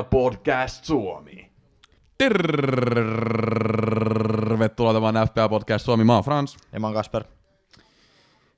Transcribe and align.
FPL 0.00 0.08
Podcast 0.10 0.84
Suomi. 0.84 1.50
Tervetuloa 2.18 4.94
tämän 4.94 5.28
FPL 5.28 5.48
Podcast 5.50 5.84
Suomi. 5.84 6.04
Mä 6.04 6.14
oon 6.14 6.24
Frans. 6.24 6.56
Ja 6.72 6.80
mä 6.80 6.86
oon 6.86 6.94
Kasper. 6.94 7.24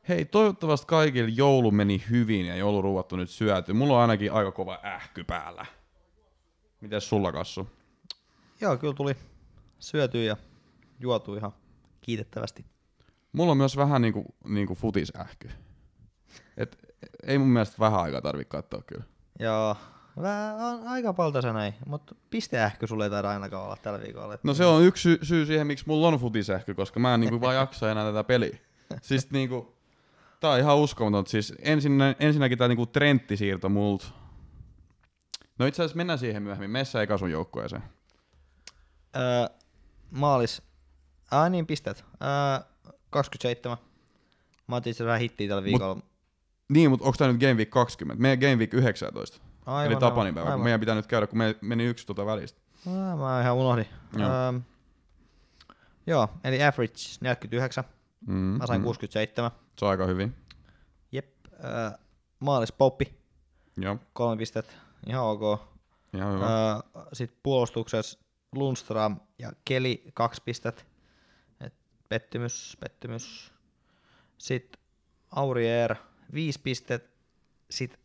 Hei, 0.08 0.24
toivottavasti 0.24 0.86
kaikille 0.86 1.30
joulu 1.34 1.70
meni 1.70 2.02
hyvin 2.10 2.46
ja 2.46 2.56
jouluruuat 2.56 3.12
on 3.12 3.18
nyt 3.18 3.30
syöty. 3.30 3.72
Mulla 3.72 3.94
on 3.94 4.00
ainakin 4.00 4.32
aika 4.32 4.52
kova 4.52 4.78
ähky 4.84 5.24
päällä. 5.24 5.66
Mites 6.80 7.08
sulla, 7.08 7.32
Kassu? 7.32 7.68
Joo, 8.60 8.76
kyllä 8.76 8.94
tuli 8.94 9.16
syöty 9.78 10.24
ja 10.24 10.36
juotu 11.00 11.34
ihan 11.34 11.52
kiitettävästi. 12.00 12.64
Mulla 13.32 13.50
on 13.50 13.56
myös 13.56 13.76
vähän 13.76 14.02
niinku, 14.02 14.24
niinku 14.44 14.74
futisähky. 14.74 15.50
Et 16.56 16.94
ei 17.26 17.38
mun 17.38 17.48
mielestä 17.48 17.76
vähän 17.78 18.00
aikaa 18.00 18.22
tarvitse 18.22 18.48
katsoa 18.48 18.82
kyllä. 18.82 19.04
Joo, 19.38 19.76
on 20.16 20.88
aika 20.88 21.12
paltaisa 21.12 21.52
näin, 21.52 21.74
mutta 21.86 22.14
pisteähkö 22.30 22.86
sulle 22.86 23.04
ei 23.04 23.10
taida 23.10 23.30
ainakaan 23.30 23.64
olla 23.64 23.76
tällä 23.76 24.00
viikolla. 24.00 24.38
No 24.42 24.54
se 24.54 24.64
on 24.64 24.82
yksi 24.82 25.02
sy- 25.02 25.18
syy 25.22 25.46
siihen, 25.46 25.66
miksi 25.66 25.84
mulla 25.86 26.08
on 26.08 26.18
futisähky, 26.18 26.74
koska 26.74 27.00
mä 27.00 27.14
en 27.14 27.20
niinku 27.20 27.40
vaan 27.40 27.54
jaksa 27.56 27.90
enää 27.90 28.04
tätä 28.04 28.24
peliä. 28.24 28.58
Siis 29.02 29.30
niinku, 29.30 29.74
tää 30.40 30.50
on 30.50 30.58
ihan 30.58 30.76
uskomaton. 30.76 31.26
Siis 31.26 31.54
ensinnä, 31.58 32.14
ensinnäkin 32.20 32.58
tää 32.58 32.68
niinku 32.68 32.86
trenttisiirto 32.86 33.68
multa. 33.68 34.06
No 35.58 35.66
itse 35.66 35.82
asiassa 35.82 35.96
mennään 35.96 36.18
siihen 36.18 36.42
myöhemmin. 36.42 36.70
Messä 36.70 37.00
ei 37.00 37.18
sun 37.18 37.30
joukkueeseen. 37.30 37.82
Öö, 39.16 39.46
maalis. 40.10 40.62
Aa 41.30 41.48
niin, 41.48 41.66
pisteet. 41.66 42.04
Öö, 42.22 42.64
27. 43.10 43.78
Mä 44.66 44.76
otin 44.76 44.94
sen 44.94 45.06
vähän 45.06 45.20
hittiä 45.20 45.48
tällä 45.48 45.62
viikolla. 45.64 45.94
Mut, 45.94 46.04
Niin, 46.68 46.90
mutta 46.90 47.06
onko 47.06 47.16
tää 47.18 47.28
nyt 47.28 47.40
Game 47.40 47.54
Week 47.54 47.70
20? 47.70 48.22
Meidän 48.22 48.38
Game 48.38 48.56
Week 48.56 48.74
19. 48.74 49.40
aivan, 49.66 49.92
eli 49.92 50.00
Tapanin 50.00 50.34
päivä, 50.34 50.52
kun 50.52 50.62
meidän 50.62 50.80
pitää 50.80 50.94
nyt 50.94 51.06
käydä, 51.06 51.26
kun 51.26 51.38
me 51.38 51.54
meni 51.60 51.84
yksi 51.84 52.06
tuota 52.06 52.26
välistä. 52.26 52.60
Aa, 52.86 53.16
mä 53.16 53.40
ihan 53.40 53.56
unohdin. 53.56 53.86
Joo. 54.16 54.30
Öö, 54.30 54.60
joo, 56.06 56.28
eli 56.44 56.62
average 56.62 56.94
49. 57.20 57.84
Mm, 58.26 58.34
Mä 58.34 58.66
sain 58.66 58.80
mm. 58.80 58.84
67. 58.84 59.50
Se 59.78 59.84
on 59.84 59.90
aika 59.90 60.06
hyvin. 60.06 60.34
Jep. 61.12 61.26
Öö, 61.64 61.90
maalis 62.40 62.72
Poppi. 62.72 63.18
Joo, 63.76 63.98
Kolme 64.12 64.36
pistettä. 64.38 64.72
Ihan 65.06 65.24
ok. 65.24 65.60
ihan 66.14 66.34
hyvä. 66.34 66.46
Öö, 66.72 66.80
Sitten 67.12 67.38
puolustuksessa 67.42 68.18
Lundström 68.52 69.16
ja 69.38 69.52
Keli 69.64 70.04
kaksi 70.14 70.42
pistettä. 70.44 70.82
Et 71.60 71.74
pettymys, 72.08 72.76
pettymys. 72.80 73.52
Sitten 74.38 74.82
Aurier 75.30 75.94
viisi 76.34 76.60
pistettä. 76.62 77.08
Sitten 77.70 78.00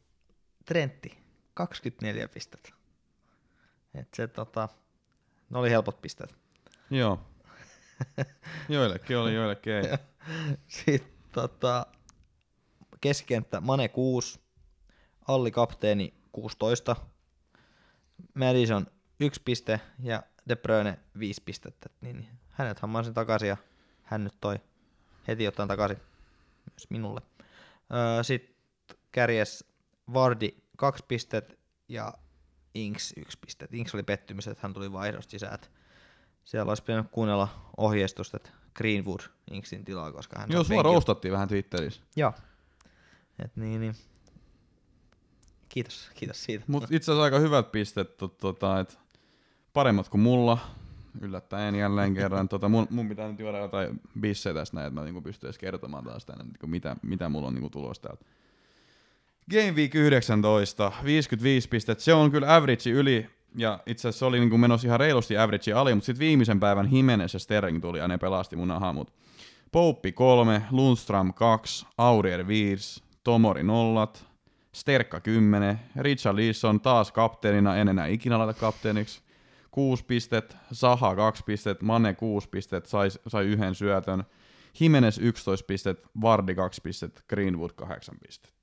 Trentti 0.65 1.17
24 1.57 2.27
pistettä. 2.27 2.69
Et 3.93 4.13
se 4.13 4.27
tota, 4.27 4.69
ne 5.49 5.57
oli 5.57 5.69
helpot 5.69 6.01
pisteet. 6.01 6.35
Joo. 6.89 7.19
Joillekin 8.69 9.17
oli, 9.17 9.35
joillekin 9.35 9.73
ei. 9.73 9.83
Sitten 10.67 11.13
tota, 11.31 11.85
keskikenttä 13.01 13.61
Mane 13.61 13.87
6, 13.87 14.39
Alli 15.27 15.51
kapteeni 15.51 16.13
16, 16.31 16.95
Madison 18.33 18.87
1 19.19 19.41
piste 19.45 19.79
ja 19.99 20.23
De 20.49 20.55
Bruyne 20.55 20.99
5 21.19 21.41
pistettä. 21.45 21.89
Niin 22.01 22.27
hänet 22.49 22.79
hammasin 22.79 23.13
takaisin 23.13 23.49
ja 23.49 23.57
hän 24.03 24.23
nyt 24.23 24.37
toi 24.41 24.59
heti 25.27 25.47
ottaen 25.47 25.67
takaisin 25.69 25.97
myös 26.71 26.89
minulle. 26.89 27.21
Öö, 27.93 28.23
Sitten 28.23 28.55
kärjes 29.11 29.63
Vardi 30.13 30.57
2 30.77 31.03
pistettä 31.07 31.55
ja 31.89 32.13
Inks 32.75 33.13
1 33.17 33.37
piste. 33.41 33.67
Inks 33.71 33.93
oli 33.93 34.03
pettymys, 34.03 34.47
että 34.47 34.61
hän 34.61 34.73
tuli 34.73 34.91
vaihdosta 34.91 35.31
sisään. 35.31 35.59
Siellä 36.43 36.71
olisi 36.71 36.83
pitänyt 36.83 37.07
kuunnella 37.11 37.71
ohjeistusta, 37.77 38.37
että 38.37 38.49
Greenwood 38.75 39.19
Inksin 39.51 39.85
tilaa, 39.85 40.11
koska 40.11 40.39
hän 40.39 40.51
Joo, 40.51 40.63
sua 40.63 40.83
roustattiin 40.83 41.31
vähän 41.31 41.47
Twitterissä. 41.47 42.01
Joo. 42.15 42.33
Et 43.43 43.55
niin, 43.55 43.81
niin. 43.81 43.95
Kiitos, 45.69 46.11
kiitos 46.15 46.43
siitä. 46.43 46.65
Mutta 46.67 46.87
itse 46.91 47.11
asiassa 47.11 47.23
aika 47.23 47.39
hyvät 47.39 47.71
pisteet, 47.71 48.17
to, 48.17 48.27
tota, 48.27 48.79
et 48.79 48.99
paremmat 49.73 50.09
kuin 50.09 50.21
mulla. 50.21 50.57
Yllättäen 51.21 51.75
jälleen 51.75 52.13
kerran. 52.13 52.49
Tota, 52.57 52.69
mun, 52.69 52.87
mun, 52.89 53.09
pitää 53.09 53.27
nyt 53.27 53.39
juoda 53.39 53.57
jotain 53.57 54.01
bissejä 54.19 54.53
tästä 54.53 54.75
näin, 54.75 54.87
että 54.87 54.99
mä 54.99 55.05
niinku 55.05 55.21
pystyn 55.21 55.47
edes 55.47 55.57
kertomaan 55.57 56.03
taas 56.03 56.25
tänne, 56.25 56.43
niinku 56.43 56.67
mitä, 56.67 56.95
mitä 57.01 57.29
mulla 57.29 57.47
on 57.47 57.53
niinku 57.53 57.69
tulossa 57.69 58.03
täältä. 58.03 58.25
Game 59.51 59.71
Week 59.71 59.95
19, 59.95 60.91
55 61.03 61.69
pistettä. 61.69 62.03
Se 62.03 62.13
on 62.13 62.31
kyllä 62.31 62.55
average 62.55 62.89
yli, 62.89 63.29
ja 63.55 63.79
itse 63.85 64.07
asiassa 64.07 64.19
se 64.19 64.25
oli 64.25 64.39
niinku 64.39 64.57
menossa 64.57 64.87
ihan 64.87 64.99
reilusti 64.99 65.37
average 65.37 65.73
ali, 65.73 65.95
mutta 65.95 66.05
sitten 66.05 66.19
viimeisen 66.19 66.59
päivän 66.59 66.89
Jimenez 66.91 67.33
ja 67.33 67.39
Sterling 67.39 67.81
tuli 67.81 67.99
ja 67.99 68.07
ne 68.07 68.17
pelasti 68.17 68.55
mun 68.55 68.71
hamut. 68.79 69.13
Pouppi 69.71 70.11
3, 70.11 70.61
Lundström 70.71 71.33
2, 71.33 71.85
Aurier 71.97 72.47
5, 72.47 73.03
Tomori 73.23 73.63
nollat, 73.63 74.25
Sterkka 74.73 75.19
10, 75.19 75.79
Richard 75.95 76.37
Leeson 76.37 76.81
taas 76.81 77.11
kapteenina, 77.11 77.75
en 77.75 77.87
enää 77.87 78.07
ikinä 78.07 78.39
laita 78.39 78.53
kapteeniksi. 78.53 79.21
6 79.71 80.05
pistet, 80.05 80.57
Saha 80.71 81.15
2 81.15 81.43
pistet, 81.43 81.81
Mane 81.81 82.13
6 82.13 82.49
pistet, 82.49 82.85
sai, 82.85 83.09
sai 83.27 83.45
yhden 83.45 83.75
syötön. 83.75 84.23
Jimenez 84.79 85.17
11 85.17 85.65
pistet, 85.67 86.07
Vardi 86.21 86.55
2 86.55 86.81
pistet, 86.81 87.23
Greenwood 87.29 87.71
8 87.75 88.15
pistettä. 88.27 88.56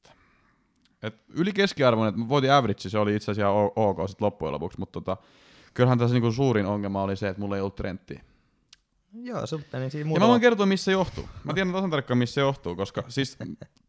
Et 1.04 1.14
yli 1.28 1.52
keskiarvon, 1.52 2.08
että 2.08 2.20
voitin 2.28 2.52
average, 2.52 2.88
se 2.88 2.98
oli 2.98 3.16
itse 3.16 3.30
asiassa 3.30 3.50
ok 3.76 3.98
sit 4.08 4.20
loppujen 4.20 4.52
lopuksi, 4.52 4.78
mutta 4.78 5.00
tota, 5.00 5.16
kyllähän 5.74 5.98
tässä 5.98 6.14
niinku 6.14 6.32
suurin 6.32 6.66
ongelma 6.66 7.02
oli 7.02 7.16
se, 7.16 7.28
että 7.28 7.40
mulla 7.40 7.56
ei 7.56 7.60
ollut 7.60 7.74
trendtiä. 7.74 8.22
Joo, 9.12 9.46
se 9.46 9.56
niin 9.56 9.66
siinä 9.90 10.00
Ja 10.00 10.04
mä 10.04 10.08
muutama... 10.08 10.28
voin 10.28 10.40
kertoa, 10.40 10.66
missä 10.66 10.84
se 10.84 10.92
johtuu. 10.92 11.28
Mä 11.44 11.54
tiedän 11.54 11.72
tasan 11.72 11.90
tarkkaan, 11.90 12.18
missä 12.18 12.34
se 12.34 12.40
johtuu, 12.40 12.76
koska 12.76 13.02
siis 13.08 13.38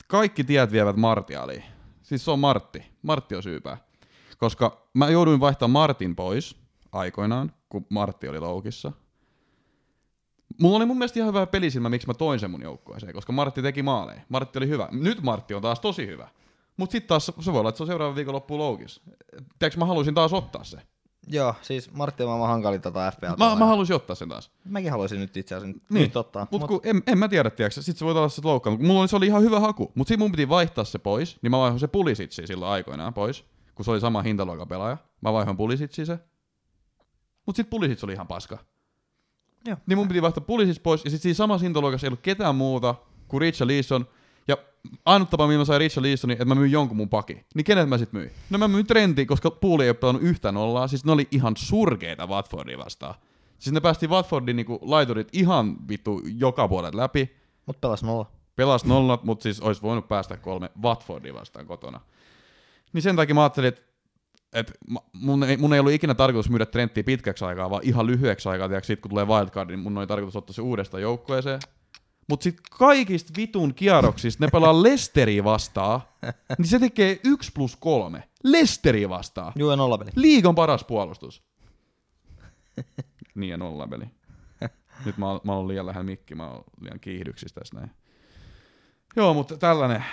kaikki 0.08 0.44
tiet 0.44 0.72
vievät 0.72 0.96
Martialiin. 0.96 1.64
Siis 2.04 2.26
se 2.26 2.32
on 2.32 2.40
Martti. 2.40 2.86
Martti 3.02 3.36
on 3.36 3.44
syypää. 3.44 3.78
Koska 4.38 4.88
mä 4.94 5.10
jouduin 5.10 5.40
vaihtamaan 5.40 5.84
Martin 5.84 6.16
pois 6.16 6.56
aikoinaan, 6.92 7.52
kun 7.70 7.86
Martti 7.90 8.28
oli 8.28 8.40
loukissa. 8.40 8.92
Mulla 10.62 10.78
oli 10.78 10.86
mun 10.86 10.98
mielestä 10.98 11.20
ihan 11.20 11.28
hyvä 11.34 11.46
pelisilmä, 11.46 11.90
miksi 11.90 12.08
mä 12.08 12.14
toin 12.14 12.40
sen 12.40 12.52
mun 12.52 12.62
joukkueeseen, 12.62 13.14
koska 13.14 13.34
Martti 13.34 13.62
teki 13.62 13.84
maaleja. 13.84 14.22
Martti 14.30 14.60
oli 14.60 14.68
hyvä. 14.68 14.90
Nyt 14.92 15.22
Martti 15.22 15.54
on 15.54 15.62
taas 15.62 15.80
tosi 15.80 16.08
hyvä. 16.08 16.30
Mutta 16.78 16.92
sitten 16.92 17.08
taas 17.08 17.32
se 17.40 17.54
voi 17.54 17.60
olla, 17.60 17.70
että 17.70 17.78
se 17.78 17.84
on 17.84 17.88
seuraavan 17.88 18.16
viikon 18.16 18.36
loppuun 18.36 18.60
loukis. 18.60 19.02
Tiedätkö, 19.60 19.80
mä 19.80 19.86
haluaisin 19.86 20.14
taas 20.14 20.34
ottaa 20.34 20.64
se. 20.64 20.78
Joo, 21.28 21.56
siis 21.62 21.92
Martti 21.92 22.24
on 22.24 22.30
maailman 22.30 22.50
hankalin 22.50 22.82
tota 22.82 23.12
FPL. 23.12 23.26
Mä, 23.38 23.56
mä 23.56 23.66
haluaisin 23.66 23.96
ottaa 23.96 24.16
sen 24.16 24.30
taas. 24.30 24.52
Mäkin 24.66 24.92
haluaisin 24.92 25.20
nyt 25.20 25.38
itse 25.38 25.56
asiassa 25.56 25.80
Niin, 25.90 26.04
nyt 26.04 26.16
ottaa. 26.16 26.48
Mutta 26.52 26.68
kun 26.68 26.80
en, 26.84 27.04
en 27.08 27.18
mä 27.18 27.28
tiedä, 27.28 27.50
tiedätkö, 27.50 27.82
sit 27.82 27.98
se 27.98 28.06
voi 28.06 28.12
olla 28.12 28.30
se 28.30 28.42
loukkaan. 28.44 28.86
Mulla 28.86 29.00
oli, 29.00 29.08
se 29.08 29.16
oli 29.16 29.26
ihan 29.26 29.42
hyvä 29.42 29.60
haku, 29.60 29.92
mutta 29.96 30.08
sitten 30.10 30.24
mun 30.24 30.32
piti 30.32 30.50
vaihtaa 30.50 30.84
se 30.84 31.00
pois, 31.00 31.38
niin 31.42 31.52
mä 31.52 31.58
vaihoin 31.58 31.80
se 31.80 31.88
Pulisitsiin 31.88 32.48
silloin 32.48 32.72
aikoinaan 32.72 33.14
pois, 33.14 33.46
kun 33.76 33.86
se 33.86 33.92
oli 33.92 34.00
sama 34.00 34.22
hintaluokan 34.22 34.68
pelaaja. 34.68 34.98
Mä 35.22 35.34
vaihoin 35.34 35.58
Pulisitsiin 35.58 36.06
se. 36.06 36.20
Mutta 37.46 37.58
sitten 37.58 37.70
Pulisits 37.70 38.04
oli 38.04 38.14
ihan 38.14 38.28
paska. 38.28 38.58
Joo. 39.66 39.78
Niin 39.86 39.98
mun 39.98 40.08
piti 40.08 40.22
vaihtaa 40.22 40.44
Pulisits 40.48 40.80
pois, 40.80 41.04
ja 41.04 41.10
sitten 41.10 41.24
siinä 41.24 41.36
samassa 41.36 41.64
hintaluokassa 41.64 42.08
ei 42.08 42.10
ollut 42.10 42.22
ketään 42.22 42.56
muuta 42.56 42.96
kuin 43.28 43.42
Richard 43.42 43.68
Leeson. 43.68 44.08
Ja 44.48 44.58
ainut 45.06 45.30
tapa, 45.30 45.48
millä 45.48 45.60
mä 45.60 45.66
sain 45.66 45.80
Richard 45.80 46.06
Leesonin, 46.06 46.34
että 46.34 46.46
mä 46.46 46.56
myin 46.56 46.72
jonkun 46.72 46.98
mun 46.98 47.10
paki. 47.10 47.46
Niin 47.56 47.66
kenet 47.66 47.90
mä 47.90 47.98
sit 47.98 48.14
myin? 48.14 48.32
No 48.50 48.58
mä 48.58 48.68
myin 48.68 48.88
Trentin, 48.88 49.28
koska 49.28 49.52
Puuli 49.52 49.84
ei 49.84 49.90
ole 49.90 49.94
pelannut 49.94 50.24
yhtään 50.24 50.54
nollaa. 50.54 50.88
Siis 50.88 51.06
ne 51.06 51.12
oli 51.12 51.28
ihan 51.32 51.54
surkeita 51.58 52.28
Watfordia 52.28 52.78
vastaan. 52.78 53.16
Siis 53.60 53.74
ne 53.74 53.80
päästi 53.80 54.08
Watfordin 54.08 54.56
niinku 54.56 54.80
laiturit 54.82 55.28
ihan 55.34 55.88
vittu 55.90 56.22
joka 56.38 56.68
puolet 56.68 56.96
läpi. 56.96 57.36
Mut 57.66 57.82
pelas 57.82 58.04
nolla. 58.04 58.32
Pelas 58.56 58.86
nollat, 58.86 59.24
mutta 59.24 59.44
siis 59.44 59.60
olisi 59.60 59.82
voinut 59.82 60.08
päästä 60.08 60.38
kolme 60.38 60.70
Watfordia 60.84 61.34
vastaan 61.34 61.66
kotona. 61.66 62.02
Niin 62.94 63.02
sen 63.02 63.16
takia 63.16 63.36
mä 63.36 63.42
ajattelin, 63.42 63.68
että 63.68 63.82
et 64.54 64.72
mun, 65.14 65.44
ei, 65.44 65.58
mun 65.58 65.74
ei 65.74 65.80
ollut 65.80 65.94
ikinä 65.94 66.14
tarkoitus 66.14 66.50
myydä 66.50 66.66
Trenttiä 66.66 67.04
pitkäksi 67.04 67.46
aikaa, 67.46 67.70
vaan 67.70 67.84
ihan 67.84 68.08
lyhyeksi 68.08 68.50
aikaa, 68.50 68.68
tiedätkö, 68.68 68.88
sit 68.88 69.00
kun 69.00 69.10
tulee 69.10 69.26
wildcard, 69.26 69.70
niin 69.70 69.80
mun 69.80 69.98
oli 69.98 70.08
tarkoitus 70.08 70.36
ottaa 70.36 70.54
se 70.54 70.62
uudestaan 70.62 71.04
joukkueeseen. 71.04 71.60
Mut 72.30 72.42
sit 72.42 72.62
kaikista 72.72 73.34
vitun 73.38 73.74
kierroksista 73.74 74.46
ne 74.46 74.52
pelaa 74.52 74.84
Lesteriä 74.84 75.44
vastaan, 75.44 76.02
niin 76.58 76.68
se 76.68 76.80
tekee 76.80 77.20
1 77.24 77.52
plus 77.52 77.76
3. 77.76 78.30
Lesteriä 78.44 79.10
vastaan. 79.10 79.54
Juu, 79.56 79.70
ja 79.70 79.76
nollapeli. 79.76 80.12
Liigan 80.16 80.56
paras 80.56 80.84
puolustus. 80.84 81.44
niin 83.36 83.50
ja 83.50 83.58
nollapeli. 83.58 84.06
Nyt 85.06 85.18
mä, 85.18 85.26
mä 85.44 85.54
oon 85.54 85.68
liian 85.68 85.86
lähellä 85.86 86.04
mikki, 86.04 86.36
mä 86.36 86.50
oon 86.50 86.64
liian 86.82 87.00
kiihdyksissä 87.00 87.60
tässä 87.60 87.76
näin. 87.76 87.92
Joo, 89.16 89.34
mutta 89.34 89.58
tällainen, 89.58 90.04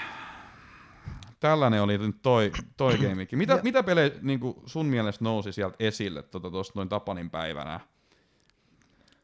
tällainen 1.41 1.83
oli 1.83 1.99
nyt 1.99 2.23
toi, 2.23 2.53
toi 2.77 2.99
game 2.99 3.27
Mitä, 3.33 3.53
Ja- 3.53 3.63
mitä 3.63 3.83
pelejä 3.83 4.11
niin 4.23 4.41
sun 4.67 4.87
mielestä 4.87 5.25
nousi 5.25 5.53
sieltä 5.53 5.77
esille 5.81 6.23
tuosta 6.23 6.51
tota, 6.51 6.73
noin 6.75 6.89
Tapanin 6.89 7.31
päivänä? 7.31 7.81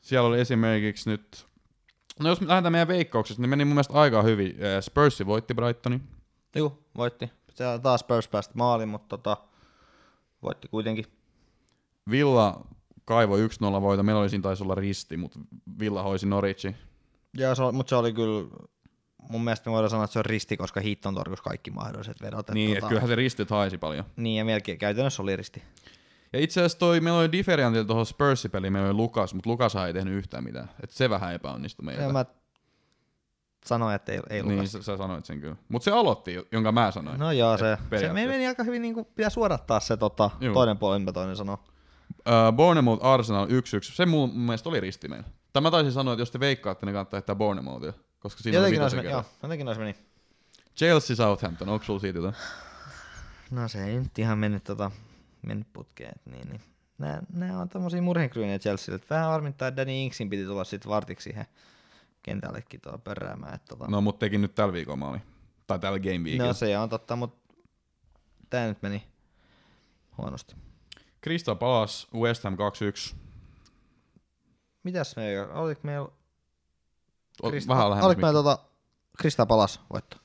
Siellä 0.02 0.28
oli 0.28 0.40
esimerkiksi 0.40 1.10
nyt, 1.10 1.46
no 2.20 2.28
jos 2.28 2.40
me 2.40 2.48
lähdetään 2.48 2.72
meidän 2.72 2.88
veikkauksesta, 2.88 3.42
niin 3.42 3.50
meni 3.50 3.64
mun 3.64 3.74
mielestä 3.74 3.94
aika 3.94 4.22
hyvin. 4.22 4.56
Spursi 4.80 5.26
voitti 5.26 5.54
Brightonin. 5.54 6.02
Juu, 6.56 6.84
voitti. 6.96 7.30
Siellä 7.54 7.78
taas 7.78 8.00
Spurs 8.00 8.28
päästi 8.28 8.54
maaliin, 8.56 8.88
mutta 8.88 9.08
tota, 9.18 9.36
voitti 10.42 10.68
kuitenkin. 10.68 11.04
Villa 12.10 12.66
kaivo 13.04 13.36
1-0 13.36 13.40
voita. 13.80 14.02
Meillä 14.02 14.20
oli 14.20 14.30
siinä 14.30 14.42
taisi 14.42 14.62
olla 14.62 14.74
risti, 14.74 15.16
mutta 15.16 15.38
Villa 15.78 16.02
hoisi 16.02 16.26
Norwichi. 16.26 16.76
Ja 17.36 17.54
se, 17.54 17.62
mutta 17.72 17.90
se 17.90 17.96
oli 17.96 18.12
kyllä, 18.12 18.48
mun 19.30 19.44
mielestä 19.44 19.70
me 19.70 19.74
voidaan 19.74 19.90
sanoa, 19.90 20.04
että 20.04 20.12
se 20.12 20.18
on 20.18 20.24
risti, 20.24 20.56
koska 20.56 20.80
Heat 20.80 21.06
on 21.06 21.14
torjus 21.14 21.40
kaikki 21.42 21.70
mahdolliset 21.70 22.22
vedot. 22.22 22.40
että 22.40 22.54
Niin, 22.54 22.76
tota- 22.76 22.88
kyllähän 22.88 23.08
se 23.08 23.14
ristit 23.14 23.50
haisi 23.50 23.78
paljon. 23.78 24.04
Niin, 24.16 24.38
ja 24.38 24.44
melkein 24.44 24.78
käytännössä 24.78 25.22
oli 25.22 25.36
risti. 25.36 25.62
Ja 26.32 26.40
itse 26.40 26.60
asiassa 26.60 26.78
toi, 26.78 27.00
meillä 27.00 27.20
oli 27.20 27.32
differential 27.32 27.84
tuohon 27.84 28.06
Spursi-peliin, 28.06 28.72
meillä 28.72 28.88
oli 28.88 28.96
Lukas, 28.96 29.34
mutta 29.34 29.50
Lukas 29.50 29.76
ei 29.76 29.92
tehnyt 29.92 30.14
yhtään 30.14 30.44
mitään. 30.44 30.70
Et 30.82 30.90
se 30.90 31.10
vähän 31.10 31.34
epäonnistui 31.34 31.84
meiltä. 31.84 32.02
Ja 32.02 32.12
mä 32.12 32.24
sanoin, 33.64 33.94
että 33.94 34.12
ei, 34.12 34.20
ei 34.30 34.42
niin, 34.42 34.56
Lukas. 34.56 34.72
sä, 34.72 34.82
sä 34.82 34.96
sanoit 34.96 35.24
sen 35.24 35.40
kyllä. 35.40 35.56
Mutta 35.68 35.84
se 35.84 35.90
aloitti, 35.90 36.46
jonka 36.52 36.72
mä 36.72 36.90
sanoin. 36.90 37.20
No 37.20 37.32
joo, 37.32 37.58
se, 37.58 37.78
se 38.00 38.12
meni 38.12 38.46
aika 38.46 38.64
hyvin, 38.64 38.82
niin 38.82 38.94
kuin 38.94 39.06
pitää 39.14 39.30
suodattaa 39.30 39.80
se 39.80 39.96
tota, 39.96 40.30
Juu. 40.40 40.54
toinen 40.54 40.78
puoli, 40.78 40.98
mitä 40.98 41.12
toinen 41.12 41.36
sanoo. 41.36 41.58
Uh, 42.18 42.52
Bournemouth 42.52 43.06
Arsenal 43.06 43.46
1-1, 43.46 43.50
se 43.80 44.06
mun, 44.06 44.38
mielestä 44.38 44.68
oli 44.68 44.80
risti 44.80 45.08
meillä. 45.08 45.28
Tai 45.52 45.62
mä 45.62 45.70
taisin 45.70 45.92
sanoa, 45.92 46.14
että 46.14 46.22
jos 46.22 46.30
te 46.30 46.40
veikkaatte, 46.40 46.86
niin 46.86 46.94
kannattaa 46.94 47.18
jättää 47.18 47.34
Bournemouthia, 47.34 47.92
koska 48.18 48.42
siinä 48.42 48.58
Jotenkin 48.58 48.80
oli 48.80 48.82
nois 48.82 48.92
vitosen 48.92 49.12
meni, 49.12 49.12
joo, 49.12 49.24
jotenkin 49.42 49.78
meni. 49.78 49.94
Chelsea 50.76 51.16
Southampton, 51.16 51.68
onko 51.68 51.84
sulla 51.84 52.00
siitä? 52.00 52.18
jotain? 52.18 52.34
No 53.50 53.68
se 53.68 53.84
ei 53.84 54.00
nyt 54.00 54.18
ihan 54.18 54.38
mennyt, 54.38 54.64
tota, 54.64 54.90
mennyt 55.42 55.68
putkeen. 55.72 56.12
et 56.16 56.26
Niin, 56.26 56.48
niin. 56.48 56.60
Nää, 56.98 57.22
nää 57.32 57.58
on 57.58 57.68
tommosia 57.68 58.02
murhenkryynejä 58.02 58.58
Chelsealle. 58.58 59.04
Vähän 59.10 59.30
harmittaa, 59.30 59.68
että 59.68 59.76
Danny 59.76 59.92
Inksin 59.92 60.30
piti 60.30 60.44
tulla 60.44 60.64
sit 60.64 60.86
vartiksi 60.86 61.24
siihen 61.24 61.46
kentällekin 62.22 62.80
tuolla 62.80 62.98
pörräämään. 62.98 63.54
Et, 63.54 63.64
tota, 63.64 63.86
No, 63.88 64.00
mutta 64.00 64.18
teki 64.18 64.38
nyt 64.38 64.54
tällä 64.54 64.72
viikolla 64.72 64.96
maali. 64.96 65.18
Tai 65.66 65.78
tällä 65.78 65.98
game 65.98 66.18
weekillä. 66.18 66.46
no 66.46 66.52
se 66.52 66.78
on 66.78 66.88
totta, 66.88 67.16
mutta 67.16 67.54
tää 68.50 68.66
nyt 68.68 68.82
meni 68.82 69.06
huonosti. 70.18 70.54
Crystal 71.24 71.54
Palace, 71.56 72.06
West 72.14 72.44
Ham 72.44 72.56
2-1. 73.12 73.16
Mitäs 74.82 75.16
me, 75.16 75.40
oliko 75.52 75.80
meillä, 75.84 76.08
Krista, 77.48 77.68
Vähän 77.74 77.90
lähemmäs. 77.90 78.06
oliko 78.06 78.20
meillä 78.20 78.42
tota, 78.42 78.58
Krista 79.18 79.46
Palas 79.46 79.80
voitto? 79.92 80.16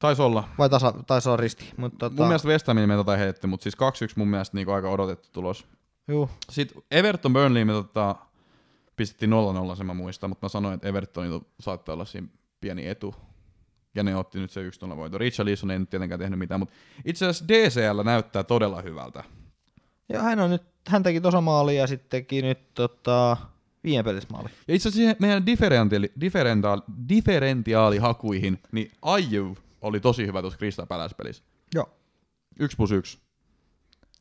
Taisi 0.00 0.22
olla. 0.22 0.48
Vai 0.58 0.68
tasa, 0.70 0.94
taisi 1.06 1.28
olla 1.28 1.36
risti? 1.36 1.64
Mutta 1.76 1.98
tota, 1.98 2.16
Mun 2.22 2.28
mielestä 2.28 2.48
West 2.48 2.66
Hamin 2.66 2.88
me 2.88 2.94
tota 2.94 3.16
heitti, 3.16 3.46
mutta 3.46 3.62
siis 3.62 3.76
2-1 3.76 3.78
mun 4.16 4.28
mielestä 4.28 4.56
niinku 4.56 4.72
aika 4.72 4.90
odotettu 4.90 5.28
tulos. 5.32 5.66
Juu, 6.08 6.30
Sitten 6.50 6.82
Everton 6.90 7.32
Burnley 7.32 7.64
me 7.64 7.72
tota, 7.72 8.16
pistettiin 8.96 9.30
0-0, 9.72 9.76
sen 9.76 9.86
mä 9.86 9.94
muistan, 9.94 10.30
mutta 10.30 10.44
mä 10.44 10.48
sanoin, 10.48 10.74
että 10.74 10.88
Evertonilla 10.88 11.40
saattaa 11.60 11.92
olla 11.92 12.04
siinä 12.04 12.26
pieni 12.60 12.88
etu. 12.88 13.14
Ja 13.94 14.02
ne 14.02 14.16
otti 14.16 14.38
nyt 14.38 14.50
se 14.50 14.68
1-0 14.92 14.96
voito. 14.96 15.18
Richard 15.18 15.46
Leeson 15.48 15.70
ei 15.70 15.78
nyt 15.78 15.90
tietenkään 15.90 16.18
tehnyt 16.18 16.38
mitään, 16.38 16.60
mutta 16.60 16.74
itse 17.04 17.26
asiassa 17.26 17.48
DCL 17.48 18.02
näyttää 18.04 18.42
todella 18.44 18.82
hyvältä. 18.82 19.24
ja 20.08 20.22
hän 20.22 20.40
on 20.40 20.50
nyt, 20.50 20.62
hän 20.88 21.02
teki 21.02 21.20
tosa 21.20 21.40
maali 21.40 21.76
ja 21.76 21.86
sitten 21.86 22.10
teki 22.10 22.42
nyt 22.42 22.74
tota, 22.74 23.36
viime 23.84 24.02
pelissä 24.02 24.28
maali. 24.32 24.48
Ja 24.68 24.74
itse 24.74 24.88
asiassa 24.88 25.16
meidän 25.20 25.46
differentiaali, 25.46 26.12
differentiaali, 26.20 26.82
differentiaalihakuihin, 27.08 28.58
niin 28.72 28.90
Ayew 29.02 29.52
oli 29.80 30.00
tosi 30.00 30.26
hyvä 30.26 30.40
tuossa 30.40 30.58
Crystal 30.58 30.86
Palace-pelissä. 30.86 31.44
Joo. 31.74 31.88
1 32.60 32.76
plus 32.76 32.90
1. 32.92 33.18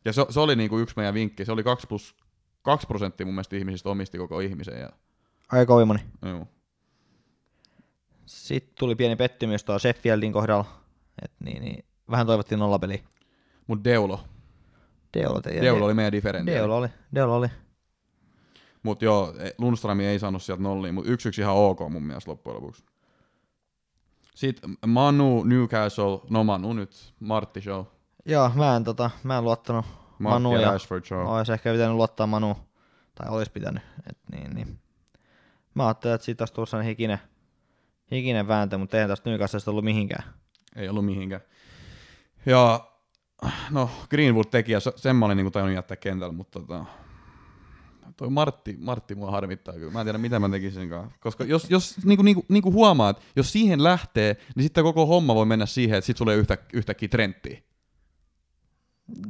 Ja 0.06 0.13
se, 0.13 0.25
se 0.29 0.39
oli 0.39 0.56
niinku 0.56 0.77
yksi 0.79 0.94
meidän 0.97 1.13
vinkki. 1.13 1.45
Se 1.45 1.51
oli 1.51 1.63
2 1.63 1.88
plus 1.88 2.15
2 2.61 2.88
prosenttia 2.88 3.25
mun 3.25 3.35
mielestä 3.35 3.56
ihmisistä 3.56 3.89
omisti 3.89 4.17
koko 4.17 4.39
ihmisen. 4.39 4.79
Ja, 4.79 4.89
Aika 5.51 5.65
kovin 5.65 5.88
moni. 5.88 6.00
joo. 6.25 6.47
Sitten 8.25 8.75
tuli 8.79 8.95
pieni 8.95 9.15
pettymys 9.15 9.63
tuo 9.63 9.79
Sheffieldin 9.79 10.33
kohdalla. 10.33 10.65
Et 11.23 11.31
niin, 11.39 11.61
niin, 11.61 11.85
vähän 12.11 12.27
toivottiin 12.27 12.59
nollapeliä. 12.59 13.00
Mut 13.67 13.83
Deulo. 13.83 14.23
Deulo, 15.13 15.41
te- 15.41 15.61
Deulo 15.61 15.85
oli 15.85 15.94
meidän 15.94 16.11
differentiaali. 16.11 16.59
Deulo 16.59 16.77
oli. 16.77 16.88
Deulo 17.15 17.35
oli. 17.35 17.47
Mut 18.83 19.01
joo, 19.01 19.33
Lundström 19.57 20.00
ei 20.00 20.19
saanut 20.19 20.44
sieltä 20.44 20.63
nolliin, 20.63 20.94
mut 20.94 21.07
yksi 21.07 21.29
yksi 21.29 21.41
ihan 21.41 21.56
ok 21.56 21.79
mun 21.89 22.03
mielestä 22.03 22.31
loppujen 22.31 22.56
lopuksi. 22.56 22.83
Sitten 24.39 24.77
Manu 24.88 25.44
Newcastle, 25.44 26.19
no 26.30 26.44
Manu 26.44 26.74
nyt, 26.74 27.13
Martti 27.19 27.62
Show. 27.62 27.86
Joo, 28.25 28.51
mä 28.56 28.75
en, 28.75 28.83
tota, 28.83 29.09
mä 29.24 29.38
en 29.38 29.44
luottanut 29.44 29.86
Martti 29.86 30.44
Manu 30.44 30.56
ja 30.56 30.62
ja 30.62 30.71
Rashford 30.71 31.06
Show. 31.06 31.19
Olisi 31.27 31.53
ehkä 31.53 31.71
pitänyt 31.71 31.95
luottaa 31.95 32.27
Manu, 32.27 32.57
tai 33.15 33.30
olisi 33.30 33.51
pitänyt. 33.51 33.83
Et 34.09 34.18
niin, 34.31 34.56
niin. 34.56 34.80
Mä 35.74 35.88
ajattelin, 35.88 36.15
että 36.15 36.25
siitä 36.25 36.41
olisi 36.41 36.53
tullut 36.53 36.69
sellainen 36.69 36.89
hikinen, 36.89 37.19
hikinen 38.12 38.47
vääntö, 38.47 38.77
mutta 38.77 38.97
eihän 38.97 39.09
tästä 39.09 39.30
Newcastlesta 39.30 39.71
ollut 39.71 39.83
mihinkään. 39.86 40.24
Ei 40.75 40.89
ollut 40.89 41.06
mihinkään. 41.06 41.42
Ja 42.45 42.88
no 43.71 43.89
Greenwood 44.09 44.47
teki, 44.51 44.71
ja 44.71 44.80
se- 44.80 44.94
sen 44.95 45.15
mä 45.15 45.25
olin 45.25 45.38
niinku 45.38 45.51
tajunnut 45.51 45.75
jättää 45.75 45.97
kentällä, 45.97 46.33
mutta 46.33 46.59
tota, 46.59 46.85
toi 48.19 48.30
Martti, 48.30 48.75
Martti 48.80 49.16
mua 49.16 49.31
harmittaa 49.31 49.74
kyllä. 49.74 49.92
Mä 49.92 50.01
en 50.01 50.06
tiedä, 50.06 50.18
mitä 50.18 50.39
mä 50.39 50.50
tekisin. 50.50 50.89
Koska 51.19 51.44
jos, 51.44 51.69
jos 51.69 52.06
niinku, 52.06 52.24
niinku, 52.24 52.45
niinku 52.50 52.71
huomaat, 52.71 53.21
jos 53.36 53.51
siihen 53.51 53.83
lähtee, 53.83 54.38
niin 54.56 54.63
sitten 54.63 54.83
koko 54.83 55.06
homma 55.06 55.36
voi 55.36 55.45
mennä 55.45 55.66
siihen, 55.66 55.98
että 55.98 56.06
sit 56.06 56.18
sulle 56.18 56.36
yhtä, 56.36 56.57
yhtäkkiä 56.74 57.10
trendtiä. 57.10 57.62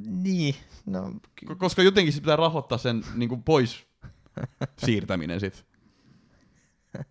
Niin, 0.07 0.55
no 0.85 1.13
Ko- 1.45 1.55
Koska 1.55 1.83
jotenkin 1.83 2.13
sit 2.13 2.23
pitää 2.23 2.35
rahoittaa 2.35 2.77
sen 2.77 3.03
niinku 3.15 3.37
pois 3.37 3.87
siirtäminen 4.85 5.39
sit. 5.39 5.65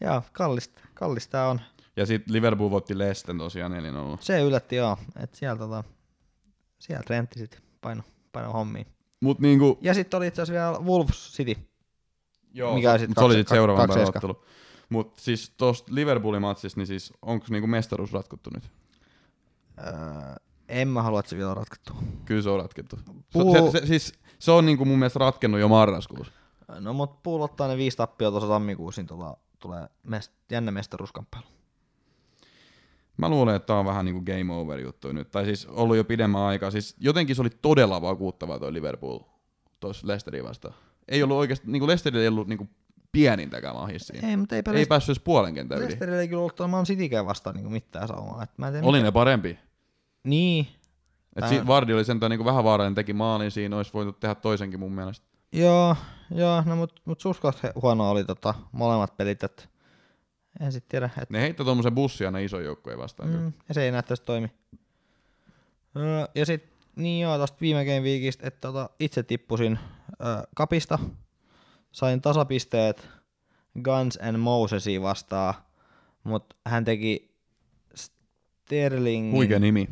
joo, 0.00 0.22
kallista, 0.32 0.80
kallista 0.94 1.48
on. 1.48 1.60
Ja 1.96 2.06
sitten 2.06 2.34
Liverpool 2.34 2.70
voitti 2.70 2.98
Lesten 2.98 3.38
tosiaan 3.38 3.72
4-0. 3.72 3.74
Se 4.20 4.40
yllätti 4.40 4.76
joo, 4.76 4.96
että 5.16 5.36
sieltä 5.36 5.58
tota, 5.58 5.84
sieltä 6.78 7.04
rentti 7.08 7.38
sitten 7.38 7.60
paino, 7.80 8.02
paino 8.32 8.52
hommiin. 8.52 8.86
Mut 9.20 9.38
niinku, 9.38 9.78
Ja 9.80 9.94
sitten 9.94 10.18
oli 10.18 10.26
itse 10.26 10.42
asiassa 10.42 10.60
vielä 10.76 10.78
Wolves 10.92 11.32
City. 11.32 11.56
Joo, 12.54 12.74
Mikä 12.74 12.98
se, 12.98 13.06
sit 13.06 13.10
se 13.18 13.24
oli 13.24 13.34
sitten 13.34 13.56
seuraavan 13.56 13.88
päivän 13.88 14.08
ottelu. 14.08 14.44
Mutta 14.88 15.22
siis 15.22 15.52
tuosta 15.56 15.94
Liverpoolin 15.94 16.42
matsista, 16.42 16.80
niin 16.80 16.86
siis 16.86 17.12
onko 17.22 17.46
niinku 17.50 17.66
mestaruus 17.66 18.12
ratkottu 18.12 18.50
nyt? 18.54 18.70
Öö, 19.78 19.92
en 20.68 20.88
mä 20.88 21.02
halua, 21.02 21.20
että 21.20 21.30
se 21.30 21.36
vielä 21.36 21.50
on 21.50 21.56
ratkottu. 21.56 21.92
Kyllä 22.24 22.42
se 22.42 22.50
on 22.50 22.60
ratkettu. 22.60 22.98
Puhu- 23.32 23.70
Se, 23.72 23.80
se, 23.80 23.86
siis, 23.86 24.12
se 24.38 24.50
on 24.50 24.66
niinku 24.66 24.84
mun 24.84 24.98
mielestä 24.98 25.18
ratkennut 25.18 25.60
jo 25.60 25.68
marraskuussa. 25.68 26.32
No 26.80 26.92
mut 26.92 27.22
Pool 27.22 27.40
ottaa 27.42 27.68
ne 27.68 27.76
viisi 27.76 27.96
tappia 27.96 28.30
tuossa 28.30 28.48
tammikuussa, 28.48 29.00
niin 29.00 29.06
tota, 29.06 29.36
tulee 29.58 29.88
mest, 30.02 30.32
jännä 30.50 30.70
mestaruuskamppailu. 30.70 31.46
Mä 33.18 33.28
luulen, 33.28 33.56
että 33.56 33.66
tää 33.66 33.78
on 33.78 33.84
vähän 33.86 34.04
niinku 34.04 34.20
game 34.22 34.54
over 34.54 34.80
juttu 34.80 35.12
nyt. 35.12 35.30
Tai 35.30 35.44
siis 35.44 35.66
ollut 35.66 35.96
jo 35.96 36.04
pidemmän 36.04 36.42
aikaa. 36.42 36.70
Siis 36.70 36.96
jotenkin 37.00 37.36
se 37.36 37.42
oli 37.42 37.50
todella 37.62 38.02
vakuuttava 38.02 38.58
toi 38.58 38.72
Liverpool 38.72 39.18
tuossa 39.80 40.06
Leicesterin 40.06 40.44
vastaan. 40.44 40.74
Ei 41.08 41.22
ollut 41.22 41.36
oikeasti, 41.36 41.70
niinku 41.70 41.86
Leicesterillä 41.86 42.22
ei 42.22 42.28
ollut 42.28 42.48
niinku 42.48 42.68
pienintäkään 43.12 43.74
mahis 43.76 44.06
siinä. 44.06 44.28
Ei, 44.28 44.36
mutta 44.36 44.56
eipä 44.56 44.72
Ei 44.72 44.86
päässyt 44.86 45.08
edes 45.16 45.22
puolen 45.24 45.54
kentän 45.54 45.78
yli. 45.78 45.84
Leicesterillä 45.84 46.20
ei 46.20 46.28
kyllä 46.28 46.40
ollut 46.40 46.54
tuolla 46.54 46.70
Man 46.70 46.84
Citykään 46.84 47.26
vastaan 47.26 47.56
niin 47.56 47.72
mitään 47.72 48.08
saumaa. 48.08 48.42
Et 48.42 48.50
mä 48.58 48.66
en 48.66 48.72
tiedä, 48.72 48.86
Oli 48.86 48.98
mitä- 48.98 49.06
ne 49.08 49.12
parempi. 49.12 49.58
Niin. 50.24 50.66
Et 51.36 51.48
si- 51.48 51.66
Vardi 51.66 51.92
oli 51.94 52.04
sentään 52.04 52.30
niinku 52.30 52.44
vähän 52.44 52.64
vaarallinen, 52.64 52.94
teki 52.94 53.12
maalin 53.12 53.50
siinä, 53.50 53.76
olisi 53.76 53.92
voitu 53.94 54.12
tehdä 54.12 54.34
toisenkin 54.34 54.80
mun 54.80 54.92
mielestä. 54.92 55.26
Joo, 55.52 55.96
joo, 56.30 56.62
no 56.66 56.76
mut, 56.76 57.02
mut 57.04 57.20
suskoht 57.20 57.58
huono 57.82 58.10
oli 58.10 58.24
tota, 58.24 58.54
molemmat 58.72 59.16
pelit, 59.16 59.42
et 59.44 59.68
en 60.60 60.72
sit 60.72 60.88
tiedä, 60.88 61.10
et, 61.22 61.30
Ne 61.30 61.40
heittää 61.40 61.64
tuommoisen 61.64 61.94
bussin 61.94 62.26
aina 62.26 62.38
iso 62.38 62.60
joukkojen 62.60 62.98
vastaan. 62.98 63.30
Mm. 63.30 63.52
ja 63.68 63.74
se 63.74 63.82
ei 63.82 63.90
näyttäisi 63.90 64.22
toimi. 64.22 64.50
Öö, 65.96 66.26
ja 66.34 66.46
sit, 66.46 66.64
niin 66.96 67.22
joo, 67.22 67.38
tosta 67.38 67.58
viime 67.60 67.84
game 67.84 68.00
weekistä, 68.00 68.46
että 68.48 68.60
tota, 68.60 68.90
itse 69.00 69.22
tippusin 69.22 69.78
öö, 70.24 70.42
kapista, 70.56 70.98
sain 71.92 72.20
tasapisteet 72.20 73.08
Guns 73.82 74.18
and 74.22 74.36
Mosesia 74.36 75.02
vastaan, 75.02 75.54
mut 76.24 76.54
hän 76.66 76.84
teki 76.84 77.34
Sterlingin, 77.94 79.32
Huikea 79.32 79.58
nimi. 79.58 79.88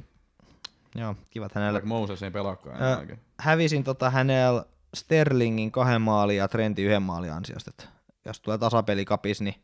joo, 0.95 1.15
kivat 1.31 1.55
hänelle, 1.55 1.73
Vaikka 1.73 1.89
Moses 1.89 2.23
ei 2.23 2.31
pelaakaan 2.31 2.99
oikein. 2.99 3.19
hävisin 3.39 3.85
tota 3.85 4.11
hänellä 4.11 4.65
Sterlingin 4.95 5.73
kahden 5.73 6.03
maalin 6.03 6.37
ja 6.37 6.49
Trentin 6.49 6.85
yhden 6.87 7.03
maalin 7.03 7.33
ansiosta. 7.33 7.71
Et 7.71 7.89
jos 8.25 8.41
tulee 8.41 8.59
tasapeli 8.59 9.05
kapis, 9.05 9.41
niin 9.41 9.55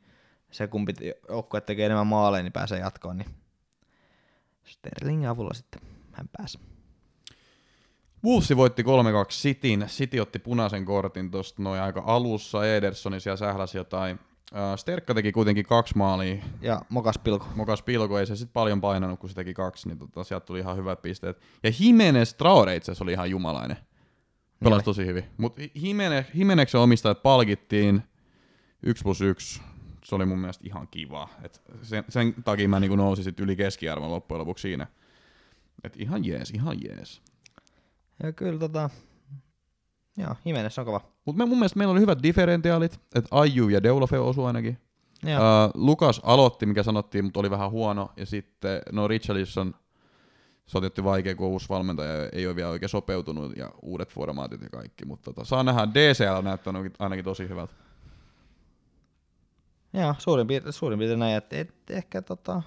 se 0.52 0.66
kumpi 0.66 0.92
joukkue 1.28 1.61
tekee 1.61 1.87
enemmän 1.87 2.06
maaleja, 2.06 2.42
niin 2.42 2.52
pääsee 2.52 2.78
jatkoon. 2.78 3.18
Niin 3.18 3.30
Sterlingin 4.64 5.28
avulla 5.28 5.54
sitten 5.54 5.82
hän 6.12 6.28
pääsi. 6.37 6.59
Wolves 8.25 8.56
voitti 8.56 8.82
3-2 8.82 8.87
Cityn. 9.30 9.85
City 9.88 10.21
otti 10.21 10.38
punaisen 10.38 10.85
kortin 10.85 11.30
tuosta 11.30 11.62
noin 11.62 11.80
aika 11.80 12.02
alussa. 12.06 12.75
Edersoni 12.75 13.21
siellä 13.21 13.37
sähläsi 13.37 13.78
jotain. 13.78 14.18
Ää, 14.54 14.76
Sterkka 14.76 15.14
teki 15.14 15.32
kuitenkin 15.32 15.66
kaksi 15.66 15.97
maalia. 15.97 16.42
Ja 16.61 16.82
mokas 16.88 17.18
pilku. 17.18 17.47
Mokas 17.54 17.82
pilko, 17.82 18.18
ei 18.18 18.26
se 18.26 18.37
sitten 18.37 18.52
paljon 18.52 18.80
painanut, 18.80 19.21
kun 19.21 19.28
se 19.28 19.35
teki 19.35 19.54
kaksi, 19.54 19.88
niin 19.88 19.99
tota, 19.99 20.25
sieltä 20.25 20.47
tuli 20.47 20.59
ihan 20.59 20.76
hyvät 20.76 21.02
pisteet. 21.02 21.40
Ja 21.62 21.73
Jimenez 21.78 22.35
Traore 22.35 22.76
itse 22.76 22.92
asiassa 22.92 23.04
oli 23.04 23.12
ihan 23.12 23.30
jumalainen. 23.30 23.76
Pelasi 24.64 24.85
tosi 24.85 25.06
hyvin. 25.06 25.25
Mutta 25.37 25.62
Jimene, 25.75 26.26
Jimeneksen 26.35 26.80
omistajat 26.80 27.23
palkittiin 27.23 28.02
1 28.82 29.02
plus 29.02 29.21
1. 29.21 29.62
Se 30.04 30.14
oli 30.14 30.26
mun 30.26 30.38
mielestä 30.38 30.66
ihan 30.66 30.88
kiva. 30.88 31.28
Et 31.42 31.62
sen, 31.82 32.04
sen 32.09 32.35
takia 32.44 32.68
mä 32.68 32.80
niinku 32.80 32.97
nousin 32.97 33.25
sit 33.25 33.40
yli 33.40 33.56
keskiarvon 33.56 34.11
loppujen 34.11 34.38
lopuksi 34.38 34.62
siinä. 34.62 34.87
Et 35.85 35.97
ihan 35.97 36.25
jees, 36.25 36.50
ihan 36.50 36.76
jees. 36.85 37.23
Ja 38.23 38.32
kyllä 38.32 38.59
tota, 38.59 38.90
Joo, 40.16 40.37
Jimenez 40.44 40.78
on 40.78 40.85
kova. 40.85 41.00
Mutta 41.25 41.47
mun 41.47 41.59
mielestä 41.59 41.78
meillä 41.78 41.92
oli 41.92 42.00
hyvät 42.00 42.23
differentiaalit, 42.23 43.00
että 43.14 43.28
Aiju 43.30 43.68
ja 43.68 43.82
Deulafe 43.82 44.18
osu 44.18 44.44
ainakin. 44.44 44.78
Joo. 45.26 45.38
Uh, 45.38 45.71
Lukas 45.75 46.21
aloitti, 46.25 46.66
mikä 46.66 46.82
sanottiin, 46.82 47.25
mutta 47.25 47.40
oli 47.40 47.50
vähän 47.50 47.71
huono. 47.71 48.11
Ja 48.16 48.26
sitten, 48.26 48.82
no 48.92 49.09
Richarlison, 49.09 49.75
se 50.66 50.78
on 50.78 50.82
tietysti 50.82 51.04
vaikea, 51.04 51.35
kun 51.35 51.47
uusi 51.47 51.68
valmentaja 51.68 52.28
ei 52.32 52.47
ole 52.47 52.56
vielä 52.56 52.71
oikein 52.71 52.88
sopeutunut 52.88 53.56
ja 53.56 53.71
uudet 53.82 54.12
formaatit 54.12 54.62
ja 54.62 54.68
kaikki. 54.68 55.04
Mutta 55.04 55.25
tota, 55.25 55.44
saa 55.44 55.62
nähdä, 55.62 55.88
DCL 55.94 56.37
on 56.38 56.44
näyttänyt 56.44 56.94
ainakin 56.99 57.25
tosi 57.25 57.49
hyvältä. 57.49 57.75
Joo, 59.92 60.14
suurin 60.18 60.46
piirtein, 60.46 60.72
suurin 60.72 60.99
piirtein 60.99 61.18
näin, 61.20 61.37
että 61.37 61.56
et, 61.58 61.75
ehkä 61.90 62.22
tota, 62.22 62.62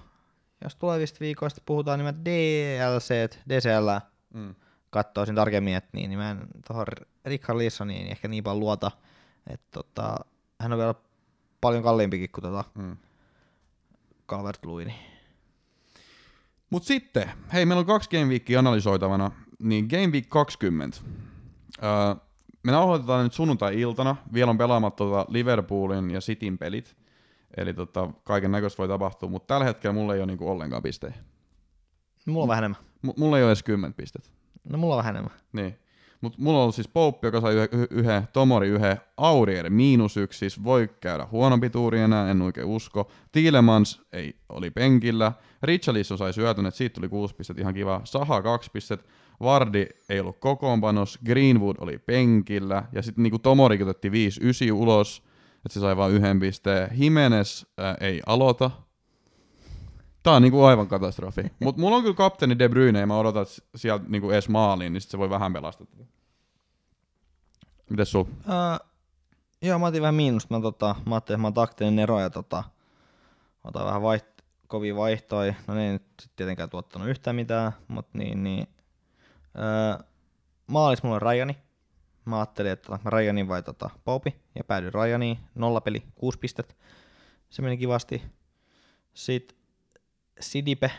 jos 0.64 0.76
tulevista 0.76 1.20
viikoista 1.20 1.60
puhutaan 1.66 1.98
nimen 1.98 2.24
DLC, 2.24 3.30
DCL, 3.48 3.88
Mm. 4.34 4.54
katsoisin 4.90 5.34
tarkemmin, 5.34 5.74
että 5.76 5.90
niin, 5.92 6.10
niin 6.10 6.18
mä 6.18 6.30
en 6.30 6.38
tuohon 6.66 6.86
Richard 7.24 7.58
Lissoniin 7.58 8.06
ehkä 8.08 8.28
niin 8.28 8.44
paljon 8.44 8.60
luota, 8.60 8.90
että 9.46 9.66
tota, 9.70 10.16
hän 10.60 10.72
on 10.72 10.78
vielä 10.78 10.94
paljon 11.60 11.82
kalliimpikin 11.82 12.30
kuin 12.30 12.42
tota 12.42 12.64
Mm. 12.74 12.96
Calvert 14.28 14.64
Lewin. 14.66 14.94
Mut 16.70 16.84
sitten, 16.84 17.30
hei, 17.52 17.66
meillä 17.66 17.80
on 17.80 17.86
kaksi 17.86 18.10
Game 18.10 18.24
Weekia 18.24 18.58
analysoitavana, 18.58 19.30
niin 19.62 19.86
Game 19.90 20.06
Week 20.06 20.28
20. 20.28 20.98
Öö, 21.82 22.14
me 22.62 22.72
nauhoitetaan 22.72 23.24
nyt 23.24 23.32
sunnuntai-iltana, 23.32 24.16
vielä 24.32 24.50
on 24.50 24.58
pelaamatta 24.58 24.96
tota 25.04 25.26
Liverpoolin 25.28 26.10
ja 26.10 26.20
Cityn 26.20 26.58
pelit, 26.58 26.96
eli 27.56 27.74
tota, 27.74 28.10
kaiken 28.24 28.52
näköistä 28.52 28.78
voi 28.78 28.88
tapahtua, 28.88 29.28
mutta 29.28 29.46
tällä 29.54 29.64
hetkellä 29.64 29.94
mulla 29.94 30.14
ei 30.14 30.20
ole 30.20 30.26
niinku 30.26 30.50
ollenkaan 30.50 30.82
pistejä. 30.82 31.14
Mulla 32.26 32.42
on 32.42 32.48
vähän 32.48 32.64
enemmän. 32.64 32.80
M- 33.02 33.20
mulla 33.20 33.38
ei 33.38 33.44
ole 33.44 33.50
edes 33.50 33.62
10 33.62 33.94
pistettä. 33.94 34.30
No 34.68 34.78
mulla 34.78 34.94
on 34.94 34.98
vähän 34.98 35.16
enemmän. 35.16 35.38
Niin. 35.52 35.78
Mutta 36.20 36.38
mulla 36.42 36.58
on 36.58 36.62
ollut 36.62 36.74
siis 36.74 36.88
Pope, 36.88 37.26
joka 37.26 37.40
sai 37.40 37.54
yhden, 37.54 37.86
yhden 37.90 38.28
Tomori 38.32 38.68
yhden, 38.68 38.96
Aurier 39.16 39.70
miinus 39.70 40.16
yksi, 40.16 40.38
siis 40.38 40.64
voi 40.64 40.88
käydä 41.00 41.26
huonompi 41.32 41.70
tuuri 41.70 42.00
enää, 42.00 42.30
en 42.30 42.42
oikein 42.42 42.66
usko. 42.66 43.10
Tielemans 43.32 44.02
ei, 44.12 44.36
oli 44.48 44.70
penkillä, 44.70 45.32
Richarlison 45.62 46.18
sai 46.18 46.32
syötön, 46.32 46.66
että 46.66 46.78
siitä 46.78 46.94
tuli 46.94 47.08
kuusi 47.08 47.34
pistettä, 47.34 47.62
ihan 47.62 47.74
kiva. 47.74 48.00
Saha 48.04 48.42
kaksi 48.42 48.70
pistettä, 48.70 49.08
Vardi 49.40 49.86
ei 50.08 50.20
ollut 50.20 50.38
kokoonpanos, 50.38 51.18
Greenwood 51.26 51.76
oli 51.80 51.98
penkillä, 51.98 52.84
ja 52.92 53.02
sitten 53.02 53.22
niinku 53.22 53.38
Tomori 53.38 53.82
otettiin 53.82 54.12
5-9 54.12 54.72
ulos, 54.72 55.22
että 55.66 55.74
se 55.74 55.80
sai 55.80 55.96
vain 55.96 56.12
yhden 56.12 56.40
pisteen. 56.40 56.90
Jimenez 56.92 57.64
ää, 57.78 57.96
ei 58.00 58.22
aloita, 58.26 58.70
Tää 60.26 60.34
on 60.34 60.42
niinku 60.42 60.64
aivan 60.64 60.88
katastrofi. 60.88 61.42
Mut 61.64 61.76
mulla 61.76 61.96
on 61.96 62.02
kyllä 62.02 62.14
kapteeni 62.14 62.58
De 62.58 62.68
Bruyne 62.68 63.00
ja 63.00 63.06
mä 63.06 63.18
odotan, 63.18 63.42
että 63.42 63.54
sieltä 63.76 64.04
niinku 64.08 64.30
edes 64.30 64.48
maaliin, 64.48 64.92
niin 64.92 65.00
sit 65.00 65.10
se 65.10 65.18
voi 65.18 65.30
vähän 65.30 65.52
pelastaa. 65.52 65.86
Mites 67.90 68.10
sul? 68.10 68.22
Uh, 68.22 68.88
joo, 69.62 69.78
mä 69.78 69.86
otin 69.86 70.02
vähän 70.02 70.14
miinusta. 70.14 70.54
Mä, 70.54 70.60
tota, 70.60 70.94
mä 71.06 71.14
ajattelin, 71.14 71.36
että 71.36 71.42
mä 71.42 71.46
oon 71.46 71.54
taktinen 71.54 71.98
ero 71.98 72.20
ja 72.20 72.30
tota, 72.30 72.64
otan 73.64 73.86
vähän 73.86 74.02
vaiht, 74.02 74.26
kovia 74.66 74.96
vaihtoja. 74.96 75.54
No 75.66 75.74
ne 75.74 75.86
ei 75.86 75.92
nyt 75.92 76.06
sit 76.22 76.32
tietenkään 76.36 76.70
tuottanut 76.70 77.08
yhtään 77.08 77.36
mitään, 77.36 77.72
mutta 77.88 78.18
niin, 78.18 78.42
niin. 78.42 78.68
Uh, 79.54 80.04
maalis 80.66 81.02
mulla 81.02 81.16
on 81.16 81.22
Rajani. 81.22 81.56
Mä 82.26 82.38
ajattelin, 82.38 82.72
että 82.72 82.86
otanko 82.88 83.04
mä 83.04 83.10
Rajanin 83.10 83.48
vai 83.48 83.62
tota 83.62 83.90
Popi, 84.04 84.36
ja 84.54 84.64
päädyin 84.64 84.94
Rajaniin. 84.94 85.38
Nolla 85.54 85.80
peli, 85.80 86.02
kuusi 86.14 86.38
pistettä. 86.38 86.74
Se 87.50 87.62
meni 87.62 87.76
kivasti. 87.76 88.22
Sitten 89.14 89.58
Sidipe. 90.40 90.90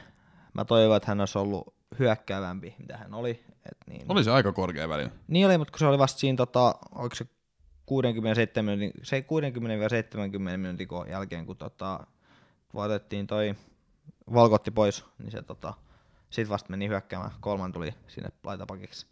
Mä 0.54 0.66
toivon, 0.66 0.98
että 0.98 1.12
hän 1.12 1.20
olisi 1.20 1.38
ollut 1.38 1.76
hyökkäävämpi, 2.00 2.76
mitä 2.80 2.98
hän 2.98 3.14
oli. 3.14 3.44
Et 3.72 3.78
niin, 3.90 4.06
Oli 4.10 4.24
se 4.24 4.32
aika 4.32 4.52
korkea 4.52 4.90
välillä. 4.90 5.12
niin 5.28 5.46
oli, 5.46 5.58
mutta 5.58 5.72
kun 5.72 5.80
se 5.80 5.86
oli 5.86 5.98
vasta 5.98 6.20
siinä, 6.20 6.38
tota, 6.38 6.76
oliko 6.96 7.16
se 7.16 7.26
67 7.86 8.66
minuutin, 8.66 9.02
se 9.04 9.26
60-70 10.54 10.58
minuutin 10.58 10.88
jälkeen, 11.10 11.46
kun 11.46 11.58
tota, 11.58 12.08
voitettiin 12.74 13.28
toi 13.28 13.56
Valkotti 14.34 14.72
pois, 14.72 15.06
niin 15.20 15.32
se 15.32 15.42
tota, 15.42 15.74
sit 16.30 16.50
vasta 16.50 16.70
meni 16.70 16.88
hyökkäämään. 16.88 17.32
Kolman 17.40 17.72
tuli 17.72 17.94
sinne 18.08 18.30
laitapakiksi. 18.44 19.08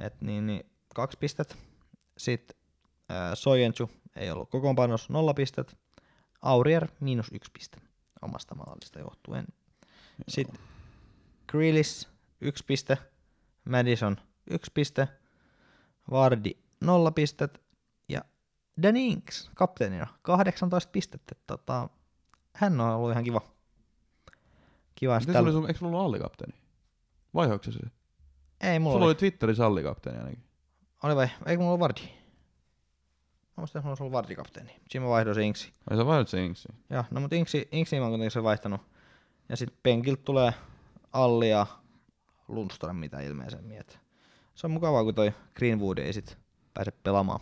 Et 0.00 0.20
niin, 0.20 0.46
niin, 0.46 0.66
kaksi 0.96 1.18
pistettä. 1.18 1.54
Sitten 2.18 2.56
äh, 3.10 3.30
Sojenchu 3.34 3.90
ei 4.16 4.30
ollut 4.30 4.50
kokoonpanos, 4.50 5.10
nolla 5.10 5.34
pistet. 5.34 5.76
Aurier 6.42 6.88
miinus 7.00 7.26
yksi 7.32 7.50
piste 7.52 7.80
omasta 8.22 8.54
maalista 8.54 8.98
johtuen. 8.98 9.46
Sitten 10.28 10.60
Grealish 11.48 12.08
yksi 12.40 12.64
piste. 12.66 12.98
Madison 13.64 14.16
yksi 14.50 14.70
piste. 14.74 15.08
Vardi 16.10 16.50
nolla 16.80 17.10
pistet. 17.10 17.60
Ja 18.08 18.20
Danny 18.82 19.00
Ings 19.00 19.50
kapteenina 19.54 20.06
18 20.22 20.90
pistettä. 20.90 21.34
Tota, 21.46 21.88
hän 22.52 22.80
on 22.80 22.90
ollut 22.94 23.10
ihan 23.10 23.24
kiva. 23.24 23.40
Kiva. 24.94 25.18
Miten 25.18 25.32
Tällä... 25.34 25.52
sun, 25.52 25.66
eikö 25.66 25.78
sulla 25.78 25.90
ollut 25.90 26.06
allikapteeni? 26.06 26.54
Vaihoiko 27.34 27.64
se? 27.64 27.80
Ei 28.60 28.78
mulla 28.78 28.94
Sulla 28.94 29.04
oli. 29.04 29.10
oli 29.10 29.14
Twitterissä 29.18 29.66
allikapteeni 29.66 30.18
ainakin. 30.18 30.45
Oli 31.06 31.16
vai? 31.16 31.28
Eikö 31.46 31.58
mulla 31.58 31.70
ollut 31.70 31.80
Vardi? 31.80 32.00
Mä 32.00 32.10
muistan, 33.56 33.80
että 33.80 33.86
mulla 33.86 33.90
olisi 33.90 34.02
ollut 34.02 34.12
Vardi 34.12 34.34
kapteeni. 34.34 34.80
Siinä 34.90 35.06
mä 35.06 35.10
vaihdoin 35.10 35.34
se 35.34 35.42
Ingsi. 35.42 35.72
Ai 35.90 35.96
sä 35.96 36.06
vaihdot 36.06 36.28
se 36.28 36.44
Inksi. 36.44 36.68
Joo, 36.90 37.04
no 37.10 37.20
mutta 37.20 37.36
Inksi, 37.36 37.68
Inksi 37.72 37.96
mä 37.96 38.02
oon 38.02 38.10
kuitenkin 38.10 38.30
sen 38.30 38.42
vaihtanut. 38.42 38.80
Ja 39.48 39.56
sitten 39.56 39.78
penkiltä 39.82 40.22
tulee 40.24 40.54
Alli 41.12 41.50
ja 41.50 41.66
Lundström 42.48 42.96
mitä 42.96 43.20
ilmeisemmin. 43.20 43.78
Et 43.78 43.98
se 44.54 44.66
on 44.66 44.70
mukavaa, 44.70 45.04
kun 45.04 45.14
toi 45.14 45.32
Greenwood 45.54 45.98
ei 45.98 46.12
sit 46.12 46.38
pääse 46.74 46.90
pelaamaan. 46.90 47.40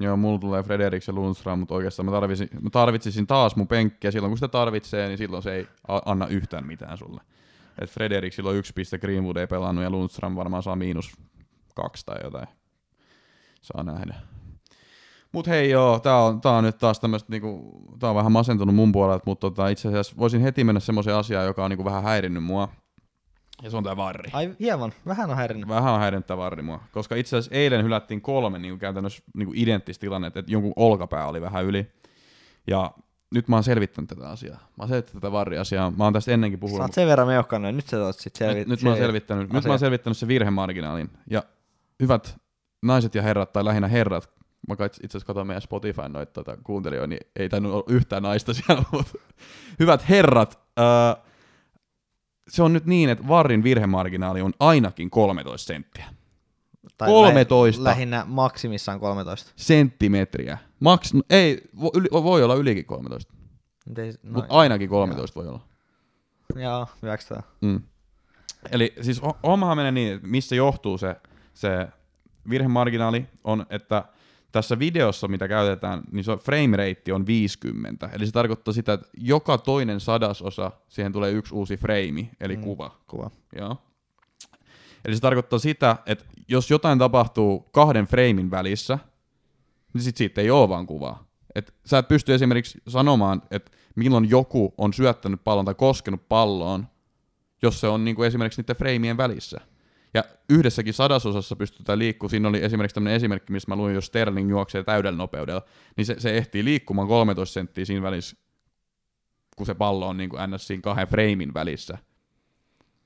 Joo, 0.00 0.16
mulla 0.16 0.38
tulee 0.38 0.62
Frederik 0.62 1.06
ja 1.06 1.12
Lundström, 1.12 1.58
mutta 1.58 1.74
oikeastaan 1.74 2.06
mä, 2.06 2.12
tarvisin, 2.12 2.48
mä 2.60 2.70
tarvitsisin 2.70 3.26
taas 3.26 3.56
mun 3.56 3.68
penkkiä. 3.68 4.10
Silloin 4.10 4.30
kun 4.30 4.38
sitä 4.38 4.48
tarvitsee, 4.48 5.08
niin 5.08 5.18
silloin 5.18 5.42
se 5.42 5.54
ei 5.54 5.66
anna 6.04 6.26
yhtään 6.26 6.66
mitään 6.66 6.98
sulle. 6.98 7.20
Et 7.78 7.90
Frederik 7.90 8.32
silloin 8.32 8.56
yksi 8.56 8.72
piste, 8.72 8.98
Greenwood 8.98 9.36
ei 9.36 9.46
pelannut 9.46 9.84
ja 9.84 9.90
Lundström 9.90 10.34
varmaan 10.34 10.62
saa 10.62 10.76
miinus 10.76 11.12
kaksi 11.74 12.06
tai 12.06 12.20
jotain. 12.24 12.48
Saa 13.60 13.82
nähdä. 13.82 14.14
Mut 15.32 15.46
hei 15.46 15.70
joo, 15.70 15.98
tää 16.00 16.16
on, 16.16 16.40
tää 16.40 16.52
on 16.52 16.64
nyt 16.64 16.78
taas 16.78 17.00
tämmöstä 17.00 17.32
niinku, 17.32 17.82
tää 17.98 18.10
on 18.10 18.16
vähän 18.16 18.32
masentunut 18.32 18.74
mun 18.74 18.92
puolelta, 18.92 19.22
mutta 19.26 19.50
tota, 19.50 19.68
itse 19.68 19.88
asiassa 19.88 20.14
voisin 20.18 20.40
heti 20.40 20.64
mennä 20.64 20.80
semmoiseen 20.80 21.16
asiaan, 21.16 21.46
joka 21.46 21.64
on 21.64 21.70
niinku 21.70 21.84
vähän 21.84 22.02
häirinnyt 22.02 22.44
mua. 22.44 22.68
Ja 23.62 23.70
se 23.70 23.76
on 23.76 23.84
tää 23.84 23.96
varri. 23.96 24.30
Ai 24.32 24.54
hieman, 24.60 24.92
vähän 25.06 25.30
on 25.30 25.36
häirinnyt. 25.36 25.68
Vähän 25.68 25.94
on 25.94 26.00
häirinnyt 26.00 26.26
tää 26.26 26.36
varri 26.36 26.62
mua. 26.62 26.82
Koska 26.92 27.14
itse 27.14 27.36
asiassa 27.36 27.54
eilen 27.54 27.84
hylättiin 27.84 28.20
kolme 28.20 28.58
niin 28.58 28.78
käytännössä 28.78 29.22
niin 29.34 29.48
identtistä 29.54 30.00
tilannetta, 30.00 30.40
että 30.40 30.52
jonkun 30.52 30.72
olkapää 30.76 31.26
oli 31.26 31.40
vähän 31.40 31.64
yli. 31.64 31.86
Ja 32.66 32.90
nyt 33.34 33.48
mä 33.48 33.56
oon 33.56 33.64
selvittänyt 33.64 34.08
tätä 34.08 34.28
asiaa. 34.30 34.56
Mä 34.58 34.82
oon 34.82 34.88
selvittänyt 34.88 35.20
tätä 35.20 35.32
varriasiaa. 35.32 35.90
Mä 35.90 36.04
oon 36.04 36.12
tästä 36.12 36.32
ennenkin 36.32 36.58
Sä 36.58 36.60
puhunut. 36.60 36.80
oot 36.82 36.94
sen 36.94 37.08
verran 37.08 37.26
meuhkannut, 37.28 37.74
nyt 37.74 37.86
sä 37.86 38.04
oot 38.04 38.18
sit 38.18 38.36
selvi- 38.36 38.58
nyt, 38.58 38.68
nyt, 38.68 38.82
mä 38.82 38.88
oon 38.90 38.98
selvittänyt, 38.98 39.42
nyt 39.42 39.52
mä 39.52 39.58
asia. 39.58 39.70
oon 39.70 39.78
selvittänyt 39.78 40.16
sen 40.16 40.28
virhemarginaalin. 40.28 41.10
Ja 41.30 41.42
hyvät 42.00 42.36
naiset 42.82 43.14
ja 43.14 43.22
herrat, 43.22 43.52
tai 43.52 43.64
lähinnä 43.64 43.88
herrat, 43.88 44.30
mä 44.68 44.74
itse 44.84 45.06
asiassa 45.06 45.26
katsoin 45.26 45.46
meidän 45.46 45.62
Spotify 45.62 46.08
noita 46.08 46.32
tota, 46.32 46.56
kuuntelijoita, 46.64 47.06
niin 47.06 47.20
ei 47.36 47.48
tainnut 47.48 47.72
olla 47.72 47.84
yhtään 47.88 48.22
naista 48.22 48.54
siellä, 48.54 48.84
mutta 48.92 49.18
hyvät 49.80 50.08
herrat, 50.08 50.58
öö, 50.78 51.22
se 52.48 52.62
on 52.62 52.72
nyt 52.72 52.86
niin, 52.86 53.08
että 53.10 53.28
varrin 53.28 53.62
virhemarginaali 53.62 54.42
on 54.42 54.52
ainakin 54.60 55.10
13 55.10 55.66
senttiä. 55.66 56.04
Tai 56.98 57.08
13. 57.08 57.84
Lä- 57.84 57.90
lähinnä 57.90 58.24
maksimissaan 58.28 59.00
13. 59.00 59.52
Senttimetriä. 59.56 60.58
Maks, 60.80 61.14
no, 61.14 61.22
ei, 61.30 61.62
vo, 61.80 61.90
yli, 61.94 62.08
voi 62.12 62.42
olla 62.42 62.54
ylikin 62.54 62.84
13, 62.84 63.34
Nyt 63.86 63.98
ei, 63.98 64.12
no, 64.22 64.32
mutta 64.32 64.54
ainakin 64.54 64.88
13 64.88 65.40
voi 65.40 65.48
olla. 65.48 65.60
Joo, 66.56 66.86
hyväksytään. 67.02 67.42
Mm. 67.60 67.82
Eli 68.72 68.94
siis 69.00 69.22
ho- 69.22 69.38
hommahan 69.42 69.76
menee 69.76 69.92
niin, 69.92 70.14
että 70.14 70.28
missä 70.28 70.54
johtuu 70.54 70.98
se, 70.98 71.16
se 71.54 71.88
virhemarginaali 72.50 73.26
on, 73.44 73.66
että 73.70 74.04
tässä 74.52 74.78
videossa, 74.78 75.28
mitä 75.28 75.48
käytetään, 75.48 76.02
niin 76.12 76.24
se 76.24 76.36
frame 76.36 76.76
rate 76.76 77.12
on 77.14 77.26
50. 77.26 78.10
Eli 78.12 78.26
se 78.26 78.32
tarkoittaa 78.32 78.74
sitä, 78.74 78.92
että 78.92 79.06
joka 79.16 79.58
toinen 79.58 80.00
sadasosa, 80.00 80.70
siihen 80.88 81.12
tulee 81.12 81.32
yksi 81.32 81.54
uusi 81.54 81.76
frame, 81.76 82.30
eli 82.40 82.56
Mm. 82.56 82.62
kuva. 82.62 82.90
Kuva. 83.06 83.30
Joo. 83.58 83.76
Eli 85.04 85.14
se 85.14 85.20
tarkoittaa 85.20 85.58
sitä, 85.58 85.96
että 86.06 86.24
jos 86.48 86.70
jotain 86.70 86.98
tapahtuu 86.98 87.60
kahden 87.72 88.06
framein 88.06 88.50
välissä, 88.50 88.98
niin 89.94 90.02
sit 90.02 90.16
siitä 90.16 90.40
ei 90.40 90.50
ole 90.50 90.68
vaan 90.68 90.86
kuvaa. 90.86 91.24
Et 91.54 91.74
sä 91.86 91.98
et 91.98 92.08
pysty 92.08 92.34
esimerkiksi 92.34 92.82
sanomaan, 92.88 93.42
että 93.50 93.70
milloin 93.96 94.30
joku 94.30 94.74
on 94.78 94.92
syöttänyt 94.92 95.44
pallon 95.44 95.64
tai 95.64 95.74
koskenut 95.74 96.28
palloon, 96.28 96.86
jos 97.62 97.80
se 97.80 97.88
on 97.88 98.04
niinku 98.04 98.22
esimerkiksi 98.22 98.62
niiden 98.62 98.76
freimien 98.76 99.16
välissä. 99.16 99.60
Ja 100.14 100.24
yhdessäkin 100.48 100.94
sadasosassa 100.94 101.56
pystytään 101.56 101.98
liikkumaan. 101.98 102.30
Siinä 102.30 102.48
oli 102.48 102.64
esimerkiksi 102.64 102.94
tämmöinen 102.94 103.16
esimerkki, 103.16 103.52
mistä 103.52 103.70
mä 103.70 103.76
luin, 103.76 103.94
jos 103.94 104.06
Sterling 104.06 104.50
juoksee 104.50 104.82
täydellä 104.82 105.16
nopeudella, 105.16 105.62
niin 105.96 106.06
se, 106.06 106.14
se 106.18 106.36
ehtii 106.36 106.64
liikkumaan 106.64 107.08
13 107.08 107.52
senttiä 107.52 107.84
siinä 107.84 108.02
välissä, 108.02 108.36
kun 109.56 109.66
se 109.66 109.74
pallo 109.74 110.08
on 110.08 110.16
niin 110.16 110.30
kuin 110.30 110.50
ns. 110.50 110.66
siinä 110.66 110.80
kahden 110.80 111.08
freimin 111.08 111.54
välissä. 111.54 111.98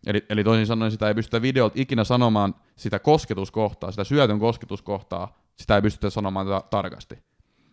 Eli, 0.06 0.26
eli 0.28 0.44
toisin 0.44 0.66
sanoen 0.66 0.90
sitä 0.90 1.08
ei 1.08 1.14
pystytä 1.14 1.42
videolta 1.42 1.74
ikinä 1.78 2.04
sanomaan 2.04 2.54
sitä 2.76 2.98
kosketuskohtaa, 2.98 3.90
sitä 3.90 4.04
syötön 4.04 4.38
kosketuskohtaa 4.38 5.38
Sitä 5.56 5.76
ei 5.76 5.82
pystytä 5.82 6.10
sanomaan 6.10 6.46
ta- 6.46 6.64
tarkasti. 6.70 7.18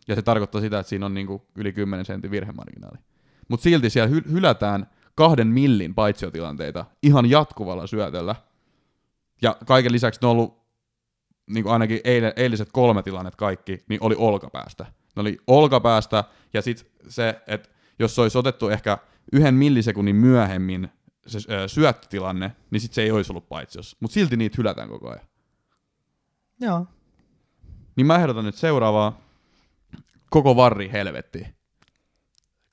Ja 0.07 0.15
se 0.15 0.21
tarkoittaa 0.21 0.61
sitä, 0.61 0.79
että 0.79 0.89
siinä 0.89 1.05
on 1.05 1.13
niinku 1.13 1.47
yli 1.55 1.73
10 1.73 2.05
sentin 2.05 2.31
virhemarginaali. 2.31 2.97
Mutta 3.47 3.63
silti 3.63 3.89
siellä 3.89 4.15
hy- 4.15 4.31
hylätään 4.31 4.87
kahden 5.15 5.47
millin 5.47 5.95
paitsiotilanteita 5.95 6.85
ihan 7.03 7.29
jatkuvalla 7.29 7.87
syötöllä. 7.87 8.35
Ja 9.41 9.57
kaiken 9.65 9.91
lisäksi 9.91 10.19
ne 10.21 10.27
on 10.27 10.31
ollut 10.31 10.59
niin 11.49 11.63
kuin 11.63 11.73
ainakin 11.73 12.01
eile, 12.03 12.33
eiliset 12.35 12.69
kolme 12.71 13.03
tilannet 13.03 13.35
kaikki, 13.35 13.83
niin 13.89 14.03
oli 14.03 14.15
olkapäästä. 14.17 14.85
Ne 15.15 15.19
oli 15.19 15.37
olkapäästä, 15.47 16.23
ja 16.53 16.61
sitten 16.61 16.87
se, 17.07 17.41
että 17.47 17.69
jos 17.99 18.19
olisi 18.19 18.37
otettu 18.37 18.69
ehkä 18.69 18.97
yhden 19.33 19.53
millisekunnin 19.53 20.15
myöhemmin 20.15 20.89
se 21.27 21.39
syöttötilanne, 21.67 22.55
niin 22.71 22.81
sitten 22.81 22.95
se 22.95 23.01
ei 23.01 23.11
olisi 23.11 23.31
ollut 23.31 23.49
paitsiossa. 23.49 23.97
Mutta 23.99 24.13
silti 24.13 24.37
niitä 24.37 24.55
hylätään 24.57 24.89
koko 24.89 25.09
ajan. 25.09 25.25
Joo. 26.61 26.85
Niin 27.95 28.07
mä 28.07 28.15
ehdotan 28.15 28.45
nyt 28.45 28.55
seuraavaa. 28.55 29.21
Koko 30.29 30.55
varri 30.55 30.91
helvettiin. 30.91 31.55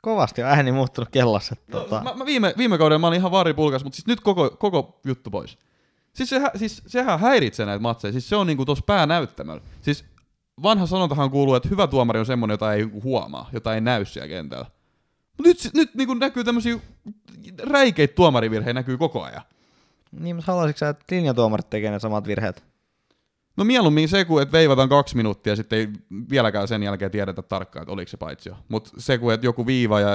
Kovasti 0.02 0.42
on 0.42 0.49
ääni 0.49 0.73
muuttunut 0.73 1.08
kellossa. 1.08 1.56
Tota. 1.70 2.02
Mä, 2.02 2.14
mä 2.14 2.26
viime, 2.26 2.54
viime 2.58 2.78
kaudella 2.78 2.99
mä 2.99 3.06
olin 3.06 3.18
ihan 3.18 3.30
varripulkas, 3.30 3.85
mutta 3.85 3.96
siis 3.96 4.06
nyt 4.06 4.20
koko, 4.20 4.50
koko 4.50 5.00
juttu 5.04 5.30
pois. 5.30 5.58
Siis, 6.16 6.30
sehän, 6.30 6.50
siis 6.56 6.82
sehän 6.87 7.20
häiritsee 7.20 7.66
näitä 7.66 7.82
matseja. 7.82 8.12
Siis 8.12 8.28
se 8.28 8.37
on 8.37 8.46
niinku 8.46 8.64
tuossa 8.64 8.85
päänäyttämällä. 8.87 9.62
Siis 9.82 10.04
vanha 10.62 10.87
sanontahan 10.87 11.30
kuuluu, 11.30 11.54
että 11.54 11.68
hyvä 11.68 11.87
tuomari 11.87 12.20
on 12.20 12.26
semmonen, 12.26 12.54
jota 12.54 12.75
ei 12.75 12.82
huomaa, 12.82 13.49
jota 13.52 13.75
ei 13.75 13.80
näy 13.80 14.04
siellä 14.04 14.28
kentällä. 14.28 14.66
Mut 15.38 15.46
nyt, 15.46 15.70
nyt 15.75 15.94
niinku 15.94 16.14
näkyy 16.14 16.44
tämmöisiä 16.44 16.78
räikeitä 17.62 18.14
tuomarivirheitä 18.14 18.75
näkyy 18.75 18.99
koko 18.99 19.23
ajan. 19.23 19.42
Niin, 20.12 20.37
mutta 20.37 20.52
haluaisitko 20.52 20.78
sä, 20.78 20.88
että 20.88 21.04
linjatuomarit 21.11 21.70
tekee 21.70 21.90
ne 21.90 21.99
samat 21.99 22.26
virheet? 22.26 22.64
No 23.56 23.64
mieluummin 23.64 24.08
se, 24.08 24.25
kun 24.25 24.42
et 24.42 24.52
veivataan 24.52 24.88
kaksi 24.88 25.16
minuuttia 25.16 25.52
ja 25.52 25.56
sitten 25.56 25.78
ei 25.78 25.88
vieläkään 26.30 26.68
sen 26.68 26.82
jälkeen 26.82 27.10
tiedetä 27.10 27.42
tarkkaan, 27.42 27.82
että 27.82 27.92
oliko 27.92 28.08
se 28.08 28.16
paitsio. 28.16 28.56
Mutta 28.68 28.90
se, 28.98 29.18
kun 29.18 29.32
joku 29.42 29.66
viiva 29.66 30.00
ja... 30.00 30.08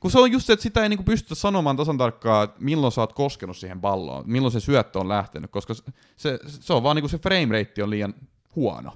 Kun 0.00 0.10
se 0.10 0.18
on 0.18 0.32
just 0.32 0.46
se, 0.46 0.52
että 0.52 0.62
sitä 0.62 0.82
ei 0.82 0.88
niinku 0.88 1.04
pystytä 1.04 1.34
sanomaan 1.34 1.76
tasan 1.76 1.98
tarkkaan, 1.98 2.44
että 2.44 2.56
milloin 2.60 2.92
sä 2.92 3.00
oot 3.00 3.12
koskenut 3.12 3.56
siihen 3.56 3.80
palloon, 3.80 4.24
milloin 4.26 4.52
se 4.52 4.60
syöttö 4.60 4.98
on 4.98 5.08
lähtenyt, 5.08 5.50
koska 5.50 5.74
se, 6.16 6.38
se 6.46 6.72
on 6.72 6.82
vaan 6.82 6.96
niinku 6.96 7.08
se 7.08 7.18
frame 7.18 7.58
rate 7.58 7.82
on 7.82 7.90
liian 7.90 8.14
huono. 8.56 8.92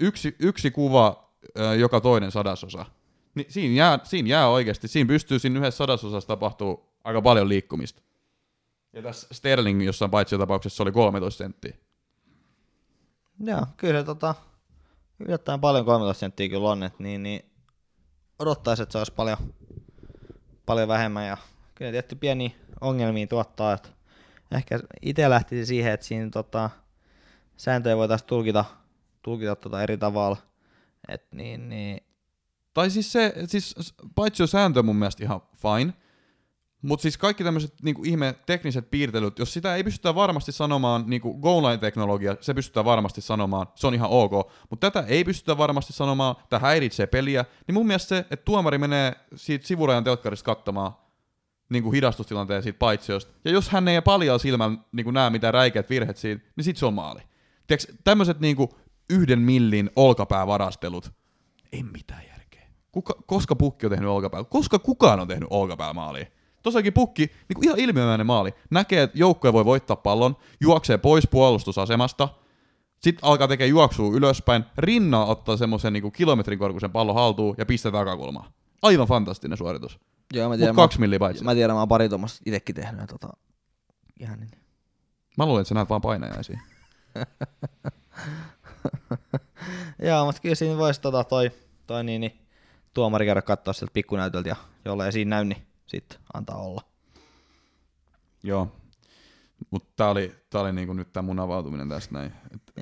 Yksi, 0.00 0.36
yksi 0.38 0.70
kuva, 0.70 1.32
joka 1.78 2.00
toinen 2.00 2.30
sadasosa. 2.30 2.86
Niin 3.34 3.46
siinä 3.48 3.74
jää, 3.74 3.98
siinä 4.02 4.28
jää 4.28 4.48
oikeasti, 4.48 4.88
siinä 4.88 5.08
pystyy 5.08 5.38
siinä 5.38 5.58
yhdessä 5.58 5.78
sadasosassa 5.78 6.28
tapahtuu 6.28 6.88
aika 7.04 7.22
paljon 7.22 7.48
liikkumista. 7.48 8.02
Ja 8.92 9.02
tässä 9.02 9.28
Sterling 9.32 9.84
jossain 9.84 10.10
tapauksessa 10.38 10.76
se 10.76 10.82
oli 10.82 10.92
13 10.92 11.38
senttiä. 11.38 11.76
Joo, 13.42 13.66
kyllä 13.76 14.00
se 14.00 14.04
tota, 14.04 14.34
yllättäen 15.20 15.60
paljon 15.60 15.84
13 15.84 16.20
senttiä 16.20 16.48
kyllä 16.48 16.68
on, 16.68 16.82
että 16.82 17.02
niin, 17.02 17.22
niin 17.22 17.52
odottaisi, 18.38 18.82
että 18.82 18.92
se 18.92 18.98
olisi 18.98 19.12
paljon, 19.12 19.36
paljon 20.66 20.88
vähemmän. 20.88 21.26
Ja 21.26 21.36
kyllä 21.74 21.90
tietty 21.90 22.14
pieni 22.14 22.56
ongelmia 22.80 23.26
tuottaa, 23.26 23.72
että 23.72 23.88
ehkä 24.52 24.80
itse 25.02 25.30
lähtisi 25.30 25.66
siihen, 25.66 25.92
että 25.92 26.06
siinä 26.06 26.30
tota, 26.30 26.70
sääntöjä 27.56 27.96
voitaisiin 27.96 28.28
tulkita, 28.28 28.64
tulkita 29.22 29.56
tota 29.56 29.82
eri 29.82 29.98
tavalla, 29.98 30.36
että 31.08 31.36
niin, 31.36 31.68
niin. 31.68 32.06
Tai 32.74 32.90
siis 32.90 33.12
se, 33.12 33.34
siis 33.46 33.74
paitsi 34.14 34.42
on 34.42 34.48
sääntö 34.48 34.82
mun 34.82 34.96
mielestä 34.96 35.24
ihan 35.24 35.40
fine, 35.56 35.92
mutta 36.82 37.02
siis 37.02 37.18
kaikki 37.18 37.44
tämmöiset 37.44 37.74
niinku 37.82 38.02
ihme 38.04 38.34
tekniset 38.46 38.90
piirtelyt, 38.90 39.38
jos 39.38 39.52
sitä 39.52 39.76
ei 39.76 39.84
pystytä 39.84 40.14
varmasti 40.14 40.52
sanomaan, 40.52 41.04
niinku 41.06 41.34
goal 41.34 41.62
line 41.62 41.78
teknologia, 41.78 42.36
se 42.40 42.54
pystytään 42.54 42.84
varmasti 42.84 43.20
sanomaan, 43.20 43.66
se 43.74 43.86
on 43.86 43.94
ihan 43.94 44.10
ok, 44.10 44.32
mutta 44.70 44.90
tätä 44.90 45.06
ei 45.08 45.24
pystytä 45.24 45.58
varmasti 45.58 45.92
sanomaan, 45.92 46.36
tämä 46.50 46.60
häiritsee 46.60 47.06
peliä, 47.06 47.44
niin 47.66 47.74
mun 47.74 47.86
mielestä 47.86 48.08
se, 48.08 48.18
että 48.18 48.44
tuomari 48.44 48.78
menee 48.78 49.12
siitä 49.34 49.66
sivurajan 49.66 50.04
telkkarista 50.04 50.44
katsomaan 50.44 50.92
niinku 51.68 51.92
hidastustilanteen 51.92 52.62
siitä 52.62 52.78
paitsiosta, 52.78 53.32
ja 53.44 53.50
jos 53.50 53.68
hän 53.68 53.88
ei 53.88 54.02
paljon 54.02 54.40
silmällä 54.40 54.78
niinku 54.92 55.10
näe 55.10 55.30
mitään 55.30 55.54
räikeät 55.54 55.90
virheet 55.90 56.16
siitä, 56.16 56.44
niin 56.56 56.64
sit 56.64 56.76
se 56.76 56.86
on 56.86 56.94
maali. 56.94 57.20
Tiedätkö, 57.66 57.92
tämmöiset 58.04 58.40
niinku 58.40 58.78
yhden 59.10 59.38
millin 59.38 59.90
olkapäävarastelut, 59.96 61.12
ei 61.72 61.82
mitään 61.82 62.22
järkeä. 62.28 62.66
Kuka, 62.92 63.14
koska 63.26 63.56
pukki 63.56 63.86
on 63.86 63.90
tehnyt 63.90 64.08
olkapäällä? 64.08 64.48
Koska 64.50 64.78
kukaan 64.78 65.20
on 65.20 65.28
tehnyt 65.28 65.48
olkapäämaalia? 65.50 66.26
Tossakin 66.62 66.92
pukki, 66.92 67.26
niin 67.26 67.54
kuin 67.54 67.64
ihan 67.64 67.78
ilmiömäinen 67.78 68.26
maali. 68.26 68.54
Näkee, 68.70 69.02
että 69.02 69.18
joukkue 69.18 69.52
voi 69.52 69.64
voittaa 69.64 69.96
pallon, 69.96 70.36
juoksee 70.60 70.98
pois 70.98 71.28
puolustusasemasta, 71.30 72.28
sitten 73.02 73.24
alkaa 73.24 73.48
tekemään 73.48 73.70
juoksua 73.70 74.14
ylöspäin, 74.14 74.64
rinna 74.78 75.24
ottaa 75.24 75.56
semmoisen 75.56 75.92
niin 75.92 76.12
kilometrin 76.12 76.58
korkuisen 76.58 76.92
pallon 76.92 77.14
haltuun 77.14 77.54
ja 77.58 77.66
pistää 77.66 77.92
takakulmaa. 77.92 78.52
Aivan 78.82 79.06
fantastinen 79.06 79.58
suoritus. 79.58 79.98
Joo, 80.34 80.48
mä 80.48 80.56
Mut 80.56 80.76
kaksi 80.76 81.00
milliä 81.00 81.18
paitsi. 81.18 81.44
Mä 81.44 81.54
tiedän, 81.54 81.76
mä 81.76 81.80
oon 81.80 81.88
pari 81.88 82.08
tuommoista 82.08 82.40
itekin 82.46 82.74
tehnyt. 82.74 83.00
ja 83.00 83.06
Tota, 83.06 83.28
ihan 84.20 84.40
niin. 84.40 84.50
Mä 85.38 85.46
luulen, 85.46 85.60
että 85.60 85.68
sä 85.68 85.74
näet 85.74 85.88
vaan 85.88 86.00
painajaisia. 86.00 86.60
Joo, 90.08 90.24
mutta 90.24 90.40
kyllä 90.40 90.54
siinä 90.54 90.76
voisi 90.76 91.00
tota 91.00 91.24
toi, 91.24 91.50
toi 91.86 92.04
niin, 92.04 92.20
niin, 92.20 92.40
tuomari 92.94 93.26
käydä 93.26 93.42
katsoa 93.42 93.72
sieltä 93.72 93.92
pikkunäytöltä 93.92 94.48
ja 94.48 94.56
jolle 94.84 95.06
ei 95.06 95.12
siinä 95.12 95.36
näy, 95.36 95.44
niin 95.44 95.66
sitten 95.92 96.18
antaa 96.34 96.56
olla. 96.56 96.82
Joo. 98.42 98.76
Mutta 99.70 99.88
tää 99.96 100.10
oli, 100.10 100.34
tää 100.50 100.60
oli 100.60 100.72
niinku 100.72 100.92
nyt 100.92 101.12
tää 101.12 101.22
mun 101.22 101.40
avautuminen 101.40 101.88
tästä 101.88 102.14
näin. 102.14 102.32
Et, 102.54 102.72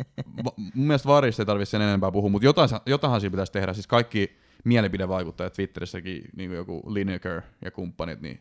va, 0.44 0.52
mun 0.56 0.86
mielestä 0.86 1.08
varista 1.08 1.42
ei 1.42 1.46
tarvitse 1.46 1.70
sen 1.70 1.82
enempää 1.82 2.12
puhua, 2.12 2.30
mutta 2.30 2.46
jotain, 2.46 2.70
jotainhan 2.86 3.20
siinä 3.20 3.30
pitäisi 3.30 3.52
tehdä. 3.52 3.72
Siis 3.72 3.86
kaikki 3.86 4.38
mielipidevaikuttajat 4.64 5.52
Twitterissäkin, 5.52 6.24
niinku 6.36 6.54
joku 6.54 6.82
Lineker 6.94 7.42
ja 7.64 7.70
kumppanit, 7.70 8.20
niin 8.20 8.40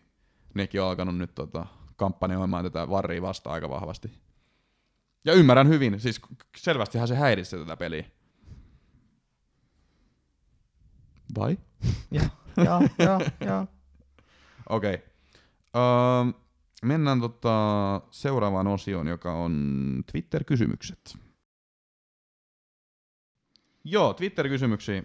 nekin 0.53 0.82
on 0.82 0.88
alkanut 0.88 1.17
nyt 1.17 1.36
tota, 1.36 1.65
kampanjoimaan 1.95 2.63
tätä 2.63 2.89
varria 2.89 3.21
vastaan 3.21 3.53
aika 3.53 3.69
vahvasti. 3.69 4.12
Ja 5.25 5.34
ymmärrän 5.34 5.67
hyvin, 5.67 5.99
siis 5.99 6.21
selvästihän 6.58 7.08
se 7.08 7.15
häiritsee 7.15 7.60
tätä 7.60 7.77
peliä. 7.77 8.05
Vai? 11.38 11.58
Joo, 12.12 12.25
joo, 12.58 12.82
joo, 12.99 13.19
joo. 13.45 13.67
Okei. 14.69 14.93
Okay. 14.95 15.08
Uh, 15.75 16.34
mennään 16.84 17.21
tota 17.21 18.01
seuraavaan 18.12 18.67
osioon, 18.67 19.08
joka 19.08 19.34
on 19.34 20.03
Twitter-kysymykset. 20.12 21.17
Joo, 23.84 24.13
Twitter-kysymyksiä. 24.13 25.03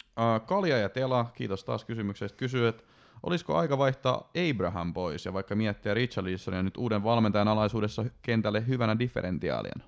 Uh, 0.00 0.46
Kalja 0.46 0.78
ja 0.78 0.88
Tela, 0.88 1.30
kiitos 1.34 1.64
taas 1.64 1.84
kysymyksestä, 1.84 2.38
kysyy, 2.38 2.68
että 2.68 2.82
olisiko 3.22 3.56
aika 3.56 3.78
vaihtaa 3.78 4.30
Abraham 4.50 4.94
pois 4.94 5.24
ja 5.24 5.32
vaikka 5.32 5.54
miettiä 5.54 5.94
Richarlisonia 5.94 6.62
nyt 6.62 6.76
uuden 6.76 7.04
valmentajan 7.04 7.48
alaisuudessa 7.48 8.04
kentälle 8.22 8.66
hyvänä 8.66 8.98
differentiaalina? 8.98 9.84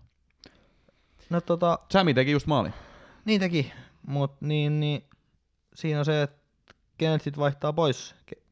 No 1.30 1.40
tota, 1.40 1.78
Sammy 1.92 2.14
teki 2.14 2.30
just 2.30 2.46
maali. 2.46 2.70
niin 3.24 3.40
teki, 3.40 3.72
mut 4.06 4.40
niin, 4.40 4.80
niin 4.80 5.04
siinä 5.74 5.98
on 5.98 6.04
se, 6.04 6.22
että 6.22 6.38
kenet 6.98 7.22
sit 7.22 7.38
vaihtaa 7.38 7.72
pois 7.72 8.14
ke- 8.30 8.42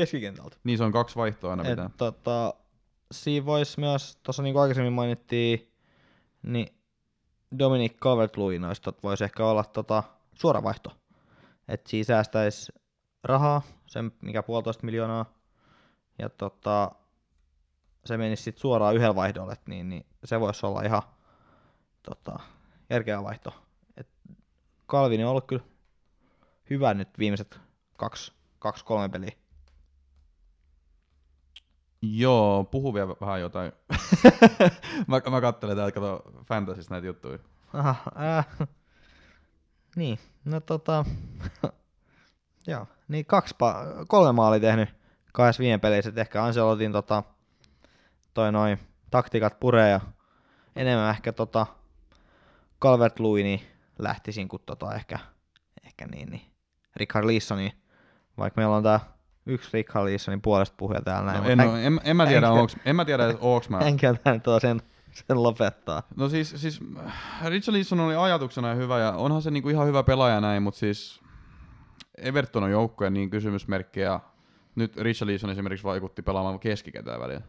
keskikentältä. 0.00 0.56
Niin 0.64 0.78
se 0.78 0.84
on 0.84 0.92
kaksi 0.92 1.16
vaihtoa 1.16 1.50
aina 1.50 1.62
Et, 1.62 1.70
pitää. 1.70 1.90
tota, 1.96 2.54
siinä 3.12 3.46
voisi 3.46 3.80
myös, 3.80 4.18
tuossa 4.22 4.42
niin 4.42 4.52
kuin 4.52 4.62
aikaisemmin 4.62 4.92
mainittiin, 4.92 5.72
niin 6.42 6.66
Dominic 7.58 7.92
Calvert-Lewin 7.92 8.60
noista 8.60 8.92
voisi 9.02 9.24
ehkä 9.24 9.46
olla 9.46 9.64
tota, 9.64 10.02
suora 10.34 10.62
vaihto. 10.62 10.92
Että 11.68 11.90
siinä 11.90 12.04
säästäisi 12.04 12.72
rahaa, 13.24 13.62
sen 13.86 14.12
mikä 14.22 14.42
puolitoista 14.42 14.86
miljoonaa, 14.86 15.34
ja 16.18 16.28
tota, 16.28 16.90
se 18.04 18.16
menisi 18.16 18.42
sitten 18.42 18.60
suoraan 18.60 18.94
yhdellä 18.94 19.14
vaihdolle, 19.14 19.56
niin, 19.66 19.88
niin 19.88 20.06
se 20.24 20.40
voisi 20.40 20.66
olla 20.66 20.82
ihan 20.82 21.02
tota, 22.02 22.38
järkevä 22.90 23.22
vaihto. 23.22 23.54
Et 23.96 24.08
Calvin 24.88 25.24
on 25.24 25.30
ollut 25.30 25.46
kyllä 25.46 25.62
hyvä 26.70 26.94
nyt 26.94 27.18
viimeiset 27.18 27.60
kaksi, 27.96 28.32
kaksi 28.58 28.84
kolme 28.84 29.08
peliä. 29.08 29.32
Joo, 32.02 32.64
puhu 32.64 32.94
vielä 32.94 33.08
vähän 33.20 33.40
jotain. 33.40 33.72
mä, 35.08 35.20
mä 35.30 35.40
katselen 35.40 35.76
täältä, 35.76 35.94
kato 35.94 36.22
Fantasista 36.48 36.94
näitä 36.94 37.06
juttuja. 37.06 37.38
Aha, 37.72 37.94
äh. 38.38 38.68
Niin, 39.96 40.18
no 40.44 40.60
tota, 40.60 41.04
joo, 42.66 42.86
niin 43.08 43.26
kaksi, 43.26 43.54
pa- 43.54 44.04
kolme 44.08 44.32
maalia 44.32 44.60
tehnyt 44.60 44.88
kahdessa 45.32 45.60
viime 45.60 45.78
pelissä, 45.78 46.12
ehkä 46.16 46.44
Ancelotin 46.44 46.92
tota, 46.92 47.22
toi 48.34 48.52
noin 48.52 48.78
taktiikat 49.10 49.60
puree 49.60 49.90
ja 49.90 50.00
enemmän 50.76 51.10
ehkä 51.10 51.32
tota 51.32 51.66
calvert 52.82 53.18
niin 53.18 53.60
lähtisin 53.98 54.48
kuin 54.48 54.62
tota 54.66 54.94
ehkä, 54.94 55.18
ehkä 55.84 56.06
niin, 56.06 56.30
niin 56.30 56.52
Richard 56.96 57.26
Leesoni, 57.26 57.72
vaikka 58.38 58.60
meillä 58.60 58.76
on 58.76 58.82
tää 58.82 59.00
yksi 59.46 59.70
Richard 59.72 60.04
Leesonin 60.04 60.40
puolesta 60.40 60.74
puhuja 60.78 61.00
täällä 61.02 61.32
näin. 61.32 61.44
No, 61.44 61.50
en, 61.50 61.60
hän- 61.60 61.80
en, 61.80 62.00
en, 62.04 62.16
mä 62.16 62.26
tiedä, 62.26 62.46
enkä- 62.46 62.60
onks, 62.60 62.76
en 62.84 62.96
mä 62.96 63.04
tiedä, 63.04 63.34
onks 63.40 63.68
mä. 63.68 63.78
Tehnyt 64.24 64.42
tuo 64.42 64.60
sen 64.60 64.82
sen 65.12 65.42
lopettaa. 65.42 66.02
No 66.16 66.28
siis, 66.28 66.54
siis 66.56 66.80
Richarlison 67.48 68.00
oli 68.00 68.16
ajatuksena 68.16 68.74
hyvä 68.74 68.98
ja 68.98 69.12
onhan 69.12 69.42
se 69.42 69.50
niinku 69.50 69.68
ihan 69.68 69.86
hyvä 69.86 70.02
pelaaja 70.02 70.40
näin, 70.40 70.62
mutta 70.62 70.80
siis 70.80 71.20
Everton 72.18 72.62
on 72.64 72.70
joukkoja 72.70 73.10
niin 73.10 73.30
kysymysmerkkejä. 73.30 74.20
Nyt 74.74 74.96
Richarlison 74.96 75.50
esimerkiksi 75.50 75.84
vaikutti 75.84 76.22
pelaamaan 76.22 76.60
keskikentää 76.60 77.20
välillä. 77.20 77.42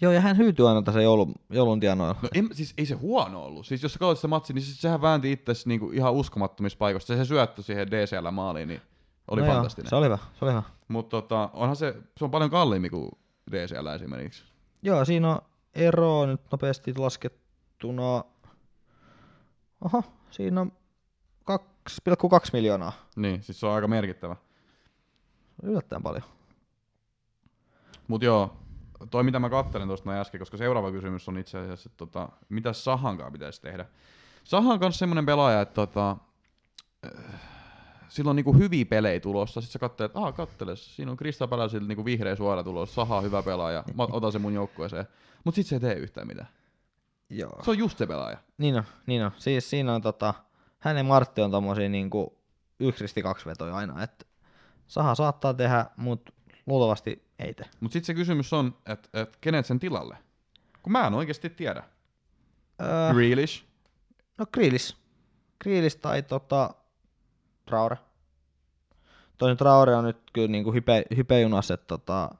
Joo, 0.00 0.12
ja 0.12 0.20
hän 0.20 0.36
hyytyi 0.36 0.66
aina 0.66 0.82
tässä 0.82 1.02
joulun, 1.02 1.34
joulun 1.50 1.80
tienoilla. 1.80 2.16
No 2.22 2.28
en, 2.34 2.48
siis 2.52 2.74
ei 2.78 2.86
se 2.86 2.94
huono 2.94 3.42
ollut. 3.44 3.66
Siis 3.66 3.82
jos 3.82 3.92
sä 3.92 3.98
katsot 3.98 4.18
sitä 4.18 4.28
matsia, 4.28 4.54
niin 4.54 4.62
siis 4.62 4.80
sehän 4.80 5.02
väänti 5.02 5.32
itse 5.32 5.52
niinku 5.66 5.90
ihan 5.90 6.12
uskomattomissa 6.12 6.78
paikoissa. 6.78 7.14
Se, 7.14 7.18
se 7.18 7.24
syöttö 7.24 7.62
siihen 7.62 7.90
DCL 7.90 8.30
maaliin, 8.30 8.68
niin 8.68 8.80
oli 9.28 9.40
no 9.40 9.46
fantastinen. 9.46 9.86
Joo, 9.86 9.90
se 9.90 9.96
oli 9.96 10.06
hyvä, 10.06 10.18
se 10.38 10.44
oli 10.44 10.52
hyvä. 10.52 10.62
Mutta 10.88 11.20
tota, 11.20 11.50
onhan 11.52 11.76
se, 11.76 11.94
se 12.16 12.24
on 12.24 12.30
paljon 12.30 12.50
kalliimpi 12.50 12.90
kuin 12.90 13.10
DCL 13.50 13.86
esimerkiksi. 13.86 14.44
Joo, 14.82 15.04
siinä 15.04 15.30
on 15.30 15.38
ero 15.74 16.26
nyt 16.26 16.40
nopeasti 16.50 16.94
laskettuna. 16.96 18.24
Oho, 19.80 20.02
siinä 20.30 20.60
on 20.60 20.72
2,2 21.50 21.56
miljoonaa. 22.52 22.92
Niin, 23.16 23.42
siis 23.42 23.60
se 23.60 23.66
on 23.66 23.72
aika 23.72 23.88
merkittävä. 23.88 24.36
Yllättäen 25.62 26.02
paljon. 26.02 26.22
Mut 28.08 28.22
joo, 28.22 28.56
toi 29.10 29.22
mitä 29.22 29.38
mä 29.38 29.50
kattelin 29.50 29.88
tuosta 29.88 30.10
noin 30.10 30.18
äsken, 30.18 30.38
koska 30.38 30.56
seuraava 30.56 30.92
kysymys 30.92 31.28
on 31.28 31.38
itse 31.38 31.58
asiassa, 31.58 31.88
että 31.88 31.96
tota, 31.96 32.28
mitä 32.48 32.72
Sahankaan 32.72 33.32
pitäisi 33.32 33.62
tehdä. 33.62 33.86
Sahan 34.44 34.72
on 34.72 34.80
kanssa 34.80 34.98
semmonen 34.98 35.26
pelaaja, 35.26 35.60
että 35.60 35.74
tota, 35.74 36.16
äh, 37.06 37.53
sillä 38.14 38.30
on 38.30 38.36
niinku 38.36 38.52
hyviä 38.52 38.84
pelejä 38.84 39.20
tulossa. 39.20 39.60
Sitten 39.60 39.72
sä 39.72 39.78
katselet, 39.78 40.10
että 40.10 40.20
aah, 40.20 40.34
kattele, 40.34 40.76
siinä 40.76 41.10
on 41.10 41.16
Krista 41.16 41.48
Päläsiltä 41.48 41.86
niinku 41.86 42.04
vihreä 42.04 42.36
suora 42.36 42.64
tulossa, 42.64 42.94
Saha 42.94 43.20
hyvä 43.20 43.42
pelaaja, 43.42 43.84
mä 43.94 44.02
otan 44.10 44.32
sen 44.32 44.40
mun 44.40 44.54
joukkueeseen. 44.54 45.06
Mut 45.44 45.54
sit 45.54 45.66
se 45.66 45.76
ei 45.76 45.80
tee 45.80 45.94
yhtään 45.94 46.26
mitään. 46.26 46.48
Joo. 47.30 47.62
Se 47.64 47.70
on 47.70 47.78
just 47.78 47.98
se 47.98 48.06
pelaaja. 48.06 48.38
Niin 48.58 48.76
on, 48.76 48.84
niin 49.06 49.24
on. 49.24 49.30
Siis 49.36 49.70
siinä 49.70 49.94
on 49.94 50.02
tota, 50.02 50.34
hänen 50.78 51.06
Martti 51.06 51.40
on 51.40 51.50
tommosia 51.50 51.88
niinku 51.88 52.38
yksi 52.80 53.22
kaksi 53.22 53.46
vetoja 53.46 53.76
aina, 53.76 54.02
että 54.02 54.26
Saha 54.86 55.14
saattaa 55.14 55.54
tehdä, 55.54 55.86
mutta 55.96 56.32
luultavasti 56.66 57.28
ei 57.38 57.54
tee. 57.54 57.66
Mut 57.80 57.92
sit 57.92 58.04
se 58.04 58.14
kysymys 58.14 58.52
on, 58.52 58.76
että 58.86 59.08
et 59.20 59.36
kenet 59.40 59.66
sen 59.66 59.78
tilalle? 59.78 60.16
Kun 60.82 60.92
mä 60.92 61.06
en 61.06 61.14
oikeasti 61.14 61.50
tiedä. 61.50 61.82
Öö, 62.82 63.12
Grealish, 63.12 63.64
no 64.38 64.46
Grillis. 64.52 64.96
Grillis 65.62 65.96
tai 65.96 66.22
tota 66.22 66.74
Traore. 67.66 67.96
Toinen 69.38 69.56
Traore 69.56 69.94
on 69.96 70.04
nyt 70.04 70.16
kyllä 70.32 70.48
niinku 70.48 70.72
hype, 70.72 71.04
hypejunas, 71.16 71.70
että 71.70 71.86
tota, 71.86 72.30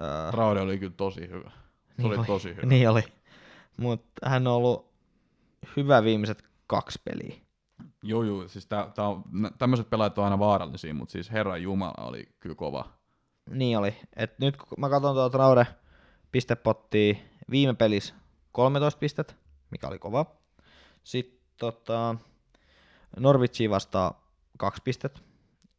öö, 0.00 0.30
Raude 0.30 0.60
oli 0.60 0.78
kyllä 0.78 0.94
tosi 0.96 1.28
hyvä. 1.28 1.50
Se 1.50 2.02
Niin 2.02 2.06
oli 2.06 2.16
oli. 2.16 2.26
tosi 2.26 2.48
hyvä. 2.48 2.66
Niin 2.66 2.90
oli. 2.90 3.04
Mutta 3.76 4.28
hän 4.28 4.46
on 4.46 4.54
ollut 4.54 4.86
hyvä 5.76 6.04
viimeiset 6.04 6.44
kaksi 6.66 7.00
peliä. 7.04 7.36
Joo, 8.02 8.22
joo, 8.22 8.48
siis 8.48 8.66
tää, 8.66 8.90
tää 8.94 9.08
on, 9.08 9.22
tämmöiset 9.58 9.90
pelaajat 9.90 10.18
on 10.18 10.24
aina 10.24 10.38
vaarallisia, 10.38 10.94
mutta 10.94 11.12
siis 11.12 11.32
Herran 11.32 11.62
Jumala 11.62 12.04
oli 12.06 12.28
kyllä 12.40 12.54
kova. 12.54 12.88
Niin 13.50 13.78
oli. 13.78 13.96
Et 14.16 14.38
nyt 14.38 14.56
kun 14.56 14.68
mä 14.78 14.88
katson 14.90 15.14
tuota 15.14 15.36
Traore 15.36 15.66
pistepottia, 16.32 17.14
viime 17.50 17.74
pelissä 17.74 18.14
13 18.52 18.98
pistettä, 18.98 19.34
mikä 19.70 19.88
oli 19.88 19.98
kova. 19.98 20.26
Sitten 21.04 21.40
tota, 21.58 22.16
Norwichin 23.20 23.70
vastaan 23.70 24.14
2 24.58 24.82
pistettä, 24.84 25.20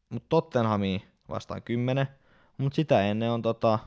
mutta 0.09 0.25
Tottenhamia 0.29 0.99
vastaan 1.29 1.61
10, 1.61 2.07
mutta 2.57 2.75
sitä 2.75 3.01
ennen 3.01 3.31
on 3.31 3.41
tota 3.41 3.79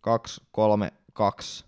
2, 0.00 0.42
3, 0.52 0.92
2, 1.12 1.64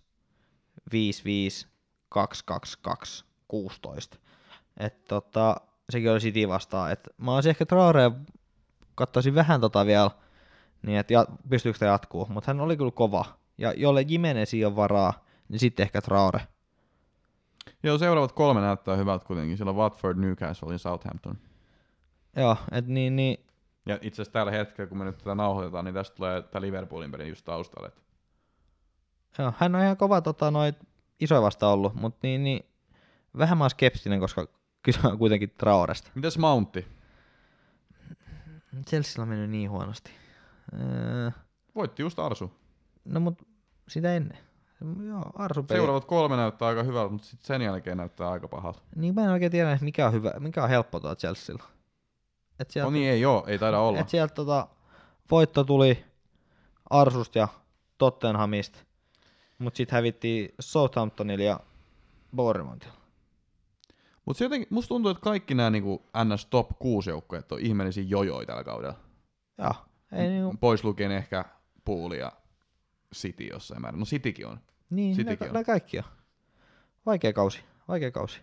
5, 0.92 1.24
5, 1.24 1.66
2, 2.08 2.44
2, 2.46 2.78
2, 2.82 3.24
16. 3.48 4.18
Et 4.76 5.04
tota, 5.04 5.56
sekin 5.90 6.10
oli 6.10 6.20
City 6.20 6.48
vastaan. 6.48 6.92
Et 6.92 7.08
mä 7.18 7.34
olisin 7.34 7.50
ehkä 7.50 7.66
Traorea, 7.66 8.10
katsoisin 8.94 9.34
vähän 9.34 9.60
tota 9.60 9.86
vielä, 9.86 10.10
niin 10.82 10.98
että 10.98 11.26
pystyykö 11.48 11.78
tämä 11.78 11.92
jatkuu, 11.92 12.26
mutta 12.30 12.50
hän 12.50 12.60
oli 12.60 12.76
kyllä 12.76 12.90
kova. 12.90 13.24
Ja 13.58 13.72
jolle 13.76 14.02
Jimenezi 14.02 14.64
on 14.64 14.76
varaa, 14.76 15.24
niin 15.48 15.60
sitten 15.60 15.84
ehkä 15.84 16.02
Traore. 16.02 16.40
Joo, 17.82 17.98
seuraavat 17.98 18.32
kolme 18.32 18.60
näyttää 18.60 18.96
hyvältä 18.96 19.26
kuitenkin. 19.26 19.56
Siellä 19.56 19.70
on 19.70 19.76
Watford, 19.76 20.18
Newcastle 20.18 20.72
ja 20.72 20.78
Southampton. 20.78 21.38
Joo, 22.36 22.56
et 22.72 22.86
niin, 22.86 23.16
niin 23.16 23.46
Ja 23.86 23.98
itse 24.02 24.22
asiassa 24.22 24.32
tällä 24.32 24.52
hetkellä, 24.52 24.88
kun 24.88 24.98
me 24.98 25.04
nyt 25.04 25.18
tätä 25.18 25.34
nauhoitetaan, 25.34 25.84
niin 25.84 25.94
tästä 25.94 26.16
tulee 26.16 26.42
tämä 26.42 26.60
Liverpoolin 26.60 27.10
peli 27.12 27.28
just 27.28 27.44
taustalle. 27.44 27.92
Joo, 29.38 29.52
hän 29.58 29.74
on 29.74 29.82
ihan 29.82 29.96
kova 29.96 30.20
tota, 30.20 30.50
noit 30.50 30.76
isoja 31.20 31.42
vasta 31.42 31.68
ollut, 31.68 31.94
mutta 31.94 32.18
niin, 32.22 32.44
niin, 32.44 32.66
vähän 33.38 33.58
mä 33.58 33.64
oon 33.64 33.70
skeptinen, 33.70 34.20
koska 34.20 34.48
kyse 34.82 35.00
on 35.04 35.18
kuitenkin 35.18 35.50
Traoresta. 35.58 36.10
Mitäs 36.14 36.38
Mountti? 36.38 36.86
Chelsea 38.88 39.22
on 39.22 39.28
mennyt 39.28 39.50
niin 39.50 39.70
huonosti. 39.70 40.10
Öö, 40.72 41.30
Voitti 41.74 42.02
just 42.02 42.18
Arsu. 42.18 42.52
no 43.04 43.20
mut 43.20 43.42
sitä 43.88 44.14
ennen. 44.16 44.38
Joo, 45.06 45.22
Arsu 45.34 45.62
peli. 45.62 45.78
Seuraavat 45.78 46.04
kolme 46.04 46.36
näyttää 46.36 46.68
aika 46.68 46.82
hyvältä, 46.82 47.12
mutta 47.12 47.28
sitten 47.28 47.46
sen 47.46 47.62
jälkeen 47.62 47.96
näyttää 47.96 48.30
aika 48.30 48.48
pahalta. 48.48 48.80
Niin 48.96 49.14
mä 49.14 49.24
en 49.24 49.30
oikein 49.30 49.52
tiedä, 49.52 49.78
mikä 49.80 50.06
on 50.06 50.12
hyvä, 50.12 50.32
mikä 50.38 50.62
on 50.62 50.68
helppo 50.68 51.00
tuolla 51.00 51.16
Chelsealla. 51.16 51.64
Et 52.60 52.70
sieltä, 52.70 52.86
No 52.86 52.90
niin, 52.90 53.10
ei 53.10 53.24
oo, 53.24 53.44
ei 53.46 53.58
taida 53.58 53.78
olla. 53.78 53.98
et 54.00 54.08
sieltä 54.08 54.34
tota, 54.34 54.68
voitto 55.30 55.64
tuli 55.64 56.04
Arsusta 56.90 57.38
ja 57.38 57.48
Tottenhamista, 57.98 58.78
mutta 59.58 59.76
sitten 59.76 59.96
hävittiin 59.96 60.54
Southamptonille 60.60 61.44
ja 61.44 61.60
Bournemouthille. 62.36 62.94
Mutta 64.24 64.44
jotenkin, 64.44 64.68
musta 64.70 64.88
tuntuu, 64.88 65.10
että 65.10 65.20
kaikki 65.20 65.54
nämä 65.54 65.70
niinku 65.70 66.02
NS 66.24 66.46
Top 66.46 66.68
6 66.78 67.10
joukkueet 67.10 67.52
on 67.52 67.60
ihmeellisiä 67.60 68.04
jojoja 68.06 68.46
tällä 68.46 68.64
kaudella. 68.64 68.96
Joo, 69.58 69.74
ei 70.12 70.28
niinku, 70.28 70.56
Pois 70.60 70.84
lukien 70.84 71.10
ehkä 71.10 71.44
Pool 71.84 72.12
ja 72.12 72.32
City 73.14 73.44
jossain 73.44 73.80
määrin. 73.82 73.98
No 74.00 74.06
Citykin 74.06 74.46
on. 74.46 74.60
niin, 74.90 75.16
Citykin 75.16 75.44
ne, 75.44 75.48
on. 75.50 75.54
ne 75.54 75.64
kaikki 75.64 75.98
on. 75.98 76.04
Vaikea 77.06 77.32
kausi, 77.32 77.60
vaikea 77.88 78.10
kausi. 78.10 78.40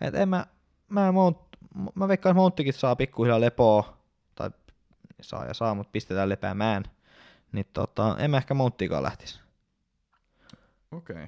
Et 0.00 0.14
en 0.14 0.28
mä, 0.28 0.46
mä, 0.88 1.12
mä 1.12 1.20
veikkaan, 2.08 2.30
että 2.30 2.40
Mounttikin 2.40 2.72
saa 2.72 2.96
pikkuhiljaa 2.96 3.40
lepoa, 3.40 3.96
tai 4.34 4.50
saa 5.20 5.46
ja 5.46 5.54
saa, 5.54 5.74
mutta 5.74 5.90
pistetään 5.92 6.28
lepäämään. 6.28 6.84
Niin 7.52 7.66
tota, 7.72 8.16
en 8.18 8.30
mä 8.30 8.36
ehkä 8.36 8.54
Mounttikaan 8.54 9.02
lähtisi. 9.02 9.40
Okei. 10.92 11.14
Okay. 11.16 11.26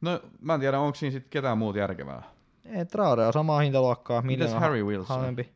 No 0.00 0.20
mä 0.40 0.54
en 0.54 0.60
tiedä, 0.60 0.80
onko 0.80 0.94
siinä 0.94 1.12
sitten 1.12 1.30
ketään 1.30 1.58
muuta 1.58 1.78
järkevää. 1.78 2.22
Ei, 2.64 2.86
Traore 2.86 3.26
on 3.26 3.32
samaa 3.32 3.60
hintaluokkaa. 3.60 4.22
Mitäs 4.22 4.54
Harry 4.54 4.84
Wilson? 4.84 5.16
halvempi. 5.16 5.52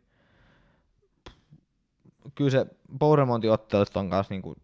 Kyllä 2.34 2.50
se 2.50 2.66
Bournemouthin 2.98 3.52
ottelut 3.52 3.96
on 3.96 4.10
kanssa 4.10 4.34
niinku 4.34 4.56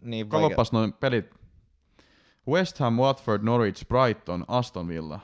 niin 0.00 0.30
vaikea. 0.30 0.48
Katsopas 0.48 0.72
noin 0.72 0.92
pelit. 0.92 1.34
West 2.48 2.78
Ham, 2.78 2.96
Watford, 2.96 3.42
Norwich, 3.42 3.88
Brighton, 3.88 4.44
Aston 4.48 4.88
Villa, 4.88 5.20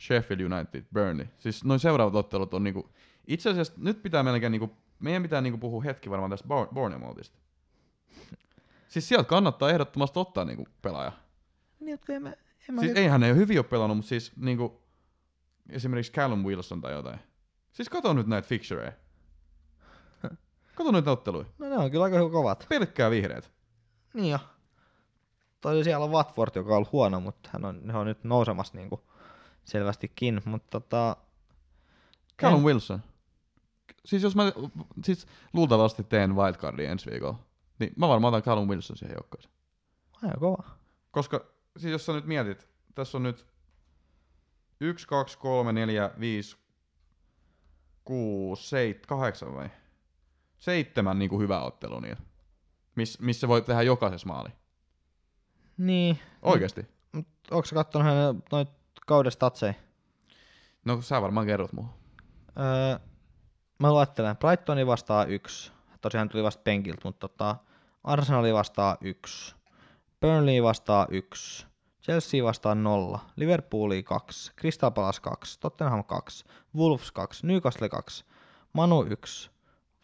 Sheffield 0.00 0.40
United, 0.40 0.84
Burnley. 0.92 1.26
Siis 1.38 1.64
noin 1.64 1.80
seuraavat 1.80 2.14
ottelut 2.14 2.54
on 2.54 2.64
niinku... 2.64 2.90
Itse 3.26 3.50
asiassa 3.50 3.72
nyt 3.76 4.02
pitää 4.02 4.22
melkein 4.22 4.52
niinku... 4.52 4.76
Meidän 4.98 5.22
pitää 5.22 5.40
niinku 5.40 5.58
puhua 5.58 5.82
hetki 5.82 6.10
varmaan 6.10 6.30
tästä 6.30 6.48
Bour- 6.48 6.74
Bournemouthista. 6.74 7.38
Siis 8.88 9.08
sieltä 9.08 9.28
kannattaa 9.28 9.70
ehdottomasti 9.70 10.18
ottaa 10.18 10.44
niinku 10.44 10.68
pelaaja. 10.82 11.12
Niin, 11.80 11.90
jotka 11.90 12.12
en 12.12 12.22
mä, 12.22 12.28
en 12.68 12.74
mä 12.74 12.80
Siis 12.80 12.90
nyt- 12.90 12.98
eihän 12.98 13.20
ne 13.20 13.30
ole 13.30 13.36
hyvin 13.36 13.58
ole 13.58 13.64
pelannut, 13.64 13.96
mutta 13.96 14.08
siis 14.08 14.32
niinku... 14.36 14.82
Esimerkiksi 15.70 16.12
Callum 16.12 16.44
Wilson 16.44 16.80
tai 16.80 16.92
jotain. 16.92 17.18
Siis 17.72 17.88
kato 17.88 18.12
nyt 18.12 18.26
näitä 18.26 18.48
fixtureja. 18.48 18.92
Kato 20.76 20.90
noita 20.90 21.10
otteluja. 21.10 21.46
No 21.58 21.68
ne 21.68 21.76
on 21.78 21.90
kyllä 21.90 22.04
aika 22.04 22.30
kovat. 22.30 22.66
Pelkkää 22.68 23.10
vihreät. 23.10 23.50
Niin 24.14 24.30
jo. 24.32 24.38
Toi 25.60 25.84
siellä 25.84 26.04
on 26.04 26.10
Watford, 26.10 26.50
joka 26.56 26.70
on 26.70 26.76
ollut 26.76 26.92
huono, 26.92 27.20
mutta 27.20 27.50
hän 27.52 27.64
on, 27.64 27.80
ne 27.82 27.96
on 27.96 28.06
nyt 28.06 28.24
nousemassa 28.24 28.76
niinku 28.76 29.04
selvästikin. 29.64 30.42
Mutta 30.44 30.80
tota, 30.80 31.16
Callum 32.40 32.60
En- 32.60 32.66
Wilson. 32.66 33.02
Siis 34.04 34.22
jos 34.22 34.36
mä 34.36 34.52
siis 35.04 35.26
luultavasti 35.52 36.04
teen 36.04 36.36
wildcardin 36.36 36.90
ensi 36.90 37.10
viikolla, 37.10 37.38
niin 37.78 37.92
mä 37.96 38.08
varmaan 38.08 38.34
otan 38.34 38.42
Callum 38.42 38.68
Wilson 38.68 38.96
siihen 38.96 39.14
joukkoon. 39.16 39.42
aika 40.22 40.40
kova. 40.40 40.64
Koska 41.10 41.44
siis 41.78 41.92
jos 41.92 42.06
sä 42.06 42.12
nyt 42.12 42.26
mietit, 42.26 42.68
tässä 42.94 43.18
on 43.18 43.22
nyt 43.22 43.46
1, 44.80 45.06
2, 45.08 45.38
3, 45.38 45.72
4, 45.72 46.10
5, 46.20 46.56
6, 48.04 48.68
7, 48.68 49.18
8 49.18 49.54
vai? 49.54 49.70
Seitsemän 50.58 51.18
niin 51.18 51.28
kuin 51.28 51.42
hyvä 51.42 51.62
ottelu 51.62 52.00
niillä. 52.00 52.20
Miss, 52.96 53.20
missä 53.20 53.48
voi 53.48 53.62
tehdä 53.62 53.82
jokaisessa 53.82 54.26
maali. 54.28 54.48
Niin, 55.76 56.18
Oikeesti. 56.42 56.86
mut 57.12 57.26
onko 57.50 57.64
sä 57.66 57.74
kattonut 57.74 58.06
hänen 58.08 58.42
noit 58.52 58.68
kauden 59.04 59.32
statseja? 59.32 59.74
No 60.84 61.02
sä 61.02 61.22
varmaan 61.22 61.46
kerrot 61.46 61.72
mua. 61.72 61.88
Öö, 62.58 62.98
mä 63.78 63.92
luettelen. 63.92 64.36
Brightoni 64.36 64.86
vastaa 64.86 65.24
yksi. 65.24 65.72
Tosiaan 66.00 66.28
tuli 66.28 66.42
vasta 66.42 66.62
penkiltä, 66.62 67.00
mutta 67.04 67.28
tota, 67.28 67.56
Arsenali 68.04 68.54
vastaa 68.54 68.96
yksi. 69.00 69.54
Burnley 70.20 70.62
vastaa 70.62 71.06
yksi. 71.10 71.66
Chelsea 72.04 72.44
vastaan 72.44 72.82
0, 72.82 73.20
Liverpooli 73.36 74.02
2, 74.02 74.52
Crystal 74.60 74.90
Palace 74.90 75.20
2, 75.20 75.60
Tottenham 75.60 76.04
2, 76.04 76.44
Wolves 76.76 77.12
2, 77.12 77.46
Newcastle 77.46 77.88
2, 77.88 78.24
Manu 78.72 79.02
1, 79.02 79.50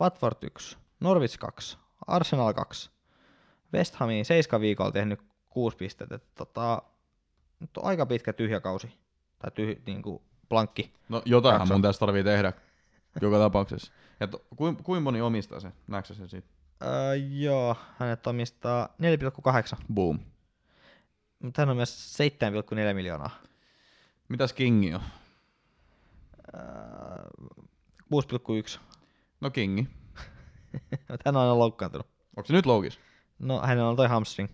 Watford 0.00 0.36
1, 0.42 0.78
Norwich 1.00 1.38
2, 1.38 1.78
Arsenal 2.06 2.54
2, 2.54 2.90
West 3.74 3.94
Hamiin 3.94 4.24
7 4.24 4.60
viikolla 4.60 4.92
tehnyt 4.92 5.20
6 5.50 5.76
pistettä. 5.76 6.14
Et 6.14 6.34
Tota, 6.34 6.82
nyt 7.60 7.76
on 7.76 7.84
aika 7.84 8.06
pitkä 8.06 8.32
tyhjä 8.32 8.60
kausi. 8.60 8.92
Tai 9.38 9.50
tyh, 9.50 9.82
niinku 9.86 10.22
blankki. 10.48 10.92
No 11.08 11.22
jotainhan 11.24 11.60
Jakso. 11.60 11.74
mun 11.74 11.82
tässä 11.82 12.00
tarvii 12.00 12.24
tehdä 12.24 12.52
joka 13.20 13.38
tapauksessa. 13.38 13.92
Ja 14.20 14.26
to, 14.26 14.44
kuin, 14.56 14.76
kuin 14.76 15.02
moni 15.02 15.20
omistaa 15.20 15.60
se? 15.60 15.72
Näetkö 15.86 16.14
sen 16.14 16.28
siitä? 16.28 16.48
Öö, 16.82 17.14
joo, 17.14 17.76
hänet 17.98 18.26
omistaa 18.26 18.88
4,8. 19.76 19.82
Boom. 19.94 20.18
Mutta 21.38 21.62
hän 21.62 21.68
on 21.68 21.76
myös 21.76 22.18
7,4 22.18 22.94
miljoonaa. 22.94 23.30
Mitäs 24.28 24.52
Kingi 24.52 24.94
on? 24.94 25.00
Öö, 26.54 26.60
6,1. 28.72 28.78
No 29.40 29.50
Kingi. 29.50 29.88
Hän 31.24 31.36
on 31.36 31.42
aina 31.42 31.58
loukkaantunut. 31.58 32.06
Onko 32.36 32.46
se 32.46 32.52
nyt 32.52 32.66
loukis? 32.66 32.98
No, 33.38 33.60
hänellä 33.60 33.88
on 33.88 33.96
toi 33.96 34.08
hamstring. 34.08 34.50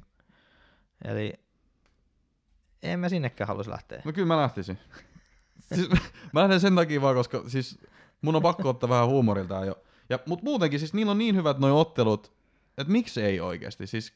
Eli 1.04 1.32
en 2.92 3.00
mä 3.00 3.08
sinnekään 3.08 3.48
haluaisi 3.48 3.70
lähteä. 3.70 4.02
No 4.04 4.12
kyllä 4.12 4.28
mä 4.28 4.36
lähtisin. 4.36 4.78
siis, 5.74 5.88
mä 6.32 6.40
lähden 6.40 6.60
sen 6.60 6.74
takia 6.74 7.00
vaan, 7.00 7.14
koska 7.14 7.42
siis 7.46 7.78
mun 8.22 8.36
on 8.36 8.42
pakko 8.42 8.68
ottaa 8.68 8.88
vähän 8.88 9.08
huumorilta 9.08 9.64
jo. 9.64 9.78
Ja, 10.10 10.18
mut 10.26 10.42
muutenkin 10.42 10.78
siis 10.78 10.94
niillä 10.94 11.10
on 11.10 11.18
niin 11.18 11.36
hyvät 11.36 11.58
noi 11.58 11.70
ottelut, 11.70 12.32
että 12.78 12.92
miksi 12.92 13.22
ei 13.22 13.40
oikeasti. 13.40 13.86
Siis 13.86 14.12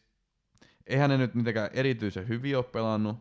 eihän 0.87 1.11
ne 1.11 1.19
nyt 1.19 1.35
mitenkään 1.35 1.71
erityisen 1.73 2.29
hyvin 2.29 2.57
ole 2.57 2.65
pelannut, 2.65 3.17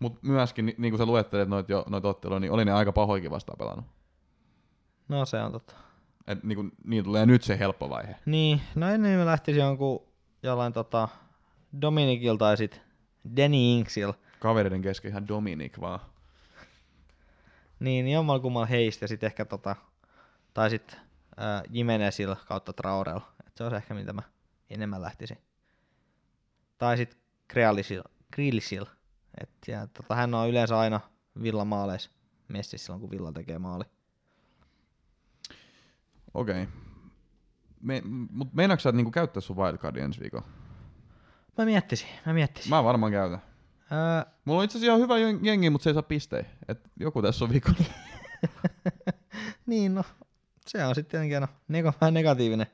mutta 0.00 0.20
myöskin, 0.22 0.66
ni- 0.66 0.74
niin 0.78 0.92
kuin 0.92 0.98
sä 0.98 1.06
luettelet 1.06 1.48
noita 1.48 1.72
jo, 1.72 1.84
noit 1.88 2.04
otteluja, 2.04 2.40
niin 2.40 2.52
oli 2.52 2.64
ne 2.64 2.72
aika 2.72 2.92
pahoikin 2.92 3.30
vastaan 3.30 3.58
pelannut. 3.58 3.86
No 5.08 5.24
se 5.24 5.40
on 5.40 5.52
totta. 5.52 5.74
Et 6.26 6.44
niin, 6.44 6.56
kuin, 6.56 6.72
niin 6.84 7.04
tulee 7.04 7.26
nyt 7.26 7.42
se 7.42 7.58
helppo 7.58 7.90
vaihe. 7.90 8.16
Niin, 8.26 8.60
no 8.74 8.88
ennen 8.88 9.18
mä 9.18 9.26
lähtisin 9.26 9.62
jonkun 9.62 10.02
jollain 10.42 10.72
tota 10.72 11.08
Dominikilta 11.80 12.38
tai 12.38 12.56
sit 12.56 12.80
Danny 13.36 13.56
Inksil. 13.56 14.12
Kavereiden 14.38 14.82
kesken 14.82 15.10
ihan 15.10 15.28
Dominic 15.28 15.80
vaan. 15.80 16.00
Niin, 17.80 18.08
jommalla 18.08 18.40
kummalla 18.40 18.66
heistä 18.66 19.04
ja 19.04 19.08
sit 19.08 19.24
ehkä 19.24 19.44
tota, 19.44 19.76
tai 20.54 20.70
sit 20.70 20.96
äh, 21.40 21.62
Jimenezil 21.70 22.36
kautta 22.48 22.72
Traorel. 22.72 23.20
Et 23.46 23.56
se 23.56 23.64
on 23.64 23.74
ehkä 23.74 23.94
mitä 23.94 24.12
mä 24.12 24.22
enemmän 24.70 25.02
lähtisin. 25.02 25.38
Tai 26.78 26.96
sit 26.96 27.18
Grealisil, 27.50 28.02
Grealisil. 28.34 28.86
Et, 29.40 29.50
ja, 29.66 29.86
tota, 29.86 30.14
hän 30.14 30.34
on 30.34 30.48
yleensä 30.48 30.78
aina 30.78 31.00
Villa 31.42 31.64
maaleissa 31.64 32.10
messissä 32.48 32.84
silloin, 32.84 33.00
kun 33.00 33.10
Villa 33.10 33.32
tekee 33.32 33.58
maali. 33.58 33.84
Okei. 36.34 36.62
Okay. 36.62 36.74
Me, 37.80 38.02
mut 38.30 38.54
meinaatko 38.54 38.80
sä 38.80 38.92
niinku 38.92 39.10
käyttää 39.10 39.40
sun 39.40 39.56
wildcardia 39.56 40.04
ensi 40.04 40.20
viikolla? 40.20 40.46
Mä 41.58 41.64
miettisin, 41.64 42.08
mä 42.26 42.32
miettisin. 42.32 42.70
Mä 42.70 42.84
varmaan 42.84 43.12
käytän. 43.12 43.42
Öö, 43.92 44.32
Mulla 44.44 44.58
on 44.58 44.64
itse 44.64 44.78
asiassa 44.78 44.96
ihan 44.96 45.00
hyvä 45.00 45.14
jen- 45.18 45.46
jengi, 45.46 45.70
mutta 45.70 45.82
se 45.84 45.90
ei 45.90 45.94
saa 45.94 46.02
pistejä. 46.02 46.44
Et 46.68 46.80
joku 47.00 47.22
tässä 47.22 47.44
on 47.44 47.50
viikolla. 47.50 47.84
niin 49.66 49.94
no, 49.94 50.04
se 50.66 50.84
on 50.84 50.94
sitten 50.94 51.10
tietenkin 51.10 51.36
aina 51.36 51.48
neg- 51.72 51.98
vähän 52.00 52.14
negatiivinen 52.14 52.66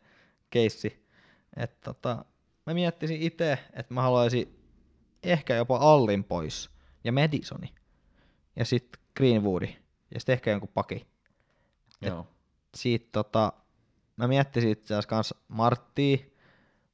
keissi. 0.51 1.09
Et 1.57 1.81
tota, 1.81 2.25
mä 2.67 2.75
miettisin 2.75 3.23
itse, 3.23 3.59
että 3.73 3.95
mä 3.95 4.03
haluaisin 4.03 4.59
ehkä 5.23 5.57
jopa 5.57 5.77
Allin 5.77 6.25
pois 6.25 6.71
ja 7.05 7.13
Madisoni 7.13 7.75
ja 8.57 8.65
sitten 8.65 9.03
Greenwoodi 9.17 9.77
ja 10.15 10.21
sitten 10.21 10.33
ehkä 10.33 10.51
jonkun 10.51 10.71
paki. 10.75 11.07
Joo. 12.01 12.27
Siitä 12.75 13.09
tota, 13.13 13.53
mä 14.17 14.29
miettisin 14.29 14.71
itse 14.71 14.95
asiassa 14.95 15.09
kans 15.09 15.35
Marttia, 15.49 16.19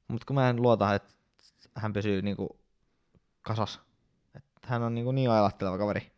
mutta 0.07 0.25
kun 0.25 0.35
mä 0.35 0.49
en 0.49 0.61
luota, 0.61 0.95
että 0.95 1.13
hän 1.75 1.93
pysyy 1.93 2.21
niinku 2.21 2.59
kasas. 3.41 3.79
Hän 4.65 4.83
on 4.83 4.95
niinku 4.95 5.11
niin 5.11 5.29
ailahteleva 5.29 5.77
kaveri. 5.77 6.11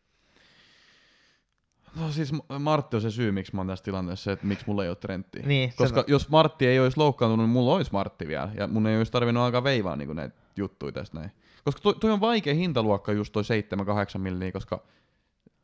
No 1.95 2.12
siis 2.12 2.32
Martti 2.60 2.95
on 2.95 3.01
se 3.01 3.12
syy, 3.12 3.32
miksi 3.32 3.56
mä 3.56 3.60
oon 3.62 3.67
tässä 3.67 3.86
tilanteessa, 3.86 4.32
että 4.32 4.45
miksi 4.47 4.65
mulla 4.67 4.84
ei 4.84 4.89
ole 4.89 4.95
Trenttiä. 4.95 5.43
Niin, 5.45 5.73
Koska 5.77 5.99
on- 5.99 6.06
jos 6.08 6.29
Martti 6.29 6.67
ei 6.67 6.79
olisi 6.79 6.97
loukkaantunut, 6.97 7.45
niin 7.45 7.53
mulla 7.53 7.73
olisi 7.75 7.91
Martti 7.91 8.27
vielä. 8.27 8.49
Ja 8.58 8.67
mun 8.67 8.88
ei 8.88 8.97
olisi 8.97 9.12
tarvinnut 9.12 9.43
alkaa 9.43 9.63
veivaa 9.63 9.95
niin 9.95 10.15
näitä 10.15 10.36
juttuja 10.58 10.91
tästä 10.91 11.17
näin. 11.19 11.32
Koska 11.65 11.82
toi, 11.82 11.95
toi 11.95 12.12
on 12.12 12.21
vaikea 12.21 12.53
hintaluokka 12.53 13.12
just 13.12 13.34
toi 13.34 13.43
7-8 13.43 14.17
milliä, 14.17 14.51
koska 14.51 14.84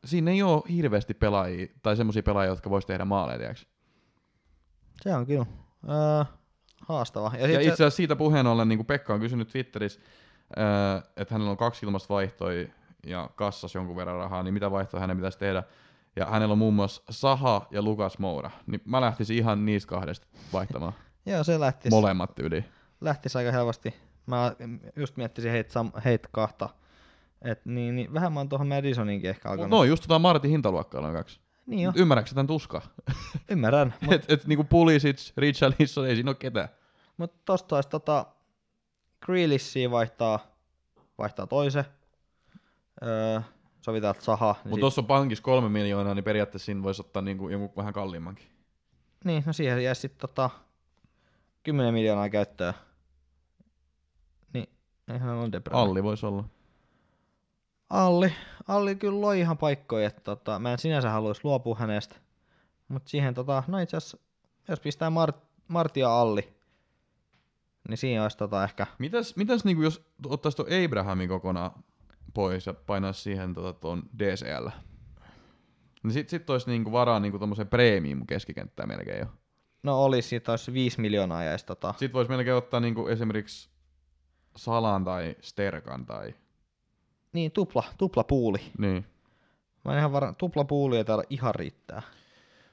siinä 0.04 0.30
ei 0.30 0.42
ole 0.42 0.62
hirveästi 0.74 1.14
pelaajia, 1.14 1.66
tai 1.82 1.96
semmoisia 1.96 2.22
pelaajia, 2.22 2.52
jotka 2.52 2.70
vois 2.70 2.86
tehdä 2.86 3.04
maaleja? 3.04 3.54
Se 5.02 5.14
on 5.14 5.26
kyllä 5.26 5.46
öö, 5.88 6.24
haastava. 6.88 7.32
Ja, 7.34 7.46
Ja 7.46 7.60
itse 7.60 7.64
se, 7.64 7.72
asiassa 7.72 7.96
siitä 7.96 8.16
puheen 8.16 8.46
ollen, 8.46 8.68
niin 8.68 8.78
kuin 8.78 8.86
Pekka 8.86 9.14
on 9.14 9.20
kysynyt 9.20 9.48
Twitterissä, 9.48 10.00
ää, 10.56 11.02
että 11.16 11.34
hänellä 11.34 11.50
on 11.50 11.56
kaksi 11.56 11.86
ilmasta 11.86 12.14
vaihtoja 12.14 12.68
ja 13.06 13.30
kassas 13.34 13.74
jonkun 13.74 13.96
verran 13.96 14.16
rahaa, 14.16 14.42
niin 14.42 14.54
mitä 14.54 14.70
vaihtoja 14.70 15.00
hänen 15.00 15.16
pitäisi 15.16 15.38
tehdä? 15.38 15.62
Ja 16.16 16.26
hänellä 16.26 16.52
on 16.52 16.58
muun 16.58 16.74
muassa 16.74 17.02
Saha 17.10 17.66
ja 17.70 17.82
Lukas 17.82 18.18
Moura. 18.18 18.50
Niin 18.66 18.80
mä 18.84 19.00
lähtisin 19.00 19.36
ihan 19.36 19.66
niistä 19.66 19.88
kahdesta 19.90 20.26
vaihtamaan. 20.52 20.92
joo, 21.26 21.44
se 21.44 21.60
lähtisi, 21.60 21.90
Molemmat 21.96 22.38
yli. 22.38 22.64
lähtisi 23.00 23.38
aika 23.38 23.52
helposti. 23.52 23.94
Mä 24.26 24.52
just 24.96 25.16
miettisin 25.16 25.50
heitä, 25.50 25.72
sam, 25.72 25.92
heit 26.04 26.26
kahta. 26.32 26.68
Et 27.42 27.66
niin, 27.66 27.96
niin, 27.96 28.14
vähän 28.14 28.32
mä 28.32 28.40
oon 28.40 28.48
tuohon 28.48 28.68
Madisoninkin 28.68 29.30
ehkä 29.30 29.48
alkanut. 29.50 29.70
No 29.70 29.84
just 29.84 30.02
tota 30.02 30.18
Martin 30.18 30.50
hintaluokkaa 30.50 31.00
noin 31.00 31.14
kaksi. 31.14 31.40
niin 31.66 31.82
jo, 31.82 31.90
Mut 31.92 32.00
Ymmärrätkö 32.00 32.30
tämän 32.34 32.46
tuskaa? 32.46 32.82
ymmärrän. 33.50 33.94
Mutta 34.00 34.14
et, 34.14 34.24
et 34.28 34.46
niinku 34.46 34.64
Pulisic, 34.64 35.32
Richarlison, 35.36 36.06
ei 36.08 36.14
siinä 36.14 36.30
ole 36.30 36.36
ketään. 36.36 36.68
mut 37.16 37.44
tosta 37.44 37.76
olisi 37.76 37.88
tota 37.88 38.26
Grealishia 39.20 39.90
vaihtaa, 39.90 40.38
vaihtaa 41.18 41.46
toisen. 41.46 41.84
Öö, 43.02 43.40
sovitaan, 43.80 44.10
että 44.10 44.24
Saha. 44.24 44.52
Niin, 44.52 44.58
Mutta 44.64 44.74
sit- 44.74 44.80
tuossa 44.80 45.00
on 45.00 45.06
pankissa 45.06 45.42
kolme 45.44 45.68
miljoonaa, 45.68 46.14
niin 46.14 46.24
periaatteessa 46.24 46.66
siinä 46.66 46.82
voisi 46.82 47.02
ottaa 47.02 47.22
niinku 47.22 47.48
jonkun 47.48 47.72
vähän 47.76 47.92
kalliimmankin. 47.92 48.46
niin, 49.24 49.42
no 49.46 49.52
siihen 49.52 49.84
jäisi 49.84 50.00
sitten 50.00 50.20
tota 50.28 50.50
10 51.62 51.94
miljoonaa 51.94 52.28
käyttöön. 52.28 52.74
Niin, 54.52 54.68
eihän 55.12 55.28
on 55.36 55.52
De 55.52 55.60
Bruyne. 55.60 55.82
Alli 55.82 56.02
voisi 56.02 56.26
olla. 56.26 56.44
Alli, 57.90 58.32
Alli 58.68 58.96
kyllä 58.96 59.20
loi 59.20 59.40
ihan 59.40 59.58
paikkoja, 59.58 60.06
että 60.06 60.20
tota, 60.20 60.58
mä 60.58 60.72
en 60.72 60.78
sinänsä 60.78 61.10
haluaisi 61.10 61.40
luopua 61.44 61.76
hänestä. 61.78 62.16
Mutta 62.88 63.10
siihen 63.10 63.34
tota, 63.34 63.62
no 63.66 63.78
itse 63.78 63.96
asiassa, 63.96 64.18
jos 64.68 64.80
pistää 64.80 65.10
Mart, 65.10 65.36
Marti 65.68 66.00
ja 66.00 66.20
Alli, 66.20 66.54
niin 67.88 67.98
siinä 67.98 68.22
olisi 68.22 68.36
tota 68.36 68.64
ehkä, 68.64 68.86
Mitäs, 68.98 69.36
mitäs 69.36 69.64
niinku 69.64 69.82
jos 69.82 70.10
ottaisi 70.26 70.56
tuon 70.56 70.68
Abrahamin 70.84 71.28
kokonaan 71.28 71.84
pois 72.34 72.66
ja 72.66 72.74
painaisi 72.74 73.22
siihen 73.22 73.54
tota, 73.54 73.72
tuon 73.72 74.02
DCL? 74.18 74.68
Niin 76.02 76.12
sit, 76.12 76.28
sit 76.28 76.50
olisi 76.50 76.70
niinku 76.70 76.92
varaa 76.92 77.20
niinku 77.20 77.38
tommoseen 77.38 77.68
premium 77.68 78.26
keskikenttään 78.26 78.88
melkein 78.88 79.18
jo. 79.18 79.26
no 79.82 80.04
olisi, 80.04 80.28
siitä 80.28 80.52
olisi 80.52 80.72
5 80.72 81.00
miljoonaa 81.00 81.44
ja 81.44 81.58
tota, 81.58 81.94
Sitten 81.96 82.12
voisi 82.12 82.30
melkein 82.30 82.56
ottaa 82.56 82.80
niinku 82.80 83.06
esimerkiksi 83.06 83.70
Salan 84.56 85.04
tai 85.04 85.36
Sterkan 85.40 86.06
tai... 86.06 86.34
niin 87.32 87.52
tupla, 87.52 87.84
tupla 87.98 88.24
puuli. 88.24 88.58
Niin. 88.78 89.06
Mä 89.84 89.92
en 89.92 89.98
ihan 89.98 90.12
varma, 90.12 90.32
tupla 90.32 90.64
puuli 90.64 90.96
ei 90.96 91.04
täällä 91.04 91.24
ihan 91.30 91.54
riittää. 91.54 92.02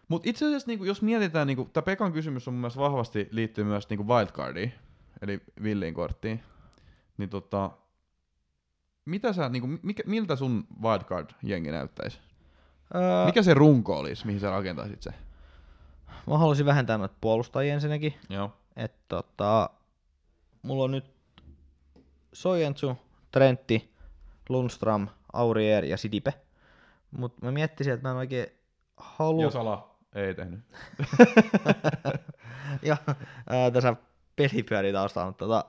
Mutta 0.07 0.29
itse 0.29 0.45
asiassa 0.45 0.67
niinku, 0.67 0.85
jos 0.85 1.01
mietitään, 1.01 1.47
niinku, 1.47 1.69
tämä 1.73 1.81
Pekan 1.81 2.13
kysymys 2.13 2.47
on 2.47 2.53
mun 2.53 2.61
mielestä 2.61 2.79
vahvasti 2.79 3.27
liittyy 3.31 3.63
myös 3.63 3.89
niinku 3.89 4.07
wildcardiin, 4.07 4.73
eli 5.21 5.41
Villin 5.63 5.93
korttiin. 5.93 6.43
Niin 7.17 7.29
tota, 7.29 7.71
mitä 9.05 9.33
sä, 9.33 9.49
niinku, 9.49 9.67
mikä, 9.83 10.03
miltä 10.05 10.35
sun 10.35 10.67
wildcard-jengi 10.81 11.71
näyttäisi? 11.71 12.19
Öö, 12.95 13.25
Mikä 13.25 13.43
se 13.43 13.53
runko 13.53 13.97
olisi, 13.99 14.25
mihin 14.25 14.41
sä 14.41 14.49
rakentaisit 14.49 15.01
se? 15.01 15.11
Mä 16.27 16.37
haluaisin 16.37 16.65
vähentää 16.65 16.97
noita 16.97 17.15
puolustajia 17.21 17.73
ensinnäkin. 17.73 18.13
Joo. 18.29 18.53
että 18.75 18.97
tota, 19.07 19.69
mulla 20.61 20.83
on 20.83 20.91
nyt 20.91 21.05
Sojensu, 22.33 22.97
Trentti, 23.31 23.93
Lundström, 24.49 25.07
Aurier 25.33 25.85
ja 25.85 25.97
Sidipe. 25.97 26.33
Mutta 27.11 27.45
mä 27.45 27.51
miettisin, 27.51 27.93
että 27.93 28.07
mä 28.07 28.11
en 28.11 28.17
oikein 28.17 28.47
halua... 28.97 29.43
Ja 29.43 29.51
Sala 29.51 29.95
ei 30.15 30.33
tehnyt. 30.33 30.59
ja 32.81 32.97
ää, 33.49 33.71
tässä 33.71 33.95
peli 34.37 34.63
pyörii 34.63 34.93
taustalla, 34.93 35.27
mutta 35.27 35.45
tota, 35.45 35.65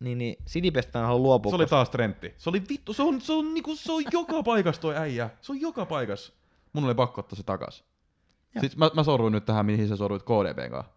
niin, 0.00 0.18
niin 0.18 0.36
Sidipestä 0.46 0.98
mä 0.98 1.02
en 1.02 1.06
halua 1.06 1.22
luopua. 1.22 1.50
Se 1.50 1.56
oli 1.56 1.66
taas 1.66 1.90
Trentti. 1.90 2.34
Se 2.38 2.50
oli 2.50 2.62
vittu, 2.68 2.92
se 2.92 3.02
on, 3.02 3.20
se 3.20 3.32
on, 3.32 3.54
niinku, 3.54 3.76
se 3.76 3.92
on 3.92 4.02
joka 4.12 4.42
paikassa 4.52 4.82
toi 4.82 4.96
äijä. 4.96 5.30
Se 5.40 5.52
on 5.52 5.60
joka 5.60 5.86
paikassa. 5.86 6.32
Mun 6.72 6.84
oli 6.84 6.94
pakko 6.94 7.20
ottaa 7.20 7.36
se 7.36 7.42
takas. 7.42 7.84
Joo. 8.54 8.60
Siis 8.60 8.76
mä, 8.76 8.90
mä 8.94 9.02
sorruin 9.02 9.32
nyt 9.32 9.44
tähän, 9.44 9.66
mihin 9.66 9.88
sä 9.88 9.96
sorruit 9.96 10.22
KDBn 10.22 10.70
kanssa. 10.70 10.92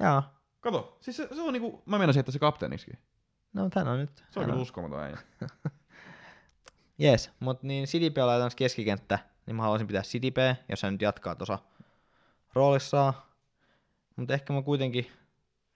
Joo. 0.00 0.22
Kato, 0.60 0.96
siis 1.00 1.16
se, 1.16 1.28
se 1.34 1.42
on 1.42 1.52
niinku, 1.52 1.82
mä 1.86 1.98
meinasin, 1.98 2.20
että 2.20 2.32
se 2.32 2.38
kapteeniksikin. 2.38 2.98
No 3.52 3.70
tän 3.70 3.88
on 3.88 3.98
nyt. 3.98 4.24
Se 4.30 4.40
on 4.40 4.46
kyllä 4.46 4.60
uskomaton 4.60 5.00
äijä. 5.00 5.18
Jees, 6.98 7.30
mutta 7.40 7.66
niin 7.66 7.84
CDP 7.84 8.18
on 8.18 8.26
laitannut 8.26 8.54
keskikenttä, 8.54 9.18
niin 9.46 9.56
mä 9.56 9.62
haluaisin 9.62 9.86
pitää 9.86 10.02
CDP, 10.02 10.36
jos 10.68 10.82
hän 10.82 10.94
nyt 10.94 11.02
jatkaa 11.02 11.34
tuossa 11.34 11.58
roolissaan. 12.54 13.12
Mutta 14.16 14.34
ehkä 14.34 14.52
mä 14.52 14.62
kuitenkin, 14.62 15.06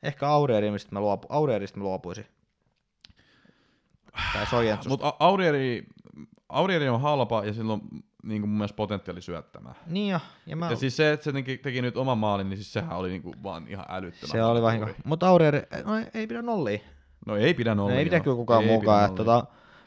ehkä 0.06 0.28
Aurierista 0.28 0.92
mä, 0.92 1.00
luopu, 1.00 1.26
Aurierista 1.30 1.78
mä 1.78 1.84
luopuisin. 1.84 2.26
Tai 4.32 4.46
Sojensusta. 4.46 4.88
Mutta 4.88 5.14
Aurieri, 5.18 5.86
Aurieri 6.48 6.88
on 6.88 7.00
halpa 7.00 7.44
ja 7.44 7.52
sillä 7.52 7.72
on 7.72 7.80
niin 8.22 8.42
kuin 8.42 8.50
mun 8.50 8.58
mielestä 8.58 8.76
potentiaali 8.76 9.22
syöttämään. 9.22 9.74
Niin 9.86 10.12
jo, 10.12 10.20
ja 10.46 10.56
mä, 10.56 10.70
Ja 10.70 10.76
siis 10.76 10.96
se, 10.96 11.12
että 11.12 11.24
se 11.24 11.32
teki, 11.32 11.58
teki 11.58 11.82
nyt 11.82 11.96
oman 11.96 12.18
maalin, 12.18 12.48
niin 12.48 12.56
siis 12.56 12.72
sehän 12.72 12.96
oli 12.96 13.08
niinku 13.08 13.34
vaan 13.42 13.68
ihan 13.68 13.84
älyttömän. 13.88 14.30
se 14.32 14.44
oli 14.44 14.62
vahinko. 14.62 14.88
Mutta 15.04 15.28
Aurieri, 15.28 15.62
no 15.84 15.92
ei 16.14 16.26
pidä 16.26 16.42
nollia. 16.42 16.78
No 17.26 17.36
ei 17.36 17.54
pidä 17.54 17.74
No, 17.74 17.82
nollia. 17.82 17.98
ei 17.98 18.04
pidä 18.04 18.20
kyllä 18.20 18.36
kukaan 18.36 18.64
Ei 18.64 18.68
mukaan. 18.70 19.04
Että, 19.04 19.16
tota, 19.16 19.44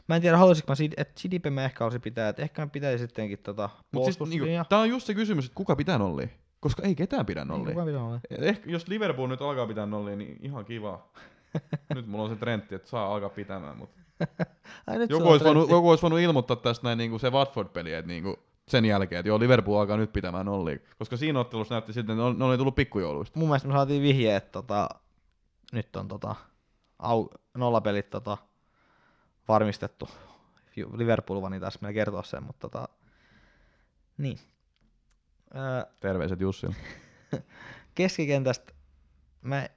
mä 0.08 0.16
en 0.16 0.22
tiedä, 0.22 0.36
haluaisinko 0.36 0.72
mä, 0.72 0.76
että 0.96 1.20
CDP 1.20 1.46
mä 1.50 1.64
ehkä 1.64 1.78
haluaisin 1.84 2.00
pitää, 2.00 2.28
että 2.28 2.42
ehkä 2.42 2.62
mä 2.62 2.66
pitäisin 2.66 3.08
sittenkin 3.08 3.38
tota 3.38 3.70
Mut 3.92 4.04
siis, 4.04 4.20
niinku, 4.20 4.46
tää 4.68 4.78
on 4.78 4.88
just 4.88 5.06
se 5.06 5.14
kysymys, 5.14 5.44
että 5.44 5.54
kuka 5.54 5.76
pitää 5.76 5.98
nollia? 5.98 6.28
Koska 6.60 6.82
ei 6.82 6.94
ketään 6.94 7.26
pidä 7.26 7.40
Ei 7.40 7.46
nollia. 7.46 7.66
kukaan 7.70 7.86
pitää 7.86 8.00
nollia. 8.02 8.20
Ehkä 8.30 8.70
jos 8.70 8.88
Liverpool 8.88 9.28
nyt 9.28 9.42
alkaa 9.42 9.66
pitää 9.66 9.86
nollia, 9.86 10.16
niin 10.16 10.36
ihan 10.42 10.64
kiva. 10.64 11.08
nyt 11.94 12.06
mulla 12.06 12.24
on 12.24 12.30
se 12.30 12.36
trentti, 12.36 12.74
että 12.74 12.88
saa 12.88 13.12
alkaa 13.14 13.28
pitämään, 13.28 13.76
mutta 13.76 14.00
Ai, 14.86 14.98
nyt 14.98 15.10
joku 15.10 15.28
olisi, 15.28 15.44
voinut, 15.44 15.70
joku 15.70 15.90
olisi 15.90 16.02
voinut 16.02 16.20
ilmoittaa 16.20 16.56
tästä 16.56 16.86
näin 16.86 16.98
niinku 16.98 17.18
se 17.18 17.30
Watford-peli, 17.30 17.94
että 17.94 18.06
niinku 18.08 18.36
sen 18.68 18.84
jälkeen, 18.84 19.18
että 19.20 19.28
joo, 19.28 19.38
Liverpool 19.40 19.78
alkaa 19.80 19.96
nyt 19.96 20.12
pitämään 20.12 20.46
nollia. 20.46 20.78
Koska 20.98 21.16
siinä 21.16 21.40
ottelussa 21.40 21.74
näytti 21.74 21.92
siltä, 21.92 22.12
että 22.12 22.22
ne 22.38 22.44
oli- 22.44 22.58
tullut 22.58 22.74
pikkujouluista. 22.74 23.38
Mun 23.38 23.48
mielestä 23.48 23.68
me 23.68 23.74
saatiin 23.74 24.02
vihje, 24.02 24.36
että 24.36 24.52
tota, 24.52 24.88
nyt 25.72 25.96
on 25.96 26.08
tota, 26.08 26.34
au, 26.98 27.28
nollapelit 27.54 28.10
tota, 28.10 28.36
varmistettu. 29.48 30.08
Liverpool 30.96 31.42
vani 31.42 31.60
taas 31.60 31.80
meillä 31.80 31.94
kertoa 31.94 32.22
sen, 32.22 32.42
mutta 32.42 32.68
tota, 32.68 32.88
niin. 34.18 34.38
Öö, 35.56 35.92
Terveiset 36.00 36.40
Jussille. 36.40 36.74
keskikentästä 37.94 38.72
mä, 39.42 39.68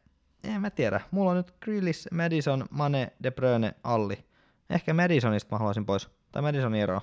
en 0.43 0.62
mä 0.62 0.69
tiedä. 0.69 1.01
Mulla 1.12 1.31
on 1.31 1.38
nyt 1.38 1.53
Grealish, 1.62 2.07
Madison, 2.12 2.65
Mane, 2.69 3.13
De 3.23 3.31
Bruyne, 3.31 3.75
Alli. 3.83 4.25
Ehkä 4.69 4.93
Madisonista 4.93 5.55
mä 5.55 5.57
haluaisin 5.57 5.86
pois. 5.86 6.09
Tai 6.31 6.41
Madisonin 6.41 6.81
eroa. 6.81 7.01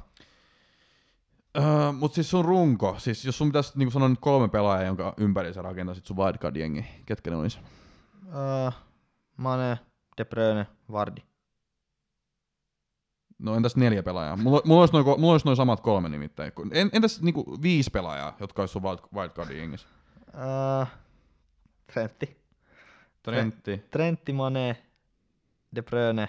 Öö, 1.59 1.93
mut 1.93 2.15
siis 2.15 2.31
sun 2.31 2.45
runko, 2.45 2.95
siis 2.99 3.25
jos 3.25 3.39
sun 3.39 3.49
pitäisi 3.49 3.73
niinku 3.79 3.91
sanoa 3.91 4.09
nyt 4.09 4.19
kolme 4.21 4.49
pelaajaa, 4.49 4.87
jonka 4.87 5.15
ympäri 5.17 5.55
sä 5.55 5.63
rakentaisit 5.63 6.07
sun 6.07 6.17
wildcard-jengi, 6.17 6.85
ketkä 7.07 7.31
ne 7.31 7.37
olisi? 7.37 7.59
Öö, 8.27 8.71
Mane, 9.37 9.79
De 10.19 10.25
Bruyne, 10.25 10.67
Vardi. 10.93 11.21
No 13.41 13.55
entäs 13.57 13.77
neljä 13.77 14.03
pelaajaa? 14.03 14.37
Mulla, 14.37 14.63
mulla, 14.65 14.81
olisi 14.81 14.93
noin, 14.93 15.21
mulla 15.21 15.33
olisi 15.33 15.47
noin 15.47 15.57
samat 15.57 15.81
kolme 15.81 16.09
nimittäin. 16.09 16.53
En, 16.73 16.91
entäs 16.93 17.23
niinku 17.23 17.59
viisi 17.63 17.91
pelaajaa, 17.91 18.37
jotka 18.41 18.63
olisi 18.63 18.73
sun 18.73 18.83
wild, 18.83 18.99
wildcard-jengissä? 19.15 19.89
Öö, 20.35 20.87
Trentti. 21.93 22.41
Trentti. 23.23 23.79
Trentti, 23.91 24.33
Mane, 24.33 24.77
De 25.75 25.83
Bruyne, 25.83 26.29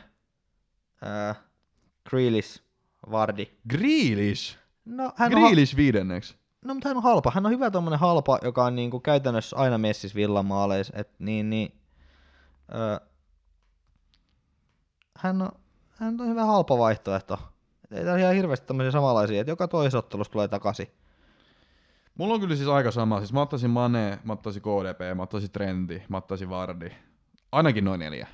öö, 1.05 1.33
Grealish, 2.09 2.61
Vardi. 3.11 3.47
Grealish! 3.69 4.57
No, 4.85 5.03
hän 5.15 5.33
on, 5.35 5.41
ha- 5.41 5.47
Grealish 5.47 5.75
viidenneksi. 5.75 6.35
no, 6.65 6.73
mutta 6.73 6.89
hän 6.89 6.97
on 6.97 7.03
halpa. 7.03 7.31
Hän 7.35 7.45
on 7.45 7.51
hyvä 7.51 7.71
tommonen 7.71 7.99
halpa, 7.99 8.39
joka 8.41 8.65
on 8.65 8.75
niinku 8.75 8.99
käytännössä 8.99 9.55
aina 9.57 9.77
messissä 9.77 10.15
villamaaleissa. 10.15 10.93
Et 10.95 11.09
niin, 11.19 11.49
niin, 11.49 11.81
öö, 12.75 12.97
hän, 15.17 15.41
on, 15.41 15.49
hän 16.01 16.21
on 16.21 16.27
hyvä 16.27 16.45
halpa 16.45 16.77
vaihtoehto. 16.77 17.39
Et 17.83 17.97
ei 17.97 18.03
tää 18.03 18.13
ole 18.13 18.21
ihan 18.21 18.35
hirveästi 18.35 18.67
tämmöisiä 18.67 18.91
samanlaisia, 18.91 19.41
että 19.41 19.51
joka 19.51 19.67
toisessa 19.67 19.97
ottelussa 19.97 20.31
tulee 20.31 20.47
takaisin. 20.47 20.87
Mulla 22.15 22.33
on 22.33 22.39
kyllä 22.39 22.55
siis 22.55 22.69
aika 22.69 22.91
sama. 22.91 23.19
Siis 23.19 23.33
mä 23.33 23.41
ottaisin 23.41 23.69
Mane, 23.69 24.19
mä 24.23 24.33
ottaisin 24.33 24.61
KDP, 24.61 25.17
mä 25.17 25.23
ottaisin 25.23 25.51
Trendi, 25.51 26.01
mä 26.09 26.17
ottaisin 26.17 26.49
Vardi. 26.49 26.91
Ainakin 27.51 27.85
noin 27.85 27.99
neljä. 27.99 28.27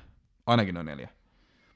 Ainakin 0.46 0.74
noin 0.74 0.86
neljä. 0.86 1.08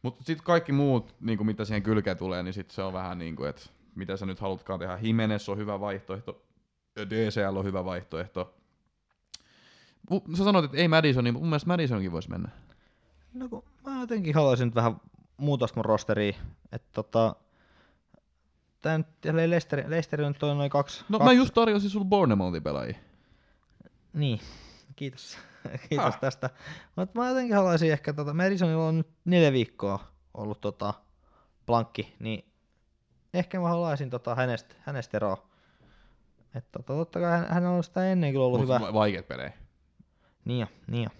Mutta 0.03 0.25
sitten 0.25 0.45
kaikki 0.45 0.73
muut, 0.73 1.15
niin 1.21 1.47
mitä 1.47 1.65
siihen 1.65 1.83
kylkeen 1.83 2.17
tulee, 2.17 2.43
niin 2.43 2.55
sit 2.55 2.71
se 2.71 2.83
on 2.83 2.93
vähän 2.93 3.19
niin 3.19 3.37
kuin, 3.37 3.49
että 3.49 3.63
mitä 3.95 4.17
sä 4.17 4.27
nyt 4.27 4.41
halutkaan 4.41 4.79
tehdä. 4.79 4.99
Jimenez 5.03 5.49
on 5.49 5.59
hyvä 5.59 5.81
vaihtoehto. 5.81 6.43
DCL 7.11 7.57
on 7.57 7.65
hyvä 7.65 7.85
vaihtoehto. 7.85 8.55
Sä 10.37 10.45
sanoit, 10.45 10.65
että 10.65 10.77
ei 10.77 10.89
Madison, 10.89 11.25
niin 11.25 11.35
mun 11.35 11.47
mielestä 11.47 11.69
Madisonkin 11.69 12.13
voisi 12.13 12.31
mennä. 12.31 12.49
No 13.35 13.49
kun 13.49 13.65
mä 13.87 14.01
jotenkin 14.01 14.35
haluaisin 14.35 14.67
nyt 14.67 14.75
vähän 14.75 15.01
muutosta 15.37 15.79
mun 15.79 15.85
rosteriin. 15.85 16.35
Että 16.73 16.89
tota, 16.93 17.37
tää 18.83 18.99
nyt, 18.99 19.07
Leicester, 19.25 19.85
Leicester 19.87 20.23
on 20.23 20.33
nyt 20.33 20.43
noin 20.43 20.71
kaksi. 20.71 21.05
No 21.09 21.19
kaksi, 21.19 21.35
mä 21.35 21.41
just 21.41 21.55
tarjosin 21.55 21.91
sulle 21.91 22.07
Bournemouthin 22.07 22.63
pelaajia. 22.63 22.97
Niin, 24.13 24.41
kiitos. 24.97 25.39
kiitos 25.89 26.05
Häh? 26.15 26.21
tästä. 26.21 26.51
Mutta 26.97 27.21
mä 27.21 27.29
jotenkin 27.29 27.57
haluaisin 27.57 27.93
ehkä, 27.93 28.13
tota, 28.13 28.35
Madisonilla 28.35 28.89
on 28.89 28.99
nyt 28.99 29.09
neljä 29.25 29.53
viikkoa 29.53 29.99
ollut 30.35 30.61
tota, 30.61 30.95
blankki, 31.67 32.17
niin 32.19 32.45
ehkä 33.35 33.61
mä 33.61 33.69
haluaisin 33.69 34.11
tota, 34.11 34.35
hänestä, 34.35 34.75
hänestä 34.81 35.17
eroa. 35.17 35.49
Että 36.55 36.71
tota, 36.73 36.93
totta 36.93 37.21
kai 37.21 37.31
hän, 37.31 37.47
hän 37.49 37.67
on 37.67 37.85
sitä 37.85 38.13
ennenkin 38.13 38.41
ollut 38.41 38.61
Mut 38.61 38.69
hyvä. 38.69 38.81
va- 38.81 38.93
vaikeat 38.95 39.29
pelejä. 39.29 39.53
Niin 40.45 40.61
jo, 40.61 40.67
niin 40.87 41.05
jo. 41.05 41.11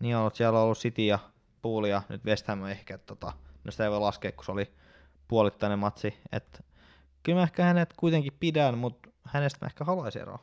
Niin 0.00 0.16
on 0.16 0.20
ollut, 0.20 0.34
siellä 0.34 0.58
on 0.58 0.64
ollut 0.64 0.78
City 0.78 1.02
ja 1.02 1.18
Pool 1.62 1.84
ja 1.84 2.02
nyt 2.08 2.24
West 2.24 2.48
Ham 2.48 2.64
ehkä, 2.66 2.98
tota, 2.98 3.32
no 3.64 3.70
sitä 3.70 3.84
ei 3.84 3.90
voi 3.90 4.00
laskea, 4.00 4.32
kun 4.32 4.44
se 4.44 4.52
oli 4.52 4.74
puolittainen 5.28 5.78
matsi. 5.78 6.18
Et, 6.32 6.64
kyllä 7.22 7.38
mä 7.38 7.42
ehkä 7.42 7.64
hänet 7.64 7.94
kuitenkin 7.96 8.32
pidän, 8.40 8.78
mutta 8.78 9.08
hänestä 9.24 9.58
mä 9.60 9.66
ehkä 9.66 9.84
haluaisin 9.84 10.22
eroa. 10.22 10.38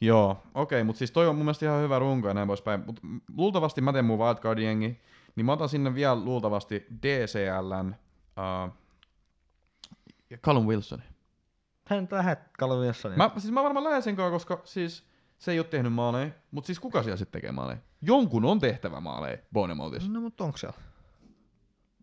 Joo, 0.00 0.30
okei, 0.30 0.62
okay, 0.78 0.84
mutta 0.84 0.98
siis 0.98 1.10
toi 1.10 1.28
on 1.28 1.36
mun 1.36 1.44
mielestä 1.44 1.66
ihan 1.66 1.82
hyvä 1.82 1.98
runko 1.98 2.28
ja 2.28 2.34
näin 2.34 2.46
poispäin. 2.46 2.82
Mut 2.86 3.02
m- 3.02 3.16
luultavasti 3.36 3.80
mä 3.80 3.92
teen 3.92 4.04
mun 4.04 4.18
wildcard-jengi, 4.18 5.00
niin 5.36 5.46
mä 5.46 5.52
otan 5.52 5.68
sinne 5.68 5.94
vielä 5.94 6.24
luultavasti 6.24 6.86
DCLn 7.02 7.94
uh, 8.36 8.72
ja 10.30 10.38
Callum 10.38 10.66
Wilson. 10.66 11.02
Hän 11.86 12.00
nyt 12.00 12.12
lähdet 12.12 12.38
Callum 12.58 12.78
Wilsonin. 12.80 13.18
Mä, 13.18 13.30
siis 13.38 13.52
mä 13.52 13.62
varmaan 13.62 13.84
lähden 13.84 14.02
sen 14.02 14.16
koska 14.16 14.60
siis 14.64 15.13
se 15.44 15.52
ei 15.52 15.58
ole 15.58 15.66
tehnyt 15.66 15.92
maaleja, 15.92 16.30
mutta 16.50 16.66
siis 16.66 16.80
kuka 16.80 17.02
siellä 17.02 17.16
sitten 17.16 17.40
tekee 17.40 17.52
maaleja? 17.52 17.78
Jonkun 18.02 18.44
on 18.44 18.60
tehtävä 18.60 19.00
maaleja 19.00 19.38
Bournemouthissa. 19.52 20.12
No 20.12 20.20
mutta 20.20 20.44
onko 20.44 20.58
siellä? 20.58 20.76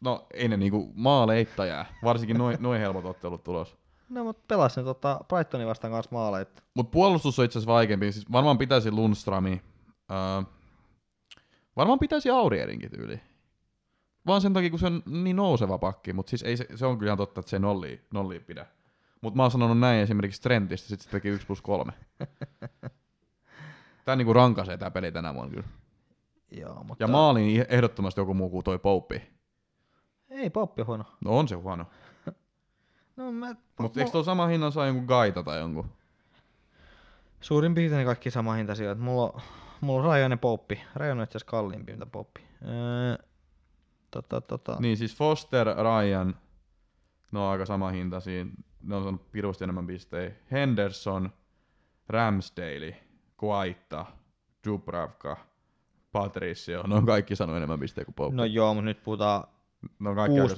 No 0.02 0.28
ei 0.34 0.48
ne 0.48 0.58
niinku 0.58 0.92
maaleita 0.96 1.66
jää, 1.66 1.86
varsinkin 2.04 2.38
noin 2.38 2.58
noi 2.60 2.80
helpot 2.80 3.06
ottelut 3.06 3.44
tulos. 3.44 3.78
No 4.10 4.24
mutta 4.24 4.44
pelas 4.48 4.78
ne 4.78 4.84
tota 4.84 5.20
Brightonin 5.28 5.68
vastaan 5.68 5.94
kanssa 5.94 6.12
maaleit. 6.12 6.64
Mutta 6.74 6.92
puolustus 6.92 7.40
on 7.40 7.46
itse 7.46 7.60
asiassa 7.60 7.74
vaikeampi. 7.74 8.12
Siis 8.12 8.32
varmaan 8.32 8.58
pitäisi 8.58 8.92
Lundströmi. 8.92 9.62
Öö, 10.12 10.44
varmaan 11.76 12.00
pitäisi 12.00 12.30
Aurierinkin 12.30 12.92
tyyli. 12.92 13.22
Vaan 14.28 14.42
sen 14.42 14.54
takia, 14.54 14.70
kun 14.70 14.80
se 14.80 14.86
on 14.86 15.04
niin 15.06 15.36
nouseva 15.36 15.78
pakki. 15.78 16.14
Mutta 16.14 16.30
siis 16.30 16.44
ei 16.44 16.58
se, 16.58 16.68
se 16.76 16.86
on 16.86 16.98
kyllä 16.98 17.10
ihan 17.10 17.18
totta, 17.18 17.40
että 17.40 17.50
se 17.50 17.56
ei 17.56 17.60
nollia, 17.60 17.98
nollia 18.14 18.40
pidä. 18.40 18.66
Mutta 19.22 19.38
mä 19.38 19.44
oon 19.44 19.52
sanonut 19.52 19.80
näin 19.80 20.02
esimerkiksi 20.02 20.42
Trentistä, 20.42 20.88
sit 20.88 21.02
se 21.02 21.10
teki 21.10 21.30
1 21.30 21.48
plus 21.48 21.62
3. 21.62 21.94
Tää 24.06 24.16
niinku 24.16 24.34
rankaisee 24.34 24.78
tää 24.78 24.92
peli 24.92 25.12
tänä 25.12 25.34
vuonna 25.34 25.52
kyllä. 25.52 25.68
Joo, 26.52 26.84
mutta 26.84 27.04
Ja 27.04 27.08
maaliin 27.08 27.66
ehdottomasti 27.70 28.22
joku 28.22 28.34
muu 28.34 28.50
kuin 28.50 28.64
toi 28.64 28.80
Pouppi. 28.80 29.22
ei 30.30 30.50
Poppi 30.50 30.82
huono. 30.82 31.04
No 31.26 31.38
on 31.38 31.48
se 31.48 31.56
huono. 31.56 31.86
No 33.16 33.32
mä, 33.32 33.56
Mutta 33.80 34.00
eikö 34.00 34.12
tuolla 34.12 34.26
sama 34.26 34.48
hinnan 34.48 34.72
saa 34.72 34.86
jonkun 34.86 35.06
Gaita 35.06 35.44
tai 35.44 35.60
jonkun? 35.60 35.90
Suurin 37.42 37.74
piirtein 37.76 38.06
kaikki 38.06 38.32
sama 38.32 38.54
hintaisia. 38.54 38.96
Mulla, 38.96 39.24
on- 39.36 39.42
mulla 39.82 40.00
on 40.00 40.06
Rajan 40.06 40.32
ja 40.32 40.38
Poppi. 40.38 40.82
Rajan 40.96 41.18
on 41.18 41.24
itse 41.24 41.38
asiassa 41.38 41.52
kalliimpi 41.52 41.92
mitä 41.92 42.06
Poppi. 42.06 42.42
Öö, 42.68 43.26
tota, 44.12 44.42
tota. 44.42 44.78
Niin 44.80 44.98
siis 44.98 45.16
Foster, 45.16 45.68
Ryan, 45.68 46.36
ne 47.32 47.40
on 47.40 47.46
aika 47.52 47.66
sama 47.66 47.90
hinta 47.90 48.20
siinä. 48.20 48.52
Ne 48.84 48.96
on 48.96 49.04
saanut 49.04 49.32
pirusti 49.32 49.64
enemmän 49.64 49.88
pistejä. 49.88 50.32
Henderson, 50.52 51.30
Ramsdale, 52.10 52.96
Kuaitta, 53.42 54.06
Dubravka, 54.68 55.38
Patricio, 56.12 56.84
ne 56.88 56.96
on 56.96 57.06
kaikki 57.06 57.36
saanut 57.36 57.56
enemmän 57.58 57.80
pistejä 57.80 58.06
kuin 58.06 58.16
Pope. 58.16 58.36
No 58.36 58.46
joo, 58.46 58.74
mutta 58.74 58.86
nyt 58.86 59.04
puhutaan 59.04 59.44
ne 60.00 60.10
on 60.10 60.16
kaikki 60.16 60.38
kuusi, 60.40 60.56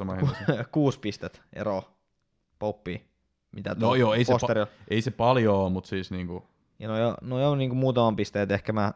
aika 0.52 0.64
kuusi 0.72 1.00
pistet 1.00 1.42
ero 1.54 1.84
Poppiin. 2.60 3.02
Mitä 3.52 3.76
No 3.80 3.96
joo, 3.96 4.14
ei 4.14 4.26
se, 4.26 4.34
pa- 4.34 4.68
ei 4.88 5.02
se 5.02 5.12
paljon 5.12 5.56
ole, 5.56 5.70
mutta 5.70 5.88
siis 5.88 6.12
niinku, 6.12 6.48
Ja 6.80 6.88
no 6.88 6.98
joo, 6.98 7.18
no 7.22 7.40
joo 7.40 7.56
niinku 7.56 7.76
muutaman 7.76 8.16
pisteen, 8.16 8.44
että 8.44 8.56
ehkä 8.56 8.74
mä 8.74 8.94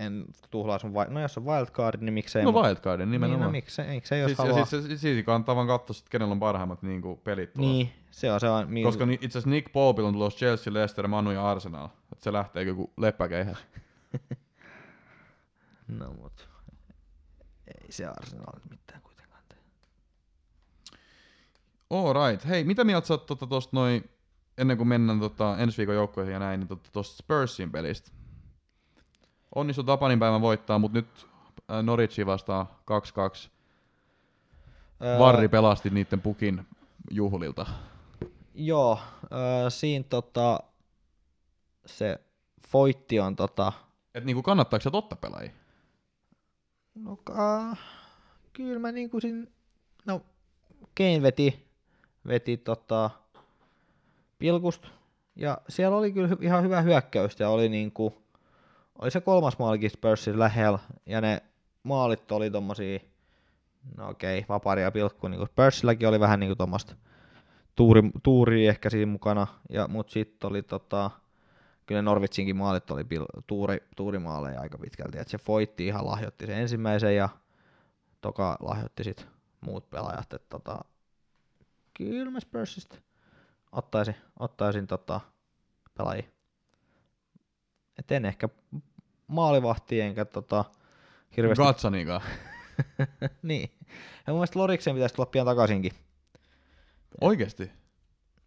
en 0.00 0.24
tuhlaa 0.50 0.78
sun, 0.78 0.92
no 1.08 1.20
jos 1.20 1.38
on 1.38 1.44
wildcard, 1.46 2.00
niin 2.02 2.14
miksei. 2.14 2.44
no 2.44 2.50
mut- 2.52 2.62
Wildcardin 2.66 3.06
Niin, 3.06 3.10
nimenomaan. 3.20 3.42
no 3.42 3.50
miksei, 3.50 3.88
miksei 3.90 4.20
jos 4.20 4.28
siis, 4.28 4.38
haluaa. 4.38 4.64
siis, 4.64 4.84
se- 4.86 4.96
siitä 4.96 5.22
kannattaa 5.26 5.56
vaan 5.56 5.66
katsoa, 5.66 5.94
sit, 5.94 6.08
kenellä 6.08 6.32
on 6.32 6.40
parhaimmat 6.40 6.82
niinku, 6.82 7.16
pelit 7.16 7.52
tulossa. 7.52 7.72
niin, 7.72 7.92
se 8.10 8.32
on 8.32 8.40
se 8.40 8.48
on. 8.48 8.70
mi- 8.70 8.82
Koska 8.82 9.06
ni, 9.06 9.14
itse 9.14 9.26
asiassa 9.26 9.50
Nick 9.50 9.72
Popilla 9.72 10.08
on 10.08 10.14
tulossa 10.14 10.38
Chelsea, 10.38 10.72
Leicester, 10.72 11.08
Manu 11.08 11.30
ja 11.30 11.50
Arsenal. 11.50 11.88
Et 12.12 12.22
se 12.22 12.32
lähtee 12.32 12.62
joku 12.62 12.92
leppäkeihä. 12.96 13.56
No 15.88 16.12
mut, 16.22 16.48
ei 17.66 17.92
se 17.92 18.06
Arsenal 18.06 18.60
mitään 18.70 19.02
kuitenkaan 19.02 19.42
tee. 19.48 19.58
Alright. 21.90 22.48
Hei, 22.48 22.64
mitä 22.64 22.84
mieltä 22.84 23.06
sä 23.06 23.14
oot 23.14 23.26
tota, 23.26 23.46
tosta 23.46 23.76
noin, 23.76 24.10
ennen 24.58 24.76
kuin 24.76 24.88
mennään 24.88 25.20
tota, 25.20 25.56
ensi 25.58 25.78
viikon 25.78 25.94
joukkoihin 25.94 26.32
ja 26.32 26.38
näin, 26.38 26.60
niin 26.60 26.68
tota, 26.68 26.90
tosta 26.92 27.16
Spursin 27.22 27.70
pelistä? 27.72 28.10
Onnistu 29.54 29.82
Tapanin 29.82 30.18
päivän 30.18 30.40
voittaa, 30.40 30.78
mutta 30.78 30.98
nyt 30.98 31.26
äh, 31.70 31.82
Norwichi 31.82 32.26
vastaa 32.26 32.80
2-2. 33.46 33.48
Öö, 35.04 35.18
Varri 35.18 35.48
pelasti 35.48 35.90
niiden 35.90 36.20
pukin 36.20 36.66
juhlilta. 37.10 37.66
Joo, 38.54 38.98
öö, 39.32 39.70
siinä 39.70 40.04
tota, 40.08 40.60
se 41.86 42.20
foitti 42.68 43.20
on 43.20 43.36
tota, 43.36 43.72
Et 44.14 44.24
niinku 44.24 44.42
kannattaako 44.42 44.82
se 44.82 44.90
totta 44.90 45.16
pelaajia? 45.16 45.50
no 46.94 47.16
ka, 47.16 47.76
kyllä 48.52 48.78
mä 48.78 48.92
niinku 48.92 49.20
siinä, 49.20 49.46
no 50.06 50.22
Kane 50.96 51.22
veti, 51.22 51.66
veti 52.26 52.56
tota, 52.56 53.10
pilkust, 54.38 54.86
ja 55.36 55.58
siellä 55.68 55.96
oli 55.96 56.12
kyllä 56.12 56.36
ihan 56.40 56.64
hyvä 56.64 56.80
hyökkäystä, 56.80 57.44
ja 57.44 57.50
oli 57.50 57.68
niinku, 57.68 58.22
oli 58.98 59.10
se 59.10 59.20
kolmas 59.20 59.58
maalikin 59.58 59.90
Spursin 59.90 60.38
lähellä, 60.38 60.78
ja 61.06 61.20
ne 61.20 61.42
maalit 61.82 62.32
oli 62.32 62.50
tommosia, 62.50 62.98
no 63.96 64.08
okei, 64.08 64.44
vapari 64.48 64.82
ja 64.82 64.90
pilkku, 64.90 65.28
niinku 65.28 65.46
Spursilläkin 65.46 66.08
oli 66.08 66.20
vähän 66.20 66.40
niinku 66.40 66.56
tommoista 66.56 66.94
tuuri, 67.76 68.02
tuuri 68.22 68.66
ehkä 68.66 68.90
siinä 68.90 69.12
mukana, 69.12 69.46
ja, 69.70 69.88
mut 69.88 70.10
sitten 70.10 70.50
oli 70.50 70.62
tota, 70.62 71.10
kyllä 71.86 72.02
Norwichinkin 72.02 72.56
maalit 72.56 72.90
oli 72.90 73.04
pil, 73.04 73.26
tuuri, 73.46 73.78
tuurimaaleja 73.96 74.60
aika 74.60 74.78
pitkälti, 74.78 75.18
että 75.18 75.30
se 75.30 75.38
Foitti 75.38 75.86
ihan 75.86 76.06
lahjoitti 76.06 76.46
sen 76.46 76.58
ensimmäisen 76.58 77.16
ja 77.16 77.28
toka 78.20 78.56
lahjoitti 78.60 79.04
sit 79.04 79.28
muut 79.60 79.90
pelaajat, 79.90 80.32
että 80.32 80.48
tota, 80.48 80.84
kyllä 81.94 82.30
mä 82.30 82.40
Spursista 82.40 82.96
ottaisin, 83.72 84.16
ottaisin 84.38 84.86
tota, 84.86 85.20
pelaajia. 85.94 86.37
Et 87.98 88.12
en 88.12 88.24
ehkä 88.24 88.48
maalivahti 89.26 90.00
enkä 90.00 90.24
tota, 90.24 90.64
hirveästi. 91.36 91.62
Gatsanikaan. 91.62 92.22
niin. 93.42 93.70
Ja 94.26 94.32
mun 94.32 94.36
mielestä 94.36 94.58
Loriksen 94.58 94.94
pitäisi 94.94 95.14
tulla 95.14 95.26
pian 95.26 95.46
takaisinkin. 95.46 95.92
Oikeesti? 97.20 97.70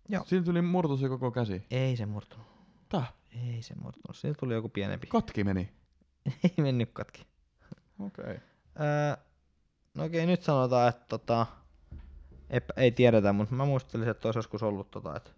Joo. 0.10 0.24
Siinä 0.26 0.46
tuli 0.46 0.62
murtu 0.62 0.98
se 0.98 1.10
koko 1.10 1.32
käsi. 1.32 1.66
Ei 1.72 1.98
se 1.98 2.06
murtunut. 2.06 2.48
Täh? 2.90 3.14
Ei 3.32 3.62
se 3.62 3.76
murtunut. 3.76 4.18
Siinä 4.18 4.36
tuli 4.40 4.54
joku 4.54 4.70
pienempi. 4.70 5.08
Katki 5.08 5.44
meni. 5.44 5.70
Ei 6.44 6.54
mennyt 6.58 6.90
katki. 6.94 7.26
Okei. 8.00 8.26
Okay. 8.26 8.38
Öö, 8.80 9.16
no 9.94 10.04
okei, 10.04 10.26
nyt 10.26 10.44
sanotaan, 10.44 10.90
että 10.90 11.06
tota, 11.08 11.46
epä, 12.50 12.74
ei 12.78 12.92
tiedetä, 12.92 13.34
mutta 13.34 13.56
mä 13.56 13.66
muistelisin, 13.66 14.12
että 14.12 14.28
olisi 14.28 14.38
joskus 14.38 14.64
ollut, 14.64 14.92
tota, 14.92 15.16
että 15.16 15.32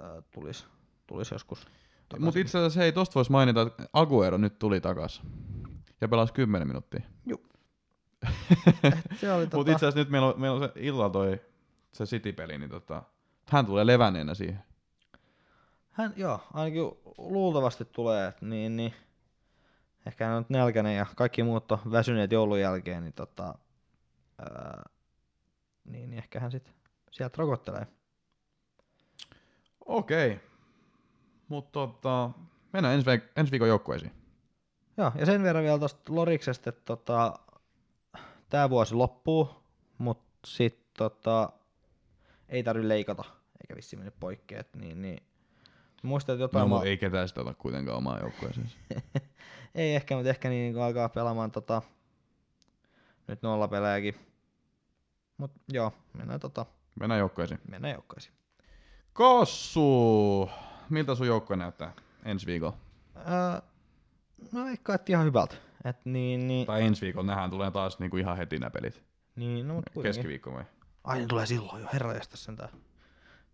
öö, 0.00 0.22
tulisi 0.30 0.64
tulis 1.06 1.30
joskus. 1.30 1.66
Takaisin. 2.12 2.24
Mutta 2.24 2.40
itse 2.40 2.58
asiassa 2.58 2.80
hei, 2.80 2.92
tosta 2.92 3.14
voisi 3.14 3.32
mainita, 3.32 3.62
että 3.62 3.88
Aguero 3.92 4.38
nyt 4.38 4.58
tuli 4.58 4.80
takas. 4.80 5.22
Ja 6.00 6.08
pelasi 6.08 6.32
10 6.32 6.68
minuuttia. 6.68 7.00
se 9.20 9.32
oli 9.32 9.42
Mutta 9.42 9.56
tota, 9.56 9.72
itse 9.72 9.86
asiassa 9.86 9.98
nyt 9.98 10.10
meillä 10.10 10.28
on, 10.28 10.40
meillä 10.40 10.56
on 10.56 10.62
se 10.62 10.72
illalla 10.76 11.10
toi 11.10 11.40
se 11.92 12.04
City-peli, 12.04 12.58
niin 12.58 12.70
tota, 12.70 13.02
hän 13.48 13.66
tulee 13.66 13.86
levänneenä 13.86 14.34
siihen. 14.34 14.62
hän, 15.90 16.12
joo, 16.16 16.40
ainakin 16.54 16.82
luultavasti 17.18 17.84
tulee, 17.84 18.28
että 18.28 18.46
niin, 18.46 18.76
niin, 18.76 18.94
ehkä 20.06 20.26
hän 20.26 20.36
on 20.36 20.42
nyt 20.42 20.50
nälkäinen 20.50 20.96
ja 20.96 21.06
kaikki 21.16 21.42
muut 21.42 21.72
on 21.72 21.78
väsyneet 21.90 22.32
joulun 22.32 22.60
jälkeen, 22.60 23.02
niin 23.02 23.12
tota, 23.12 23.54
öö, 24.40 24.82
niin, 25.84 26.10
niin 26.10 26.18
ehkä 26.18 26.40
hän 26.40 26.50
sitten 26.50 26.74
sieltä 27.10 27.34
rokottelee. 27.38 27.86
Okei. 29.86 30.40
Mutta 31.52 31.72
tota, 31.72 32.30
mennään 32.72 32.94
ensi, 32.94 33.06
viik- 33.06 33.32
ensi 33.36 33.50
viikon 33.50 33.68
joukkueisiin. 33.68 34.12
Joo, 34.96 35.12
ja 35.18 35.26
sen 35.26 35.42
verran 35.42 35.64
vielä 35.64 35.78
tuosta 35.78 36.14
Loriksesta, 36.14 36.68
että 36.70 36.82
tota, 36.84 37.38
tämä 38.48 38.70
vuosi 38.70 38.94
loppuu, 38.94 39.50
mutta 39.98 40.38
sitten 40.46 40.86
tota, 40.98 41.52
ei 42.48 42.62
tarvitse 42.62 42.88
leikata, 42.88 43.24
eikä 43.60 43.76
vissiin 43.76 44.00
mennyt 44.00 44.20
poikki, 44.20 44.54
et 44.54 44.76
niin, 44.76 45.02
niin 45.02 45.22
muistan, 46.02 46.32
että 46.34 46.42
jotain 46.44 46.60
No, 46.60 46.66
ma- 46.68 46.74
mutta 46.74 46.88
ei 46.88 46.96
ketään 46.98 47.28
sitä 47.28 47.40
ota 47.40 47.54
kuitenkaan 47.54 47.98
omaa 47.98 48.20
joukkueeseen. 48.20 48.70
ei 49.74 49.94
ehkä, 49.94 50.16
mutta 50.16 50.30
ehkä 50.30 50.48
niin 50.48 50.74
kun 50.74 50.82
alkaa 50.82 51.08
pelaamaan 51.08 51.50
tota, 51.50 51.82
nyt 53.28 53.42
nolla 53.42 53.68
pelejäkin. 53.68 54.14
Mut 55.36 55.50
joo, 55.72 55.92
mennään, 56.12 56.40
tota, 56.40 56.66
Mennään 57.00 57.18
joukkueisiin. 57.18 57.60
mennään 57.70 57.94
joukkoisiin. 57.94 58.34
Kossu! 59.12 60.50
Miltä 60.92 61.14
sun 61.14 61.26
joukkue 61.26 61.56
näyttää 61.56 61.92
ensi 62.24 62.46
viikolla? 62.46 62.76
Öö, 63.16 63.60
no 64.52 64.64
veikkaan, 64.64 64.94
että 64.94 65.12
ihan 65.12 65.26
hyvältä. 65.26 65.54
Et 65.84 65.96
niin, 66.04 66.48
niin, 66.48 66.66
Tai 66.66 66.82
ensi 66.82 67.00
viikolla, 67.00 67.26
nehän 67.26 67.50
tulee 67.50 67.70
taas 67.70 67.98
niinku 67.98 68.16
ihan 68.16 68.36
heti 68.36 68.58
nämä 68.58 68.70
pelit. 68.70 69.02
niin, 69.36 69.68
no, 69.68 69.74
mut 69.74 69.84
kuitenkin. 69.94 70.18
Keskiviikko 70.18 70.52
vai? 70.52 70.64
Ai, 71.04 71.20
ne 71.20 71.26
tulee 71.26 71.46
silloin 71.46 71.82
jo, 71.82 71.88
herra 71.92 72.14
jästäs 72.14 72.44
sentään. 72.44 72.68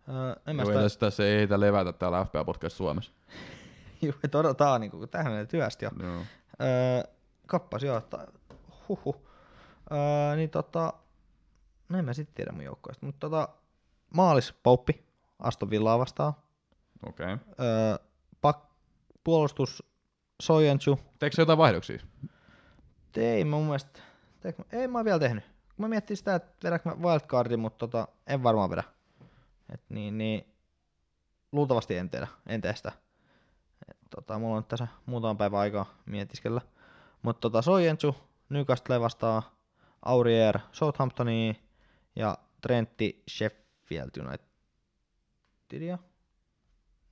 Öö, 0.09 0.35
en 0.47 0.55
mä 0.55 0.61
Joo, 0.61 0.71
sitä, 0.71 0.81
tässä, 0.81 0.99
tässä 0.99 1.25
ei 1.25 1.37
heitä 1.37 1.59
levätä 1.59 1.93
täällä 1.93 2.25
FPA 2.25 2.45
Podcast 2.45 2.77
Suomessa. 2.77 3.11
Juu, 4.01 4.13
että 4.23 4.37
odotaan, 4.37 4.81
niin 4.81 4.91
kun 4.91 5.09
tähän 5.09 5.31
menee 5.31 5.45
työstä 5.45 5.85
jo. 5.85 5.91
Joo. 6.03 6.21
Öö, 6.61 7.11
kappas 7.47 7.83
joo, 7.83 7.97
että 7.97 8.27
huhu. 8.89 9.27
Öö, 9.91 10.35
niin 10.35 10.49
tota, 10.49 10.93
no 11.89 11.99
en 11.99 12.05
mä 12.05 12.13
sitten 12.13 12.35
tiedä 12.35 12.51
mun 12.51 12.63
joukkoista, 12.63 13.05
mutta 13.05 13.19
tota, 13.19 13.49
maalis 14.13 14.53
Pouppi, 14.63 15.05
Aston 15.39 15.69
Villaa 15.69 15.99
vastaan. 15.99 16.33
Okei. 17.07 17.33
Okay. 17.33 17.65
Öö, 17.65 17.97
pak, 18.41 18.69
puolustus 19.23 19.83
Sojenchu. 20.41 20.99
Teekö 21.19 21.35
se 21.35 21.41
jotain 21.41 21.57
vaihdoksia? 21.57 21.99
Ei 23.15 23.45
mun 23.45 23.63
mielestä, 23.63 23.99
teekö 24.39 24.63
ei 24.71 24.87
mä 24.87 24.97
oon 24.97 25.05
vielä 25.05 25.19
tehnyt. 25.19 25.43
Mä 25.77 25.87
miettin 25.87 26.17
sitä, 26.17 26.35
että 26.35 26.67
vedänkö 26.67 26.89
mä 26.89 26.95
wildcardin, 26.95 27.59
mutta 27.59 27.87
tota, 27.87 28.07
en 28.27 28.43
varmaan 28.43 28.69
vedä. 28.69 28.83
Et 29.73 29.81
niin, 29.89 30.17
niin, 30.17 30.53
luultavasti 31.51 31.97
en 31.97 32.09
tehdä, 32.09 32.27
en 32.47 32.61
tee 32.61 32.75
sitä. 32.75 32.91
Et 33.89 33.97
tota, 34.09 34.39
mulla 34.39 34.57
on 34.57 34.65
tässä 34.65 34.87
muutama 35.05 35.35
päivä 35.35 35.59
aikaa 35.59 35.85
mietiskellä. 36.05 36.61
Mutta 37.21 37.41
tota, 37.41 37.61
Sojenchu, 37.61 38.15
Newcastle 38.49 38.99
vastaa 38.99 39.55
Aurier 40.05 40.59
Southamptoniin 40.71 41.55
ja 42.15 42.37
Trentti 42.61 43.23
Sheffield 43.29 44.09
Unitedia. 44.19 45.97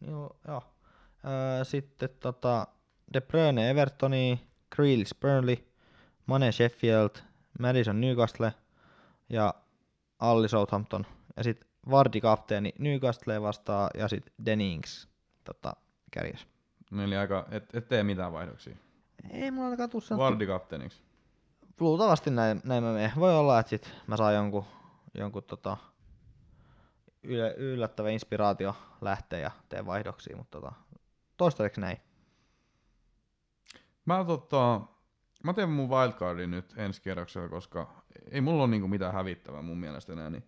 Joo, 0.01 0.35
joo. 0.47 0.63
Öö, 1.25 1.63
sitten 1.63 2.09
tota, 2.19 2.67
De 3.13 3.21
Bruyne 3.21 3.69
Evertoniin, 3.69 4.39
Grealish 4.75 5.19
Burnley, 5.19 5.57
Mane 6.25 6.51
Sheffield, 6.51 7.09
Madison 7.59 8.01
Newcastle 8.01 8.53
ja 9.29 9.53
Alli 10.19 10.49
Southampton. 10.49 11.05
Ja 11.37 11.43
sitten 11.43 11.69
Vardy 11.91 12.21
kapteeni 12.21 12.73
Newcastle 12.79 13.41
vastaa 13.41 13.89
ja 13.93 14.07
sitten 14.07 14.33
Dennings 14.45 15.07
tota, 15.43 15.73
kärjessä. 16.11 16.47
Eli 17.03 17.17
aika, 17.17 17.47
et, 17.51 17.75
et 17.75 17.87
tee 17.87 18.03
mitään 18.03 18.33
vaihdoksia. 18.33 18.77
Ei 19.29 19.51
mulla 19.51 19.65
ainakaan 19.65 19.89
tuu 19.89 20.01
sanottu. 20.01 20.23
Vardi 20.23 20.47
kapteeniksi. 20.47 21.01
Luultavasti 21.79 22.29
näin, 22.29 22.61
näin 22.63 22.83
mä 22.83 22.93
menen. 22.93 23.11
Voi 23.15 23.35
olla, 23.35 23.59
että 23.59 23.69
sit 23.69 23.93
mä 24.07 24.17
saan 24.17 24.35
jonkun, 24.35 24.65
jonkun 25.13 25.43
tota, 25.43 25.77
yllättävä 27.57 28.09
inspiraatio 28.09 28.75
lähteä 29.01 29.39
ja 29.39 29.51
teen 29.69 29.85
vaihdoksia, 29.85 30.37
mutta 30.37 30.61
tota, 30.61 30.75
toistaiseksi 31.37 31.81
näin. 31.81 31.97
Mä, 34.05 34.23
tota, 34.23 34.81
mä 35.43 35.53
teen 35.53 35.69
mun 35.69 35.89
wildcardin 35.89 36.51
nyt 36.51 36.73
ensi 36.77 37.01
kierroksella, 37.01 37.49
koska 37.49 38.03
ei 38.31 38.41
mulla 38.41 38.63
ole 38.63 38.71
niinku 38.71 38.87
mitään 38.87 39.13
hävittävää 39.13 39.61
mun 39.61 39.77
mielestä 39.77 40.13
enää. 40.13 40.29
Niin. 40.29 40.43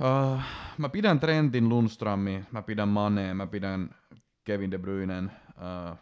Uh, 0.00 0.40
mä 0.78 0.88
pidän 0.88 1.20
Trentin 1.20 1.68
Lundströmin, 1.68 2.46
mä 2.50 2.62
pidän 2.62 2.88
Maneen, 2.88 3.36
mä 3.36 3.46
pidän 3.46 3.94
Kevin 4.44 4.70
De 4.70 4.78
Bruynen. 4.78 5.32
Uh, 5.48 5.98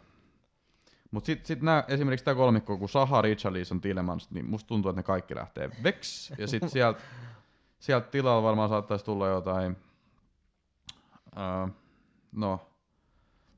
mutta 1.11 1.25
sitten 1.25 1.45
sit 1.45 1.61
nää, 1.61 1.83
esimerkiksi 1.87 2.25
tämä 2.25 2.35
kolmikko, 2.35 2.77
kun 2.77 2.89
Saha, 2.89 3.21
Richarlison, 3.21 3.81
Tillemans, 3.81 4.31
niin 4.31 4.45
musta 4.45 4.67
tuntuu, 4.67 4.89
että 4.89 4.99
ne 4.99 5.03
kaikki 5.03 5.35
lähtee 5.35 5.69
veks. 5.83 6.33
Ja 6.37 6.47
sitten 6.47 6.69
sieltä 6.69 7.01
sielt 7.83 8.11
tilalla 8.11 8.43
varmaan 8.43 8.69
saattaisi 8.69 9.05
tulla 9.05 9.27
jotain, 9.27 9.77
uh, 11.35 11.69
no, 12.31 12.59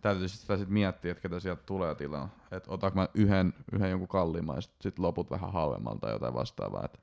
täytyy 0.02 0.28
sitä 0.28 0.58
sitten 0.58 0.74
miettiä, 0.74 1.12
että 1.12 1.22
ketä 1.22 1.40
sieltä 1.40 1.64
tulee 1.66 1.96
tilaa. 1.96 2.30
Että 2.52 2.72
otanko 2.72 2.96
mä 2.96 3.08
yhden, 3.14 3.54
yhden 3.72 3.90
jonkun 3.90 4.08
kalliimman 4.08 4.56
ja 4.56 4.62
sitten 4.62 5.06
loput 5.06 5.32
vähän 5.32 5.52
halvemmalta 5.54 6.00
tai 6.00 6.12
jotain 6.12 6.34
vastaavaa. 6.34 6.86
Et 6.86 7.00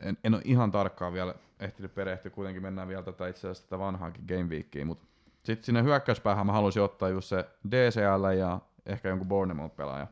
en, 0.00 0.18
en 0.24 0.34
ole 0.34 0.42
ihan 0.44 0.70
tarkkaan 0.70 1.12
vielä 1.12 1.34
ehtinyt 1.60 1.94
perehtyä, 1.94 2.30
kuitenkin 2.30 2.62
mennään 2.62 2.88
vielä 2.88 3.02
tätä 3.02 3.28
itse 3.28 3.40
asiassa 3.40 3.64
tätä 3.64 3.78
vanhaakin 3.78 4.24
Game 4.28 4.44
Weekia, 4.44 4.86
mutta 4.86 5.06
sitten 5.44 5.64
sinne 5.64 5.82
hyökkäyspäähän 5.82 6.46
mä 6.46 6.52
haluaisin 6.52 6.82
ottaa 6.82 7.08
just 7.08 7.28
se 7.28 7.48
DCL 7.70 8.24
ja 8.38 8.60
ehkä 8.86 9.08
jonkun 9.08 9.28
Bournemouth 9.28 9.76
pelaaja. 9.76 10.06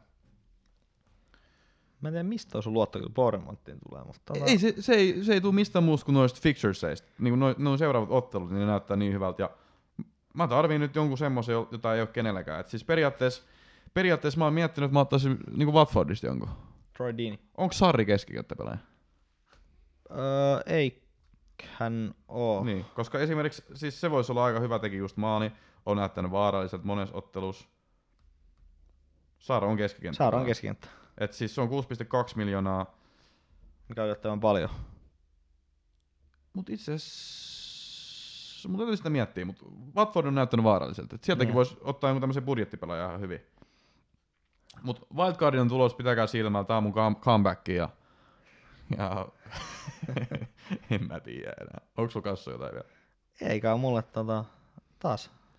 Mä 2.00 2.08
en 2.08 2.12
tiedä, 2.12 2.28
mistä 2.28 2.58
on 2.58 2.62
sun 2.62 2.72
luotto 2.72 2.98
kyllä 2.98 3.12
Bournemouthiin 3.14 3.78
tulee, 3.88 4.04
mutta... 4.04 4.34
Ei, 4.46 4.58
se, 4.58 4.74
se, 4.78 4.94
ei, 4.94 5.24
se 5.24 5.32
ei 5.32 5.40
tule 5.40 5.54
mistään 5.54 5.84
muusta 5.84 6.04
kuin 6.04 6.14
noista 6.14 6.40
fixtureseista. 6.42 7.08
Niin 7.18 7.38
kuin 7.38 7.54
noin 7.58 7.78
seuraavat 7.78 8.10
ottelut, 8.10 8.50
niin 8.50 8.60
ne 8.60 8.66
näyttää 8.66 8.96
niin 8.96 9.12
hyvältä. 9.12 9.42
Ja 9.42 9.50
mä 10.34 10.48
tarviin 10.48 10.80
nyt 10.80 10.94
jonkun 10.94 11.18
semmoisen, 11.18 11.52
jota 11.52 11.94
ei 11.94 12.00
ole 12.00 12.08
kenelläkään. 12.08 12.60
Et 12.60 12.68
siis 12.68 12.84
periaatteessa, 12.84 13.42
periaatteessa 13.94 14.38
mä 14.38 14.44
oon 14.44 14.54
miettinyt, 14.54 14.88
että 14.88 14.94
mä 14.94 15.00
ottaisin 15.00 15.38
niin 15.56 15.66
kuin 15.66 15.74
Watfordista 15.74 16.26
jonkun. 16.26 16.48
Troy 16.96 17.16
Deeney. 17.18 17.38
Onko 17.56 17.72
Sarri 17.72 18.06
keskikenttäpelaaja? 18.06 18.78
Öö, 20.10 20.16
ei 20.66 21.02
hän 21.64 22.14
oo. 22.28 22.64
Niin, 22.64 22.84
koska 22.94 23.18
esimerkiksi 23.18 23.64
siis 23.74 24.00
se 24.00 24.10
voisi 24.10 24.32
olla 24.32 24.44
aika 24.44 24.60
hyvä 24.60 24.78
teki 24.78 24.96
just 24.96 25.16
maali, 25.16 25.52
on 25.86 25.96
näyttänyt 25.96 26.30
vaaralliset 26.30 26.84
monessa 26.84 27.16
ottelussa. 27.16 27.68
Saara 29.38 29.68
on 29.68 29.76
keskikenttä. 29.76 30.18
Saara 30.18 30.38
on 30.38 30.46
keskikenttä, 30.46 30.88
Et 31.20 31.32
siis 31.32 31.54
se 31.54 31.60
on 31.60 31.68
6,2 31.68 31.74
miljoonaa, 32.36 32.86
mikä 33.88 34.02
on 34.02 34.06
yllättävän 34.06 34.40
paljon. 34.40 34.70
mutta 36.52 36.72
itse 36.72 36.94
asiassa, 36.94 38.68
mutta 38.68 38.82
täytyy 38.84 38.96
sitä 38.96 39.10
miettiä, 39.10 39.44
mutta 39.44 39.66
Watford 39.96 40.26
on 40.26 40.34
näyttänyt 40.34 40.64
vaaralliselta. 40.64 41.14
Et 41.14 41.24
sieltäkin 41.24 41.48
Niin. 41.48 41.54
voisi 41.54 41.76
ottaa 41.80 42.10
jonkun 42.10 42.20
tämmöisen 42.20 42.44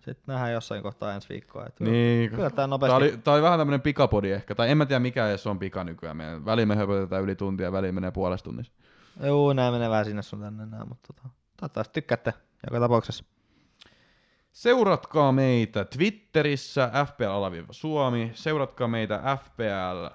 Sitten 0.04 0.24
nähdään 0.26 0.52
jossain 0.52 0.82
kohtaa 0.82 1.12
ensi 1.14 1.28
viikkoa. 1.28 1.66
Et 1.66 1.80
Niin, 1.80 2.30
Kyllä 2.30 2.50
Tää 2.50 2.66
nopeasti. 2.66 2.96
oli, 2.96 3.16
tää 3.24 3.34
oli 3.34 3.42
vähän 3.42 3.58
tämmönen 3.58 3.80
pikapodi 3.80 4.30
ehkä, 4.30 4.54
tai 4.54 4.70
en 4.70 4.78
mä 4.78 4.86
tiedä 4.86 5.00
mikä 5.00 5.28
edes 5.28 5.46
on 5.46 5.58
pika 5.58 5.84
nykyään. 5.84 6.16
Meidän 6.16 6.44
väliin 6.44 6.68
me 6.68 6.76
höpötetään 6.76 7.22
yli 7.22 7.34
tuntia, 7.36 7.72
väliin 7.72 7.94
menee 7.94 8.10
puolesta 8.10 8.44
tunnissa. 8.44 8.72
Joo, 9.22 9.52
nää 9.52 9.70
menee 9.70 9.90
vähän 9.90 10.04
sinne 10.04 10.22
sun 10.22 10.40
tänne 10.40 10.66
nää, 10.66 10.84
mutta 10.84 11.12
tota, 11.14 11.28
toivottavasti 11.56 11.92
tykkäätte 11.92 12.34
joka 12.66 12.80
tapauksessa. 12.80 13.24
Seuratkaa 14.52 15.32
meitä 15.32 15.84
Twitterissä 15.84 16.90
FPL-Suomi, 17.06 18.30
seuratkaa 18.34 18.88
meitä 18.88 19.38
FPL 19.44 20.06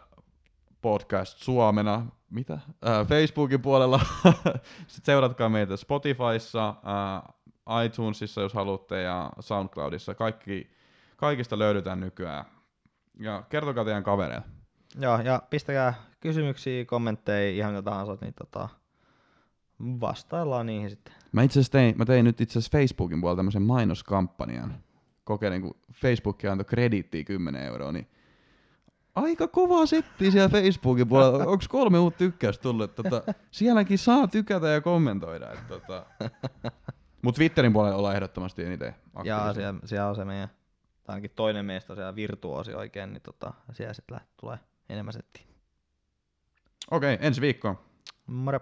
Podcast 0.82 1.38
Suomena, 1.38 2.06
mitä? 2.30 2.54
Äh, 2.54 3.08
Facebookin 3.08 3.62
puolella. 3.62 4.00
Sitten 4.88 5.06
seuratkaa 5.06 5.50
meitä 5.50 5.78
Spotifyssa, 5.78 6.70
äh, 6.70 7.34
iTunesissa 7.86 8.42
jos 8.42 8.54
haluatte 8.54 9.02
ja 9.02 9.32
SoundCloudissa. 9.40 10.16
Kaikki, 10.16 10.70
kaikista 11.18 11.60
löydetään 11.60 12.00
nykyään. 12.00 12.46
Ja 13.20 13.44
kertokaa 13.50 13.86
teidän 13.86 14.04
kavereille. 14.04 14.46
Joo, 15.00 15.22
ja 15.22 15.42
pistäkää 15.50 15.94
kysymyksiä, 16.20 16.86
kommentteja, 16.86 17.52
ihan 17.52 17.72
mitä 17.74 17.82
tahansa, 17.82 18.18
niin 18.22 18.34
tota, 18.34 18.70
vastaillaan 19.80 20.66
niihin 20.66 20.90
sitten. 20.90 21.14
Mä 21.32 21.44
itse 21.44 21.60
tein, 21.72 21.98
mä 21.98 22.06
tein 22.06 22.26
nyt 22.26 22.42
itse 22.42 22.60
asiassa 22.60 22.78
Facebookin 22.78 23.22
puolella 23.22 23.38
tämmöisen 23.40 23.62
mainoskampanjan. 23.62 24.76
Kokeilin, 25.24 25.62
kun 25.62 25.76
Facebook 25.94 26.46
antoi 26.46 26.66
krediittiä 26.66 27.24
10 27.24 27.64
euroa, 27.64 27.92
niin 27.92 28.08
aika 29.16 29.48
kova 29.48 29.86
setti 29.86 30.32
siellä 30.32 30.50
Facebookin 30.50 31.08
puolella. 31.08 31.38
Onko 31.52 31.66
kolme 31.70 32.00
uutta 32.00 32.18
tykkäystä 32.18 32.62
tullut? 32.62 32.96
Tota, 32.96 33.24
sielläkin 33.52 33.98
saa 33.98 34.28
tykätä 34.28 34.68
ja 34.68 34.82
kommentoida. 34.82 35.52
Et, 35.52 35.68
tota. 35.68 36.06
Mut 37.22 37.36
Twitterin 37.36 37.74
puolella 37.74 37.98
ollaan 37.98 38.16
ehdottomasti 38.16 38.64
eniten 38.64 38.96
aktiivisia. 39.16 39.54
siellä, 39.54 39.80
siellä 39.86 40.08
on 40.10 40.16
se 40.16 40.26
meidän, 40.26 40.50
tai 41.04 41.14
ainakin 41.14 41.32
toinen 41.36 41.66
meistä 41.66 41.94
on 41.94 41.98
siellä 41.98 42.16
virtuoosi 42.16 42.74
oikein, 42.74 43.14
niin 43.14 43.22
tota, 43.22 43.54
siellä 43.72 43.94
sitten 43.94 44.20
tulee 44.42 44.60
enemmän 44.90 45.14
settiä. 45.14 45.44
Okei, 46.92 47.18
ensi 47.22 47.42
viikkoon. 47.42 47.80
Moro! 48.28 48.60